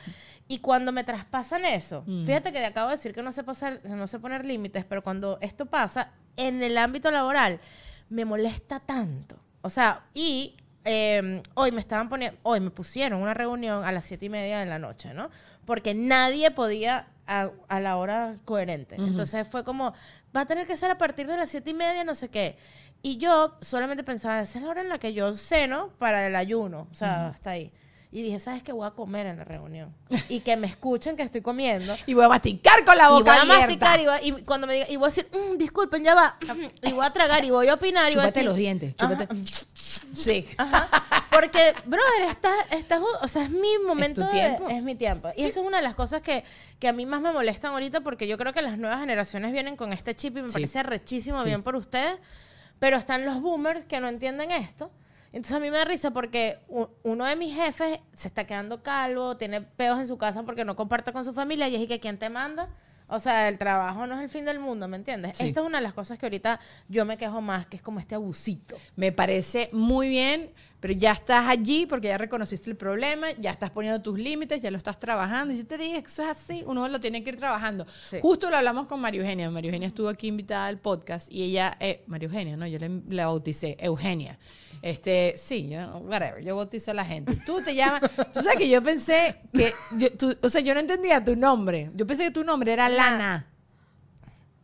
Y 0.46 0.58
cuando 0.58 0.92
me 0.92 1.04
traspasan 1.04 1.64
eso, 1.64 2.02
Mm. 2.06 2.26
fíjate 2.26 2.52
que 2.52 2.64
acabo 2.64 2.88
de 2.90 2.96
decir 2.96 3.12
que 3.14 3.22
no 3.22 3.32
sé 3.32 3.42
pasar, 3.42 3.80
no 3.84 4.06
sé 4.06 4.18
poner 4.18 4.44
límites, 4.44 4.84
pero 4.84 5.02
cuando 5.02 5.38
esto 5.40 5.66
pasa 5.66 6.12
en 6.36 6.62
el 6.62 6.76
ámbito 6.78 7.10
laboral, 7.10 7.60
me 8.08 8.24
molesta 8.24 8.80
tanto. 8.80 9.36
O 9.62 9.70
sea, 9.70 10.04
y 10.14 10.56
eh, 10.84 11.42
hoy 11.54 11.72
me 11.72 11.80
estaban 11.82 12.08
poniendo, 12.08 12.38
hoy 12.42 12.58
me 12.60 12.70
pusieron 12.70 13.20
una 13.20 13.34
reunión 13.34 13.84
a 13.84 13.92
las 13.92 14.04
siete 14.06 14.26
y 14.26 14.28
media 14.30 14.60
de 14.60 14.66
la 14.66 14.78
noche, 14.78 15.12
¿no? 15.12 15.28
Porque 15.70 15.94
nadie 15.94 16.50
podía 16.50 17.06
a, 17.28 17.50
a 17.68 17.78
la 17.78 17.96
hora 17.96 18.34
coherente. 18.44 18.96
Entonces 18.98 19.46
fue 19.46 19.62
como, 19.62 19.94
va 20.36 20.40
a 20.40 20.46
tener 20.46 20.66
que 20.66 20.76
ser 20.76 20.90
a 20.90 20.98
partir 20.98 21.28
de 21.28 21.36
las 21.36 21.48
siete 21.48 21.70
y 21.70 21.74
media, 21.74 22.02
no 22.02 22.16
sé 22.16 22.28
qué. 22.28 22.56
Y 23.02 23.18
yo 23.18 23.54
solamente 23.60 24.02
pensaba, 24.02 24.40
esa 24.42 24.58
es 24.58 24.64
la 24.64 24.70
hora 24.70 24.80
en 24.80 24.88
la 24.88 24.98
que 24.98 25.12
yo 25.14 25.32
ceno 25.34 25.90
para 26.00 26.26
el 26.26 26.34
ayuno. 26.34 26.88
O 26.90 26.94
sea, 26.94 27.28
hasta 27.28 27.50
ahí. 27.52 27.70
Y 28.10 28.22
dije, 28.22 28.40
¿sabes 28.40 28.64
qué? 28.64 28.72
Voy 28.72 28.84
a 28.84 28.90
comer 28.90 29.26
en 29.28 29.36
la 29.36 29.44
reunión. 29.44 29.94
Y 30.28 30.40
que 30.40 30.56
me 30.56 30.66
escuchen 30.66 31.14
que 31.16 31.22
estoy 31.22 31.40
comiendo. 31.40 31.94
Y 32.06 32.14
voy 32.14 32.24
a 32.24 32.28
masticar 32.28 32.84
con 32.84 32.96
la 32.98 33.04
Y 33.04 33.08
voy 33.10 33.18
boca 33.20 33.34
a 33.34 33.40
abierta. 33.42 33.60
masticar 33.60 34.00
y, 34.00 34.06
voy- 34.06 34.18
y 34.40 34.42
cuando 34.42 34.66
me 34.66 34.74
diga, 34.74 34.86
y 34.90 34.96
voy 34.96 35.04
a 35.06 35.08
decir, 35.10 35.28
"Mm, 35.32 35.56
disculpen, 35.56 36.02
ya 36.02 36.16
va. 36.16 36.36
Y 36.82 36.90
voy 36.92 37.06
a 37.06 37.10
tragar 37.12 37.44
y 37.44 37.50
voy 37.50 37.68
a 37.68 37.74
opinar 37.74 38.10
y 38.10 38.16
voy 38.16 38.24
a 38.24 38.26
Chúpate 38.26 38.40
decir, 38.40 38.44
los 38.48 38.56
dientes. 38.56 38.96
Chúpate. 38.96 39.28
Sí. 40.14 40.46
Ajá. 40.56 40.88
Porque, 41.30 41.74
brother, 41.86 42.22
estás, 42.28 42.54
estás, 42.72 43.00
o 43.22 43.28
sea, 43.28 43.42
es 43.44 43.50
mi 43.50 43.78
momento. 43.86 44.22
de- 44.24 44.30
tiempo. 44.30 44.68
es 44.68 44.82
mi 44.82 44.94
tiempo. 44.94 45.28
Y 45.36 45.44
eso 45.46 45.60
es 45.60 45.66
una 45.66 45.78
de 45.78 45.82
las 45.84 45.94
cosas 45.94 46.20
que, 46.22 46.44
que 46.78 46.88
a 46.88 46.92
mí 46.92 47.06
más 47.06 47.20
me 47.20 47.32
molestan 47.32 47.72
ahorita 47.72 48.00
porque 48.00 48.26
yo 48.26 48.36
creo 48.36 48.52
que 48.52 48.62
las 48.62 48.76
nuevas 48.78 49.00
generaciones 49.00 49.52
vienen 49.52 49.76
con 49.76 49.92
este 49.92 50.14
chip 50.14 50.36
y 50.36 50.42
me 50.42 50.48
Sí. 50.48 50.54
parece 50.54 50.82
rechísimo, 50.82 51.40
Sí. 51.40 51.46
bien 51.46 51.62
por 51.62 51.76
ustedes. 51.76 52.18
Pero 52.78 52.96
están 52.96 53.24
los 53.24 53.40
boomers 53.40 53.84
que 53.84 54.00
no 54.00 54.08
entienden 54.08 54.50
esto. 54.50 54.90
Entonces 55.32 55.56
a 55.56 55.60
mí 55.60 55.70
me 55.70 55.76
da 55.78 55.84
risa 55.84 56.10
porque 56.10 56.58
uno 57.04 57.24
de 57.24 57.36
mis 57.36 57.54
jefes 57.54 58.00
se 58.14 58.26
está 58.28 58.44
quedando 58.46 58.82
calvo, 58.82 59.36
tiene 59.36 59.60
peos 59.60 60.00
en 60.00 60.08
su 60.08 60.18
casa 60.18 60.42
porque 60.42 60.64
no 60.64 60.74
comparte 60.74 61.12
con 61.12 61.24
su 61.24 61.32
familia 61.32 61.68
y 61.68 61.76
es 61.76 61.86
que 61.86 62.00
¿quién 62.00 62.18
te 62.18 62.28
manda? 62.30 62.68
O 63.10 63.18
sea, 63.18 63.48
el 63.48 63.58
trabajo 63.58 64.06
no 64.06 64.16
es 64.16 64.22
el 64.22 64.28
fin 64.28 64.44
del 64.44 64.60
mundo, 64.60 64.86
¿me 64.86 64.96
entiendes? 64.96 65.36
Sí. 65.36 65.48
Esta 65.48 65.60
es 65.60 65.66
una 65.66 65.78
de 65.78 65.82
las 65.82 65.94
cosas 65.94 66.18
que 66.18 66.26
ahorita 66.26 66.60
yo 66.88 67.04
me 67.04 67.16
quejo 67.16 67.40
más, 67.40 67.66
que 67.66 67.76
es 67.76 67.82
como 67.82 67.98
este 67.98 68.14
abusito. 68.14 68.76
Me 68.96 69.10
parece 69.10 69.68
muy 69.72 70.08
bien, 70.08 70.50
pero 70.80 70.94
ya 70.94 71.12
estás 71.12 71.46
allí 71.46 71.86
porque 71.86 72.08
ya 72.08 72.18
reconociste 72.18 72.70
el 72.70 72.76
problema, 72.76 73.28
ya 73.38 73.50
estás 73.50 73.70
poniendo 73.70 74.00
tus 74.00 74.18
límites, 74.18 74.60
ya 74.62 74.70
lo 74.70 74.78
estás 74.78 74.98
trabajando. 74.98 75.52
Y 75.54 75.58
yo 75.58 75.66
te 75.66 75.76
dije 75.78 76.00
que 76.02 76.08
eso 76.08 76.22
es 76.22 76.28
así, 76.30 76.62
uno 76.66 76.88
lo 76.88 76.98
tiene 76.98 77.22
que 77.22 77.30
ir 77.30 77.36
trabajando. 77.36 77.86
Sí. 78.08 78.18
Justo 78.20 78.48
lo 78.50 78.56
hablamos 78.56 78.86
con 78.86 79.00
María 79.00 79.20
Eugenia. 79.20 79.50
María 79.50 79.68
Eugenia 79.68 79.88
estuvo 79.88 80.08
aquí 80.08 80.28
invitada 80.28 80.66
al 80.66 80.78
podcast 80.78 81.30
y 81.30 81.42
ella, 81.42 81.76
eh, 81.80 82.02
María 82.06 82.28
Eugenia, 82.28 82.56
¿no? 82.56 82.66
Yo 82.66 82.78
le, 82.78 83.02
la 83.08 83.26
bauticé, 83.26 83.76
Eugenia. 83.78 84.38
Este, 84.82 85.34
sí, 85.36 85.68
yo, 85.68 85.98
whatever, 85.98 86.42
yo 86.42 86.56
bautizo 86.56 86.90
a 86.92 86.94
la 86.94 87.04
gente. 87.04 87.36
Tú 87.44 87.60
te 87.62 87.74
llamas, 87.74 88.00
tú 88.32 88.42
sabes 88.42 88.56
que 88.56 88.68
yo 88.70 88.82
pensé 88.82 89.36
que, 89.52 89.72
yo- 89.98 90.10
tú- 90.12 90.36
o 90.40 90.48
sea, 90.48 90.62
yo 90.62 90.72
no 90.72 90.80
entendía 90.80 91.22
tu 91.22 91.36
nombre. 91.36 91.90
Yo 91.94 92.06
pensé 92.06 92.24
que 92.24 92.30
tu 92.30 92.42
nombre 92.44 92.72
era 92.72 92.88
Lana. 92.88 93.46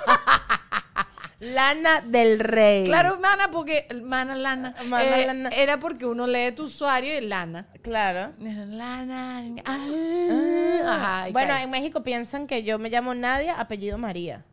Lana 1.40 2.02
del 2.02 2.40
Rey. 2.40 2.86
Claro, 2.86 3.20
mana, 3.20 3.52
porque, 3.52 3.88
mana, 4.04 4.36
lana. 4.36 4.74
Mana, 4.88 5.20
Eh, 5.22 5.28
lana. 5.28 5.50
Era 5.50 5.80
porque 5.80 6.06
uno 6.08 6.26
lee 6.26 6.52
tu 6.56 6.64
usuario 6.64 7.16
y 7.16 7.22
lana. 7.22 7.68
Claro. 7.84 8.34
Lana. 8.40 9.44
ah, 9.66 10.82
ajá, 10.86 11.30
y 11.30 11.32
Bueno, 11.34 11.50
cae. 11.54 11.64
en 11.64 11.70
México 11.70 12.02
piensan 12.02 12.48
que 12.48 12.64
yo 12.64 12.80
me 12.80 12.90
llamo 12.90 13.14
Nadia, 13.14 13.60
apellido 13.60 13.98
María. 14.00 14.46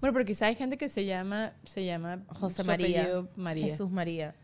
bueno, 0.00 0.12
pero 0.12 0.24
quizá 0.24 0.46
hay 0.46 0.54
gente 0.54 0.76
que 0.78 0.88
se 0.88 1.04
llama, 1.04 1.52
se 1.64 1.84
llama 1.84 2.20
José 2.28 2.64
María. 2.64 3.06
María. 3.36 3.64
Jesús 3.64 3.90
María. 3.90 4.34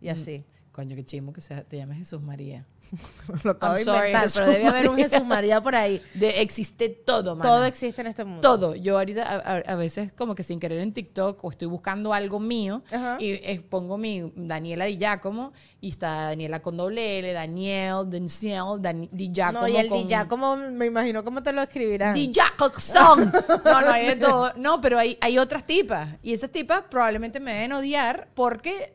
Y 0.00 0.08
así. 0.10 0.44
Coño, 0.72 0.94
qué 0.94 1.04
chimo 1.04 1.32
que 1.32 1.40
se, 1.40 1.60
te 1.64 1.76
llames 1.76 1.98
Jesús 1.98 2.20
María. 2.22 2.66
Lo 3.44 3.50
acabo 3.52 3.74
I'm 3.74 3.78
de 3.78 3.84
sorry, 3.84 3.98
inventar, 3.98 4.22
Jesús 4.22 4.40
pero 4.40 4.52
debe 4.52 4.66
haber 4.68 4.88
un 4.88 4.94
María. 4.96 5.08
Jesús 5.08 5.26
María 5.26 5.60
por 5.62 5.74
ahí. 5.76 6.02
De, 6.14 6.40
existe 6.40 6.88
todo, 6.88 7.36
mana. 7.36 7.50
Todo 7.50 7.64
existe 7.64 8.00
en 8.00 8.06
este 8.06 8.24
mundo. 8.24 8.40
Todo. 8.40 8.74
Yo 8.74 8.98
ahorita 8.98 9.22
a, 9.22 9.56
a- 9.56 9.74
veces 9.76 10.12
como 10.12 10.34
que 10.34 10.42
sin 10.42 10.58
querer 10.60 10.80
en 10.80 10.92
TikTok 10.92 11.44
o 11.44 11.50
estoy 11.50 11.68
buscando 11.68 12.12
algo 12.14 12.40
mío 12.40 12.82
Ajá. 12.90 13.16
y 13.20 13.32
eh, 13.32 13.64
pongo 13.68 13.98
mi 13.98 14.32
Daniela 14.34 14.86
Di 14.86 14.96
Giacomo 14.96 15.52
y 15.80 15.90
está 15.90 16.28
Daniela 16.30 16.60
con 16.62 16.76
doble 16.76 17.18
L, 17.20 17.32
Daniel, 17.32 18.06
Daniel, 18.08 18.64
Dan- 18.80 19.08
Di 19.12 19.30
Giacomo 19.32 19.60
No, 19.62 19.68
y 19.68 19.76
el 19.76 19.88
con- 19.88 19.98
Di 19.98 20.08
Giacomo, 20.08 20.56
me 20.56 20.86
imagino 20.86 21.22
cómo 21.22 21.42
te 21.42 21.52
lo 21.52 21.62
escribirán. 21.62 22.14
Di 22.14 22.32
Jacobson. 22.34 23.32
No, 23.64 23.80
no 23.82 23.90
hay 23.92 24.06
de 24.06 24.16
todo. 24.16 24.52
No, 24.56 24.80
pero 24.80 24.98
hay, 24.98 25.18
hay 25.20 25.38
otras 25.38 25.64
tipas. 25.66 26.08
Y 26.22 26.32
esas 26.32 26.50
tipas 26.50 26.82
probablemente 26.90 27.38
me 27.40 27.52
deben 27.52 27.72
odiar 27.72 28.28
porque, 28.34 28.94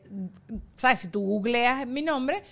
¿sabes? 0.76 1.00
Si 1.00 1.08
tú 1.08 1.20
googleas 1.24 1.86
mi 1.86 2.02
nombre, 2.02 2.42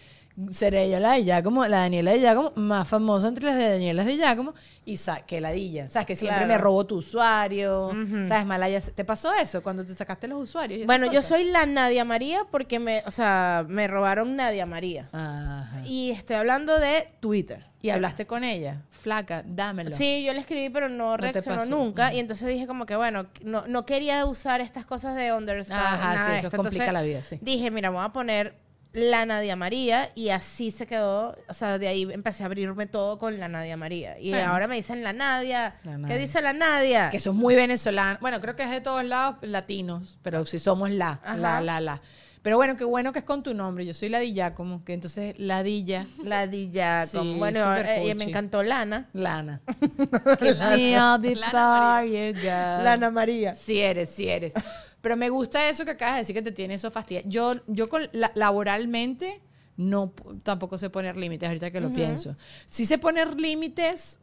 seré 0.50 0.90
yo 0.90 0.98
la 1.00 1.14
de 1.14 1.24
Giacomo, 1.24 1.66
la 1.66 1.78
Daniela 1.78 2.12
de 2.12 2.20
Giacomo, 2.20 2.52
más 2.56 2.88
famosa 2.88 3.28
entre 3.28 3.44
las 3.44 3.56
de 3.56 3.68
Daniela 3.68 4.04
de 4.04 4.16
Giacomo, 4.16 4.54
y 4.84 4.96
sa 4.96 5.24
que 5.26 5.40
ladilla. 5.40 5.88
¿Sabes? 5.88 6.06
Que 6.06 6.16
siempre 6.16 6.38
Claro. 6.38 6.52
me 6.52 6.58
robó 6.58 6.86
tu 6.86 6.96
usuario. 6.96 7.90
¿Sabes? 8.26 8.46
Malaya, 8.46 8.80
¿te 8.80 9.04
pasó 9.04 9.32
eso 9.34 9.62
cuando 9.62 9.84
te 9.84 9.94
sacaste 9.94 10.26
los 10.28 10.42
usuarios? 10.42 10.86
Bueno, 10.86 11.10
yo 11.12 11.22
soy 11.22 11.44
la 11.44 11.66
Nadia 11.66 12.04
María 12.04 12.46
porque 12.50 12.78
me, 12.78 13.02
o 13.06 13.10
sea, 13.10 13.64
me 13.68 13.86
robaron 13.86 14.34
Nadia 14.36 14.66
María. 14.66 15.08
Ajá. 15.12 15.82
Y 15.84 16.10
estoy 16.10 16.36
hablando 16.36 16.78
de 16.78 17.08
Twitter. 17.20 17.66
¿Y 17.82 17.90
hablaste 17.90 18.26
con 18.26 18.44
ella? 18.44 18.82
Flaca, 18.90 19.42
dámelo. 19.44 19.92
Sí, 19.94 20.22
yo 20.24 20.32
le 20.32 20.38
escribí, 20.38 20.70
pero 20.70 20.88
no 20.88 21.16
reaccionó 21.16 21.66
nunca. 21.66 22.14
Y 22.14 22.20
entonces 22.20 22.48
dije 22.48 22.66
como 22.68 22.86
que, 22.86 22.94
bueno, 22.94 23.26
no, 23.42 23.66
no 23.66 23.84
quería 23.84 24.24
usar 24.24 24.60
estas 24.60 24.86
cosas 24.86 25.16
de 25.16 25.32
underscore. 25.32 25.78
Ajá, 25.80 26.26
sí, 26.26 26.46
eso 26.46 26.56
complica 26.56 26.84
Entonces, 26.84 26.92
la 26.92 27.02
vida, 27.02 27.22
sí. 27.22 27.38
Dije, 27.40 27.72
mira, 27.72 27.90
voy 27.90 28.04
a 28.04 28.10
poner 28.10 28.54
la 28.92 29.24
Nadia 29.24 29.56
María 29.56 30.10
y 30.14 30.28
así 30.30 30.70
se 30.70 30.86
quedó. 30.86 31.36
O 31.48 31.54
sea, 31.54 31.78
de 31.78 31.88
ahí 31.88 32.02
empecé 32.12 32.42
a 32.42 32.46
abrirme 32.46 32.86
todo 32.86 33.18
con 33.18 33.38
la 33.40 33.48
Nadia 33.48 33.76
María. 33.76 34.18
Y 34.18 34.30
Bueno. 34.30 34.52
ahora 34.52 34.68
me 34.68 34.76
dicen 34.76 35.02
la 35.02 35.12
Nadia. 35.12 35.76
La 35.84 35.92
¿Qué 35.92 35.98
Nadia. 35.98 36.16
dice 36.18 36.42
la 36.42 36.52
Nadia? 36.52 37.10
Que 37.10 37.20
son 37.20 37.36
muy 37.36 37.54
venezolanos. 37.54 38.20
Bueno, 38.20 38.40
creo 38.40 38.54
que 38.56 38.64
es 38.64 38.70
de 38.70 38.80
todos 38.80 39.04
lados 39.04 39.36
latinos, 39.42 40.18
pero 40.22 40.44
si 40.44 40.58
somos 40.58 40.90
la, 40.90 41.20
Ajá. 41.24 41.36
la, 41.36 41.60
la, 41.60 41.80
la. 41.80 42.00
Pero 42.42 42.56
bueno, 42.56 42.76
qué 42.76 42.82
bueno 42.84 43.12
que 43.12 43.20
es 43.20 43.24
con 43.24 43.44
tu 43.44 43.54
nombre. 43.54 43.86
Yo 43.86 43.94
soy 43.94 44.08
Ladilla, 44.08 44.52
como 44.52 44.84
que 44.84 44.94
entonces 44.94 45.36
Ladilla, 45.38 46.04
Ladilla. 46.24 47.06
Sí, 47.06 47.16
como- 47.16 47.34
bueno, 47.36 47.76
eh, 47.76 48.02
y 48.04 48.08
me 48.08 48.14
cuchi. 48.14 48.28
encantó 48.30 48.62
Lana. 48.64 49.08
Lana. 49.12 49.60
Kiss 50.40 50.58
me 50.58 50.98
all 51.00 51.20
before 51.20 52.04
you 52.10 52.34
go. 52.40 52.48
Lana 52.82 53.10
María. 53.10 53.54
Sí 53.54 53.78
eres, 53.78 54.10
sí 54.10 54.28
eres. 54.28 54.54
Pero 55.02 55.16
me 55.16 55.28
gusta 55.28 55.68
eso 55.68 55.84
que 55.84 55.90
acabas 55.90 56.14
de 56.14 56.18
decir 56.20 56.34
que 56.34 56.42
te 56.42 56.52
tiene 56.52 56.74
eso 56.74 56.90
fastidia. 56.90 57.22
Yo, 57.26 57.54
yo 57.66 57.88
con, 57.90 58.08
la- 58.12 58.32
laboralmente 58.34 59.42
no 59.76 60.12
tampoco 60.42 60.78
sé 60.78 60.88
poner 60.90 61.16
límites 61.16 61.48
ahorita 61.48 61.70
que 61.70 61.80
lo 61.80 61.92
pienso. 61.92 62.36
Si 62.66 62.86
sé 62.86 62.98
poner 62.98 63.38
límites, 63.38 64.20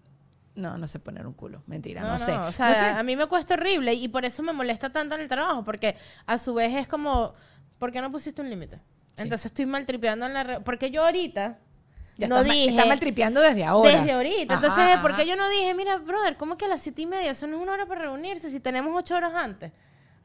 no, 0.55 0.77
no 0.77 0.87
sé 0.87 0.99
poner 0.99 1.27
un 1.27 1.33
culo. 1.33 1.61
Mentira, 1.67 2.01
no, 2.01 2.09
No, 2.13 2.19
sé. 2.19 2.33
no, 2.33 2.47
o 2.47 2.51
sea, 2.51 2.69
No 2.69 2.75
sé. 2.75 2.85
a 2.85 3.03
mí 3.03 3.15
me 3.15 3.25
cuesta 3.27 3.53
horrible 3.55 3.93
y 3.93 4.07
por 4.07 4.25
eso 4.25 4.41
me 4.41 4.53
molesta 4.53 4.89
tanto 4.91 5.15
en 5.15 5.21
el 5.21 5.27
trabajo, 5.27 5.63
porque 5.63 5.95
a 6.25 6.37
su 6.37 6.53
vez 6.53 6.73
es 6.75 6.87
como, 6.87 7.33
¿por 7.77 7.91
qué 7.91 8.01
no 8.01 8.11
pusiste 8.11 8.41
un 8.41 8.49
límite? 8.49 8.79
Entonces 9.17 9.47
estoy 9.47 9.65
maltripeando 9.65 10.25
en 10.27 10.33
la... 10.33 10.43
re- 10.43 10.59
Porque 10.61 10.91
yo 10.91 11.03
ahorita 11.03 11.59
Ya 12.17 12.27
no 12.29 12.37
está, 12.37 12.53
dije... 12.53 12.69
está 12.69 12.85
maltripeando 12.85 13.41
desde 13.41 13.65
ahora. 13.65 13.89
Desde 13.99 14.13
ahorita. 14.13 14.53
Ajá, 14.55 14.65
Entonces, 14.65 14.99
¿por 15.01 15.13
qué 15.17 15.27
yo 15.27 15.35
no 15.35 15.49
dije, 15.49 15.73
mira, 15.73 15.97
brother, 15.97 16.37
¿cómo 16.37 16.57
que 16.57 16.63
a 16.65 16.67
las 16.69 16.79
siete 16.81 17.01
y 17.01 17.05
media? 17.05 17.31
Eso 17.31 17.45
no 17.47 17.57
es 17.57 17.63
una 17.63 17.73
hora 17.73 17.85
para 17.85 18.03
reunirse 18.03 18.49
si 18.49 18.61
tenemos 18.61 18.93
ocho 18.97 19.15
horas 19.17 19.33
antes. 19.35 19.73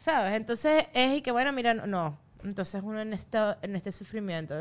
¿Sabes? 0.05 0.35
Entonces, 0.37 0.85
es 0.93 1.17
y 1.17 1.23
que, 1.23 1.31
bueno, 1.33 1.51
mira, 1.53 1.73
no. 1.75 2.19
Entonces 2.43 2.83
uno 2.85 3.01
en, 3.01 3.15
esta, 3.15 3.57
en 3.63 3.75
este 3.75 3.91
sufrimiento. 3.91 4.55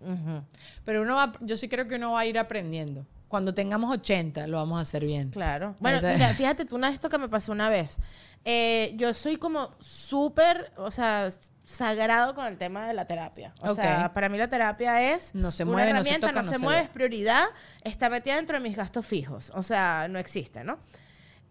ujú. 0.00 0.42
Pero 0.84 1.02
uno 1.02 1.14
va, 1.14 1.32
yo 1.40 1.56
sí 1.56 1.68
creo 1.68 1.86
que 1.86 1.94
uno 1.94 2.12
va 2.12 2.20
a 2.20 2.26
ir 2.26 2.36
aprendiendo. 2.36 3.06
Cuando 3.28 3.54
tengamos 3.54 3.92
80, 3.94 4.46
lo 4.48 4.56
vamos 4.56 4.78
a 4.78 4.82
hacer 4.82 5.04
bien. 5.04 5.30
Claro. 5.30 5.76
Bueno, 5.78 6.00
mira, 6.02 6.28
fíjate 6.34 6.64
tú, 6.64 6.74
una 6.76 6.88
esto 6.90 7.08
que 7.10 7.18
me 7.18 7.28
pasó 7.28 7.52
una 7.52 7.68
vez. 7.68 8.00
Eh, 8.44 8.94
yo 8.96 9.12
soy 9.14 9.36
como 9.36 9.70
súper, 9.78 10.72
o 10.78 10.90
sea, 10.90 11.28
sagrado 11.64 12.34
con 12.34 12.46
el 12.46 12.56
tema 12.56 12.88
de 12.88 12.94
la 12.94 13.04
terapia. 13.06 13.52
O 13.60 13.74
sea, 13.74 14.06
Ok. 14.06 14.14
para 14.14 14.28
mí 14.30 14.38
la 14.38 14.48
terapia 14.48 15.12
es 15.14 15.32
No 15.34 15.52
se 15.52 15.62
una 15.64 15.72
mueve, 15.72 15.92
no 15.92 15.96
se 15.96 16.00
herramienta, 16.00 16.26
toca, 16.28 16.40
no 16.40 16.46
no 16.46 16.52
se 16.52 16.58
se 16.58 16.64
mueve, 16.64 16.78
ve. 16.80 16.84
es 16.86 16.90
prioridad, 16.90 17.44
está 17.84 18.08
metida 18.08 18.34
dentro 18.36 18.56
de 18.58 18.66
mis 18.66 18.76
gastos 18.76 19.04
fijos. 19.06 19.52
O 19.54 19.62
sea, 19.62 20.08
no 20.08 20.18
existe, 20.18 20.64
¿no? 20.64 20.78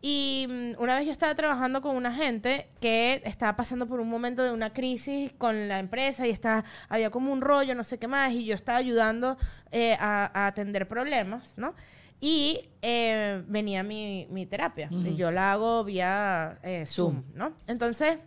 Y 0.01 0.45
mm, 0.47 0.81
una 0.81 0.97
vez 0.97 1.05
yo 1.05 1.11
estaba 1.11 1.33
trabajando 1.35 1.81
con 1.81 1.95
una 1.95 2.13
gente 2.13 2.69
que 2.79 3.21
estaba 3.25 3.55
pasando 3.55 3.87
por 3.87 3.99
un 3.99 4.09
momento 4.09 4.43
de 4.43 4.51
una 4.51 4.71
crisis 4.71 5.31
con 5.37 5.67
la 5.67 5.79
empresa 5.79 6.27
y 6.27 6.29
está, 6.29 6.63
había 6.89 7.09
como 7.09 7.33
un 7.33 7.41
rollo, 7.41 7.73
no 7.75 7.83
sé 7.83 7.97
qué 7.97 8.07
más, 8.07 8.31
y 8.33 8.45
yo 8.45 8.55
estaba 8.55 8.77
ayudando 8.77 9.37
eh, 9.71 9.97
a, 9.99 10.31
a 10.33 10.47
atender 10.47 10.87
problemas, 10.87 11.57
¿no? 11.57 11.73
Y 12.19 12.69
eh, 12.81 13.43
venía 13.47 13.83
mi, 13.83 14.27
mi 14.31 14.45
terapia. 14.45 14.89
Y 14.91 15.15
yo 15.15 15.29
la 15.31 15.51
hago 15.53 15.83
vía 15.83 16.57
eh, 16.63 16.85
Zoom, 16.87 17.23
¿no? 17.35 17.53
Entonces, 17.67 18.17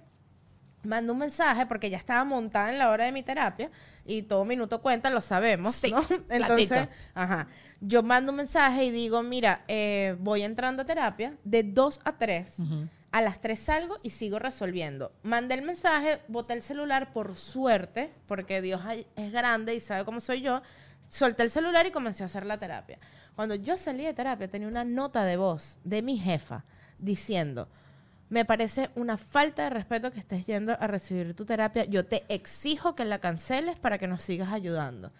mando 0.82 1.12
un 1.12 1.18
mensaje 1.18 1.66
porque 1.66 1.90
ya 1.90 1.96
estaba 1.96 2.24
montada 2.24 2.72
en 2.72 2.78
la 2.78 2.90
hora 2.90 3.04
de 3.04 3.12
mi 3.12 3.22
terapia 3.22 3.70
y 4.04 4.22
todo 4.22 4.44
minuto 4.44 4.80
cuenta, 4.80 5.10
lo 5.10 5.20
sabemos, 5.20 5.74
Sí, 5.76 5.90
¿no? 5.90 6.00
Entonces, 6.30 6.68
platito. 6.68 6.90
ajá, 7.14 7.46
yo 7.80 8.02
mando 8.02 8.32
un 8.32 8.36
mensaje 8.36 8.84
y 8.84 8.90
digo, 8.90 9.22
mira, 9.22 9.62
eh, 9.68 10.16
voy 10.20 10.42
entrando 10.42 10.82
a 10.82 10.84
terapia 10.86 11.36
de 11.44 11.62
2 11.62 12.00
a 12.04 12.16
3. 12.16 12.56
A 13.12 13.20
las 13.20 13.40
3 13.40 13.58
salgo 13.58 13.98
y 14.02 14.10
sigo 14.10 14.38
resolviendo. 14.38 15.12
Mandé 15.24 15.54
el 15.54 15.62
mensaje, 15.62 16.20
boté 16.28 16.52
el 16.54 16.62
celular 16.62 17.12
por 17.12 17.34
suerte, 17.34 18.12
porque 18.26 18.62
Dios 18.62 18.80
es 19.16 19.32
grande 19.32 19.74
y 19.74 19.80
sabe 19.80 20.04
cómo 20.04 20.20
soy 20.20 20.42
yo. 20.42 20.62
Solté 21.08 21.42
el 21.42 21.50
celular 21.50 21.86
y 21.86 21.90
comencé 21.90 22.22
a 22.22 22.26
hacer 22.26 22.46
la 22.46 22.58
terapia. 22.58 22.98
Cuando 23.34 23.56
yo 23.56 23.76
salí 23.76 24.04
de 24.04 24.14
terapia 24.14 24.48
tenía 24.48 24.68
una 24.68 24.84
nota 24.84 25.24
de 25.24 25.36
voz 25.36 25.78
de 25.82 26.02
mi 26.02 26.18
jefa 26.18 26.64
diciendo, 27.00 27.68
me 28.30 28.44
parece 28.44 28.90
una 28.94 29.18
falta 29.18 29.64
de 29.64 29.70
respeto 29.70 30.10
que 30.12 30.20
estés 30.20 30.46
yendo 30.46 30.72
a 30.80 30.86
recibir 30.86 31.34
tu 31.34 31.44
terapia. 31.44 31.84
Yo 31.84 32.06
te 32.06 32.24
exijo 32.28 32.94
que 32.94 33.04
la 33.04 33.18
canceles 33.18 33.78
para 33.78 33.98
que 33.98 34.06
nos 34.06 34.22
sigas 34.22 34.52
ayudando. 34.52 35.12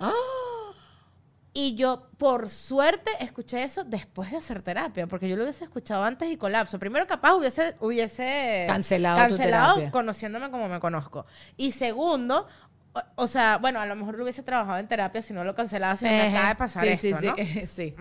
Y 1.53 1.75
yo, 1.75 2.09
por 2.17 2.49
suerte, 2.49 3.11
escuché 3.19 3.65
eso 3.65 3.83
después 3.83 4.31
de 4.31 4.37
hacer 4.37 4.63
terapia, 4.63 5.09
porque 5.09 5.29
yo 5.29 5.37
lo 5.37 5.43
hubiese 5.43 5.65
escuchado 5.65 6.05
antes 6.05 6.31
y 6.31 6.37
colapso. 6.37 6.79
Primero, 6.79 7.09
capaz 7.09 7.35
hubiese, 7.35 7.75
hubiese 7.81 8.67
Cancelado 8.69 9.19
cancelado 9.19 9.91
conociéndome 9.91 10.49
como 10.53 10.69
me 10.69 10.79
conozco. 10.79 11.27
Y 11.57 11.73
segundo, 11.73 12.47
o, 12.93 13.03
o 13.17 13.27
sea, 13.27 13.59
bueno, 13.59 13.81
a 13.81 13.87
lo 13.87 13.97
mejor 13.97 14.17
lo 14.17 14.23
hubiese 14.23 14.45
trabajado 14.45 14.79
en 14.79 14.87
terapia 14.87 15.21
si 15.23 15.33
no 15.33 15.43
lo 15.43 15.57
cancelaba, 15.57 15.97
si 15.97 16.05
me 16.05 16.29
acaba 16.29 16.51
de 16.51 16.55
pasar 16.55 16.85
sí, 16.85 17.09
esto, 17.09 17.19
sí, 17.19 17.27
¿no? 17.27 17.37
sí, 17.37 17.67
sí. 17.67 17.95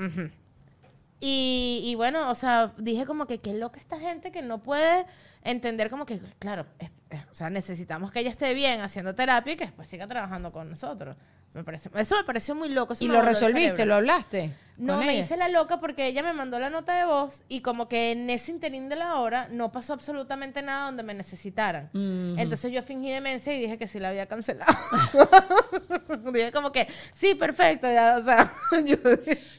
Y, 1.19 1.81
y 1.85 1.95
bueno, 1.95 2.29
o 2.29 2.35
sea, 2.35 2.73
dije 2.77 3.05
como 3.05 3.27
que 3.27 3.39
qué 3.39 3.53
loca 3.53 3.79
esta 3.79 3.99
gente 3.99 4.31
que 4.31 4.41
no 4.41 4.59
puede 4.63 5.05
entender 5.43 5.89
como 5.89 6.05
que, 6.05 6.19
claro, 6.39 6.65
es- 6.79 6.91
es- 7.09 7.27
o 7.29 7.33
sea, 7.33 7.49
necesitamos 7.49 8.11
que 8.11 8.19
ella 8.21 8.29
esté 8.29 8.53
bien 8.53 8.81
haciendo 8.81 9.13
terapia 9.15 9.53
y 9.53 9.57
que 9.57 9.65
después 9.65 9.87
siga 9.87 10.07
trabajando 10.07 10.51
con 10.51 10.69
nosotros. 10.69 11.17
Me 11.53 11.63
parece, 11.63 11.89
eso 11.95 12.15
me 12.15 12.23
pareció 12.23 12.53
muy 12.55 12.69
loco. 12.69 12.93
eso 12.93 13.03
¿Y 13.03 13.07
lo 13.07 13.21
resolviste? 13.21 13.85
¿Lo 13.85 13.95
hablaste? 13.95 14.51
No, 14.79 14.97
me 14.97 15.11
ella? 15.13 15.23
hice 15.23 15.37
la 15.37 15.49
loca 15.49 15.79
porque 15.79 16.07
ella 16.07 16.23
me 16.23 16.33
mandó 16.33 16.57
la 16.57 16.69
nota 16.69 16.97
de 16.97 17.05
voz 17.05 17.43
y 17.49 17.61
como 17.61 17.87
que 17.87 18.11
en 18.11 18.29
ese 18.29 18.51
interín 18.51 18.87
de 18.87 18.95
la 18.95 19.15
hora 19.15 19.47
no 19.51 19.71
pasó 19.71 19.93
absolutamente 19.93 20.61
nada 20.61 20.85
donde 20.85 21.03
me 21.03 21.13
necesitaran. 21.13 21.89
Entonces 21.93 22.71
yo 22.71 22.81
fingí 22.81 23.11
demencia 23.11 23.53
y 23.53 23.59
dije 23.59 23.77
que 23.77 23.87
sí 23.87 23.99
la 23.99 24.09
había 24.09 24.25
cancelado. 24.27 24.73
dije 26.33 26.51
como 26.51 26.71
que, 26.71 26.87
sí, 27.13 27.35
perfecto, 27.35 27.91
ya, 27.91 28.17
o 28.17 28.23
sea, 28.23 28.49
yo, 28.85 28.95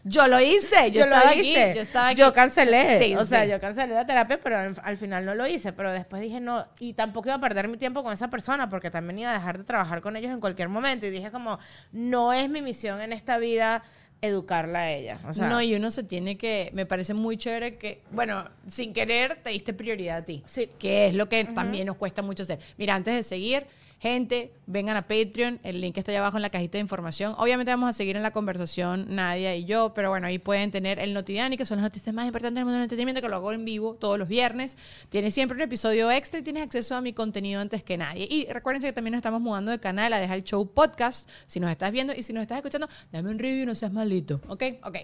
Yo 0.05 0.27
lo 0.27 0.41
hice, 0.41 0.91
yo, 0.91 1.01
yo 1.01 1.07
lo 1.07 1.17
estaba 1.17 1.31
aquí. 1.31 1.55
Yo 1.55 1.83
estaba 1.83 2.09
aquí. 2.09 2.21
Yo 2.21 2.33
cancelé. 2.33 2.99
Sí, 3.01 3.15
o 3.15 3.25
sea, 3.25 3.45
yo 3.45 3.61
cancelé 3.61 3.95
la 3.95 4.07
terapia, 4.07 4.41
pero 4.43 4.59
al, 4.59 4.75
al 4.83 4.97
final 4.97 5.25
no 5.25 5.35
lo 5.35 5.47
hice. 5.47 5.73
Pero 5.73 5.93
después 5.93 6.23
dije 6.23 6.41
no. 6.41 6.67
Y 6.79 6.95
tampoco 6.95 7.29
iba 7.29 7.37
a 7.37 7.41
perder 7.41 7.69
mi 7.69 7.77
tiempo 7.77 8.03
con 8.03 8.13
esa 8.13 8.29
persona 8.29 8.69
porque 8.69 8.91
también 8.91 9.19
iba 9.21 9.31
a 9.31 9.35
dejar 9.35 9.59
de 9.59 9.65
trabajar 9.65 10.01
con 10.01 10.17
ellos 10.17 10.33
en 10.33 10.41
cualquier 10.41 10.69
momento. 10.69 11.07
Y 11.07 11.11
dije 11.11 11.31
como, 11.31 11.59
no 11.93 12.33
es 12.33 12.49
mi 12.49 12.63
misión 12.63 13.01
en 13.01 13.13
esta 13.13 13.39
vida 13.39 13.83
educarla 14.23 14.81
a 14.81 14.93
ella. 14.93 15.19
O 15.27 15.33
sea, 15.33 15.49
no, 15.49 15.61
y 15.63 15.75
uno 15.75 15.91
se 15.91 16.03
tiene 16.03 16.37
que, 16.37 16.71
me 16.73 16.87
parece 16.87 17.15
muy 17.15 17.37
chévere 17.37 17.77
que, 17.77 18.01
bueno, 18.11 18.45
sin 18.69 18.93
querer 18.93 19.41
te 19.43 19.51
diste 19.51 19.73
prioridad 19.73 20.19
a 20.19 20.25
ti. 20.25 20.43
Sí. 20.47 20.69
Que 20.79 21.07
es 21.09 21.15
lo 21.15 21.29
que 21.29 21.45
también 21.45 21.87
nos 21.87 21.97
cuesta 21.97 22.23
mucho 22.23 22.43
hacer. 22.43 22.59
Mira, 22.77 22.95
antes 22.95 23.15
de 23.15 23.23
seguir, 23.23 23.65
gente, 24.01 24.55
vengan 24.67 24.97
a 24.97 25.03
Patreon, 25.03 25.61
el 25.63 25.83
link 25.83 25.99
está 25.99 26.11
allá 26.11 26.21
abajo 26.21 26.39
en 26.39 26.43
la 26.43 26.49
cajita 26.49 26.79
de 26.79 26.81
información. 26.81 27.35
Obviamente 27.37 27.71
vamos 27.71 27.91
a 27.91 27.93
seguir 27.93 28.17
en 28.17 28.23
la 28.23 28.31
conversación 28.31 29.15
Nadia 29.15 29.55
y 29.55 29.67
yo, 29.67 29.93
pero 29.95 30.09
bueno, 30.09 30.27
ahí 30.27 30.39
pueden 30.39 30.71
tener 30.71 30.99
el 30.99 31.13
Notidiani, 31.13 31.59
que 31.59 31.67
son 31.67 31.77
las 31.77 31.83
noticias 31.83 32.15
más 32.15 32.25
importantes 32.25 32.55
del 32.55 32.65
mundo 32.65 32.77
del 32.77 32.85
entretenimiento, 32.85 33.21
que 33.21 33.29
lo 33.29 33.37
hago 33.37 33.53
en 33.53 33.63
vivo 33.67 33.97
todos 33.97 34.19
los 34.19 34.27
viernes. 34.27 34.79
Tienes 35.11 35.35
siempre 35.35 35.55
un 35.55 35.61
episodio 35.61 36.11
extra 36.11 36.41
y 36.41 36.43
tienes 36.43 36.63
acceso 36.63 36.97
a 36.97 37.03
mi 37.03 37.13
contenido 37.13 37.61
antes 37.61 37.83
que 37.83 37.99
nadie. 37.99 38.27
Y 38.31 38.47
recuerden 38.47 38.83
que 38.83 38.93
también 38.95 39.13
nos 39.13 39.19
estamos 39.19 39.43
mudando 39.43 39.71
de 39.71 39.79
canal 39.79 40.15
a 40.15 40.19
Deja 40.19 40.35
el 40.35 40.45
Show 40.45 40.73
Podcast, 40.73 41.29
si 41.47 41.61
nos 41.61 41.71
estás 41.71 41.93
viendo 41.93 42.15
y 42.15 42.23
si 42.23 42.33
nos 42.33 42.41
estás 42.41 42.57
escuchando, 42.57 42.89
dame 43.13 43.31
un 43.31 43.39
review, 43.39 43.67
no 43.67 43.75
seas 43.75 43.93
malito, 43.93 44.41
¿ok? 44.49 44.63
Ok. 44.85 44.97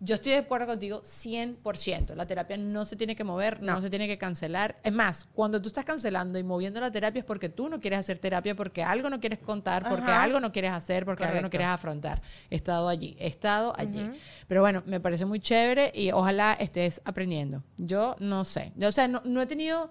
Yo 0.00 0.16
estoy 0.16 0.32
de 0.32 0.38
acuerdo 0.38 0.66
contigo 0.66 1.00
100%. 1.02 2.14
La 2.14 2.26
terapia 2.26 2.56
no 2.56 2.84
se 2.84 2.96
tiene 2.96 3.16
que 3.16 3.24
mover, 3.24 3.62
no. 3.62 3.80
se 3.80 3.88
tiene 3.88 4.06
que 4.06 4.18
cancelar. 4.18 4.78
Es 4.82 4.92
más, 4.92 5.24
cuando 5.32 5.62
tú 5.62 5.68
estás 5.68 5.84
cancelando 5.84 6.38
y 6.38 6.42
moviendo 6.44 6.80
la 6.80 6.90
terapia 6.90 7.20
es 7.20 7.24
porque 7.24 7.48
tú 7.48 7.68
no 7.68 7.80
quieres 7.80 8.00
hacer 8.00 8.18
terapia, 8.18 8.54
porque 8.54 8.82
algo 8.82 9.08
no 9.08 9.20
quieres 9.20 9.38
contar, 9.38 9.88
porque 9.88 10.10
Ajá. 10.10 10.22
algo 10.22 10.40
no 10.40 10.52
quieres 10.52 10.72
hacer, 10.72 11.04
porque 11.04 11.22
algo 11.22 11.34
no 11.36 11.38
Correcto. 11.42 11.50
quieres 11.52 11.68
afrontar. 11.68 12.20
He 12.50 12.56
estado 12.56 12.88
allí, 12.88 13.16
he 13.18 13.28
estado 13.28 13.72
allí. 13.76 14.10
Pero 14.48 14.60
bueno, 14.60 14.82
me 14.84 15.00
parece 15.00 15.24
muy 15.24 15.40
chévere 15.40 15.90
y 15.94 16.10
ojalá 16.10 16.54
estés 16.54 17.00
aprendiendo. 17.04 17.62
Yo 17.78 18.16
no 18.18 18.44
sé. 18.44 18.72
Yo, 18.76 18.88
o 18.88 18.92
sea, 18.92 19.08
no, 19.08 19.22
no 19.24 19.40
he 19.42 19.46
tenido... 19.46 19.90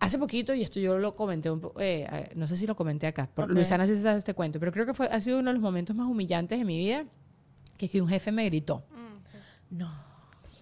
Hace 0.00 0.16
poquito, 0.16 0.54
y 0.54 0.62
esto 0.62 0.78
yo 0.78 0.96
lo 0.96 1.16
comenté, 1.16 1.50
un 1.50 1.60
eh, 1.80 2.28
no 2.36 2.46
sé 2.46 2.56
si 2.56 2.68
lo 2.68 2.76
comenté 2.76 3.08
acá, 3.08 3.28
por 3.34 3.46
Ok. 3.46 3.50
Luisana 3.50 3.84
sí 3.84 3.96
se 3.96 4.02
sabe 4.02 4.18
este 4.18 4.32
cuento, 4.32 4.60
pero 4.60 4.70
creo 4.70 4.86
que 4.86 4.94
fue, 4.94 5.08
ha 5.08 5.20
sido 5.20 5.40
uno 5.40 5.50
de 5.50 5.54
los 5.54 5.62
momentos 5.62 5.96
más 5.96 6.06
humillantes 6.06 6.56
de 6.56 6.64
mi 6.64 6.78
vida, 6.78 7.04
que 7.76 7.86
es 7.86 7.90
que 7.92 8.00
un 8.00 8.08
jefe 8.08 8.30
me 8.30 8.44
gritó. 8.44 8.84
No. 9.70 9.90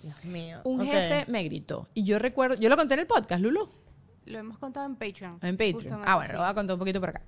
Dios 0.02 0.24
mío. 0.24 0.60
Un 0.64 0.80
Ok. 0.82 0.86
jefe 0.86 1.24
me 1.30 1.42
gritó. 1.44 1.88
Y 1.94 2.04
yo 2.04 2.18
recuerdo, 2.18 2.56
yo 2.56 2.68
lo 2.68 2.76
conté 2.76 2.94
en 2.94 3.00
el 3.00 3.06
podcast, 3.06 3.42
Lulu, 3.42 3.68
Lo 4.26 4.38
hemos 4.38 4.58
contado 4.58 4.86
en 4.86 4.94
Patreon. 4.96 5.38
en 5.42 5.56
Patreon. 5.56 6.02
Ah, 6.04 6.14
bueno, 6.16 6.28
sí. 6.28 6.32
lo 6.34 6.38
voy 6.40 6.48
a 6.48 6.54
contar 6.54 6.74
un 6.74 6.78
poquito 6.80 7.00
por 7.00 7.08
acá. 7.10 7.22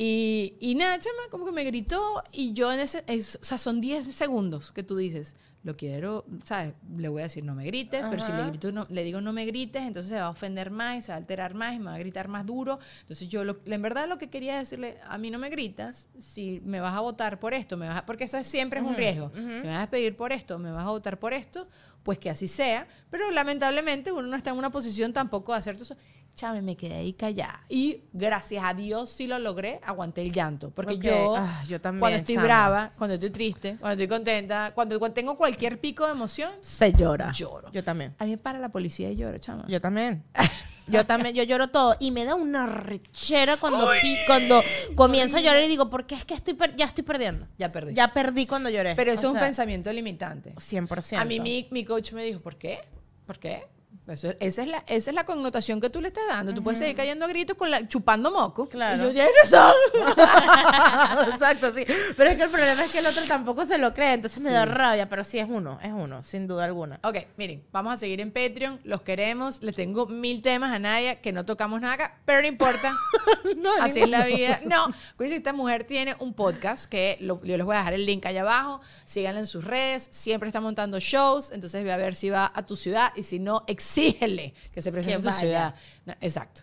Y, 0.00 0.54
y 0.60 0.76
nada, 0.76 0.96
chama, 1.00 1.22
como 1.30 1.44
que 1.44 1.50
me 1.52 1.64
gritó 1.64 2.22
y 2.30 2.52
yo 2.52 2.72
en 2.72 2.78
ese, 2.78 3.02
es- 3.08 3.36
o 3.42 3.44
sea, 3.44 3.58
son 3.58 3.80
10 3.80 4.14
segundos 4.14 4.70
que 4.70 4.84
tú 4.84 4.96
dices, 4.96 5.34
lo 5.64 5.76
quiero, 5.76 6.24
¿sabes? 6.44 6.72
Le 6.96 7.08
voy 7.08 7.20
a 7.20 7.24
decir 7.24 7.42
no 7.42 7.52
me 7.56 7.64
grites, 7.66 8.08
pero 8.08 8.22
si 8.22 8.32
le 8.32 8.46
grito, 8.46 8.70
no, 8.70 8.86
le 8.90 9.02
digo 9.02 9.20
no 9.20 9.32
me 9.32 9.44
grites, 9.44 9.82
entonces 9.82 10.10
se 10.12 10.20
va 10.20 10.26
a 10.26 10.30
ofender 10.30 10.70
más 10.70 10.98
y 10.98 11.02
se 11.02 11.08
va 11.08 11.16
a 11.16 11.18
alterar 11.18 11.54
más 11.54 11.74
y 11.74 11.80
me 11.80 11.86
va 11.86 11.94
a 11.96 11.98
gritar 11.98 12.28
más 12.28 12.46
duro. 12.46 12.78
Entonces 13.00 13.28
yo, 13.28 13.42
lo- 13.42 13.58
en 13.66 13.82
verdad 13.82 14.08
lo 14.08 14.18
que 14.18 14.30
quería 14.30 14.56
decirle, 14.56 14.98
a 15.04 15.18
mí 15.18 15.30
no 15.30 15.38
me 15.40 15.50
gritas, 15.50 16.06
si 16.20 16.60
me 16.64 16.78
vas 16.80 16.94
a 16.94 17.00
votar 17.00 17.40
por 17.40 17.52
esto, 17.52 17.76
me 17.76 17.88
vas 17.88 17.98
a- 17.98 18.06
porque 18.06 18.24
eso 18.24 18.38
es- 18.38 18.46
siempre 18.46 18.78
es 18.78 18.86
un 18.86 18.94
riesgo. 18.94 19.32
Si 19.34 19.66
me 19.66 19.72
vas 19.72 19.82
a 19.82 19.90
pedir 19.90 20.16
por 20.16 20.32
esto, 20.32 20.60
me 20.60 20.70
vas 20.70 20.86
a 20.86 20.90
votar 20.90 21.18
por 21.18 21.32
esto, 21.32 21.66
pues 22.04 22.20
que 22.20 22.30
así 22.30 22.46
sea. 22.46 22.86
Pero 23.10 23.28
lamentablemente 23.32 24.12
uno 24.12 24.28
no 24.28 24.36
está 24.36 24.50
en 24.50 24.56
una 24.58 24.70
posición 24.70 25.12
tampoco 25.12 25.52
de 25.52 25.58
hacer 25.58 25.74
todo 25.74 25.82
eso. 25.82 25.96
Chame, 26.38 26.62
me 26.62 26.76
quedé 26.76 26.94
ahí 26.94 27.14
callada. 27.14 27.64
Y 27.68 28.02
gracias 28.12 28.62
a 28.64 28.72
Dios 28.72 29.10
sí 29.10 29.26
lo 29.26 29.40
logré, 29.40 29.80
aguanté 29.84 30.22
el 30.22 30.30
llanto. 30.30 30.70
Porque 30.70 30.96
yo, 30.96 31.34
Ah, 31.36 31.64
yo 31.66 31.80
también, 31.80 31.98
cuando 32.00 32.16
estoy 32.18 32.36
brava, 32.36 32.92
cuando 32.96 33.14
estoy 33.14 33.30
triste, 33.30 33.76
cuando 33.80 34.00
estoy 34.00 34.06
contenta, 34.16 34.70
cuando, 34.72 35.00
cuando 35.00 35.14
tengo 35.14 35.36
cualquier 35.36 35.80
pico 35.80 36.06
de 36.06 36.12
emoción, 36.12 36.52
Se 36.60 36.92
llora. 36.92 37.32
lloro. 37.32 37.72
Yo 37.72 37.82
también. 37.82 38.14
A 38.20 38.24
mí 38.24 38.36
para 38.36 38.60
la 38.60 38.68
policía 38.68 39.10
y 39.10 39.16
lloro, 39.16 39.36
chama. 39.38 39.64
Yo 39.66 39.80
también. 39.80 40.22
Yo 40.86 41.04
también, 41.04 41.34
yo 41.34 41.42
lloro 41.42 41.68
todo. 41.68 41.96
Y 42.00 42.12
me 42.12 42.24
da 42.24 42.34
una 42.34 42.64
rechera 42.66 43.58
cuando, 43.58 43.90
pi- 44.00 44.16
cuando 44.26 44.62
comienzo 44.94 45.36
a 45.36 45.40
llorar 45.40 45.62
y 45.62 45.68
digo, 45.68 45.90
¿por 45.90 46.06
qué 46.06 46.14
es 46.14 46.24
que 46.24 46.32
estoy 46.32 46.54
per- 46.54 46.76
ya 46.76 46.86
estoy 46.86 47.04
perdiendo? 47.04 47.46
Ya 47.58 47.70
perdí. 47.70 47.92
Ya 47.92 48.14
perdí 48.14 48.46
cuando 48.46 48.70
lloré. 48.70 48.94
Pero 48.94 49.12
eso 49.12 49.26
O 49.26 49.30
es 49.30 49.34
un 49.34 49.40
pensamiento 49.40 49.92
limitante. 49.92 50.54
100%. 50.54 51.18
A 51.18 51.26
mí 51.26 51.40
mi, 51.40 51.68
mi 51.72 51.84
coach 51.84 52.12
me 52.12 52.24
dijo, 52.24 52.40
¿por 52.40 52.56
qué? 52.56 52.78
¿Por 53.26 53.38
qué? 53.38 53.64
Eso- 54.08 54.34
esa, 54.40 54.62
es 54.62 54.68
la, 54.68 54.78
esa 54.86 55.10
es 55.10 55.14
la 55.14 55.24
connotación 55.24 55.80
que 55.80 55.90
tú 55.90 56.00
le 56.00 56.08
estás 56.08 56.24
dando. 56.28 56.54
Tú 56.54 56.62
puedes 56.62 56.78
seguir 56.78 56.96
cayendo 56.96 57.24
a 57.24 57.28
gritos 57.28 57.56
con 57.56 57.70
la, 57.70 57.86
chupando 57.88 58.30
moco. 58.30 58.68
Claro. 58.68 59.04
Y 59.04 59.06
yo, 59.06 59.12
"Tienes 59.12 59.32
razón". 59.42 59.72
Exacto, 61.32 61.72
sí. 61.74 61.84
Pero 62.16 62.30
es 62.30 62.36
que 62.36 62.42
el 62.42 62.50
problema 62.50 62.84
es 62.84 62.92
que 62.92 62.98
el 62.98 63.06
otro 63.06 63.22
tampoco 63.26 63.66
se 63.66 63.78
lo 63.78 63.92
cree, 63.94 64.14
entonces 64.14 64.42
me 64.42 64.50
da 64.50 64.64
rabia, 64.64 65.08
pero 65.08 65.24
sí 65.24 65.38
es 65.38 65.46
uno, 65.48 65.78
es 65.82 65.92
uno, 65.92 66.22
sin 66.24 66.46
duda 66.46 66.64
alguna. 66.64 66.98
Ok, 67.02 67.16
miren, 67.36 67.62
vamos 67.72 67.94
a 67.94 67.96
seguir 67.96 68.20
en 68.20 68.30
Patreon. 68.32 68.80
Los 68.84 69.02
queremos. 69.02 69.62
Les 69.62 69.74
tengo 69.76 70.06
mil 70.06 70.42
temas 70.42 70.74
a 70.74 70.78
Naya 70.78 71.16
que 71.20 71.32
no 71.32 71.44
tocamos 71.44 71.80
nada 71.80 71.94
acá, 71.94 72.18
pero 72.24 72.40
no 72.40 72.46
importa. 72.48 72.94
Así 73.80 74.00
es 74.00 74.08
la 74.08 74.24
vida. 74.26 74.60
No, 74.64 74.86
que 75.18 75.24
esta 75.38 75.52
mujer 75.52 75.84
tiene 75.84 76.16
un 76.18 76.34
podcast 76.34 76.86
que 76.86 77.16
lo- 77.20 77.42
yo 77.44 77.56
les 77.56 77.64
voy 77.64 77.74
a 77.76 77.78
dejar 77.80 77.94
el 77.94 78.06
link 78.06 78.24
allá 78.26 78.40
abajo. 78.42 78.80
Síganla 79.04 79.40
en 79.40 79.46
sus 79.46 79.64
redes. 79.64 80.08
Siempre 80.10 80.48
está 80.48 80.60
montando 80.60 80.98
shows. 80.98 81.52
Entonces 81.52 81.84
ve 81.84 81.92
a 81.92 81.96
ver 81.96 82.14
si 82.14 82.30
va 82.30 82.50
a 82.54 82.64
tu 82.66 82.76
ciudad 82.76 83.12
y 83.14 83.22
si 83.22 83.38
no, 83.38 83.64
exígele 84.06 84.54
que 84.72 84.82
se 84.82 84.92
presente 84.92 85.12
Que 85.12 85.16
en 85.16 85.22
tu 85.22 85.28
vaya. 85.28 85.38
ciudad. 85.38 85.74
Exacto. 86.20 86.62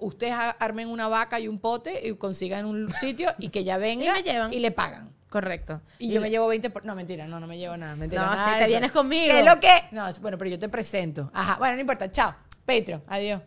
Ustedes 0.00 0.34
armen 0.58 0.88
una 0.88 1.08
vaca 1.08 1.38
y 1.40 1.48
un 1.48 1.58
pote 1.58 2.06
y 2.08 2.14
consigan 2.14 2.66
un 2.66 2.88
sitio 2.90 3.32
y 3.38 3.48
que 3.48 3.64
ya 3.64 3.78
venga 3.78 4.12
me 4.12 4.22
llevan. 4.22 4.52
y 4.52 4.58
le 4.58 4.70
pagan. 4.70 5.10
Correcto. 5.30 5.80
Y, 5.98 6.10
yo 6.12 6.20
me 6.20 6.28
llevo 6.28 6.46
20 6.48 6.68
por... 6.68 6.84
No, 6.84 6.94
mentira, 6.94 7.26
no, 7.26 7.40
no 7.40 7.46
me 7.46 7.56
llevo 7.56 7.74
nada. 7.76 7.96
Mentira, 7.96 8.20
No, 8.22 8.34
nada 8.34 8.44
si 8.52 8.58
te 8.58 8.64
eso. 8.64 8.68
vienes 8.70 8.92
conmigo. 8.92 9.32
¿Qué 9.32 9.40
es 9.40 9.46
lo 9.46 9.58
que? 9.58 9.84
No, 9.90 10.06
bueno, 10.20 10.36
pero 10.36 10.50
yo 10.50 10.58
te 10.58 10.68
presento. 10.68 11.30
Ajá, 11.32 11.56
bueno, 11.56 11.74
no 11.76 11.80
importa. 11.80 12.10
Chao. 12.10 12.34
Patreon. 12.66 13.02
Adiós. 13.06 13.40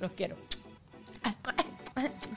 Los 0.00 0.12
quiero. 0.12 0.36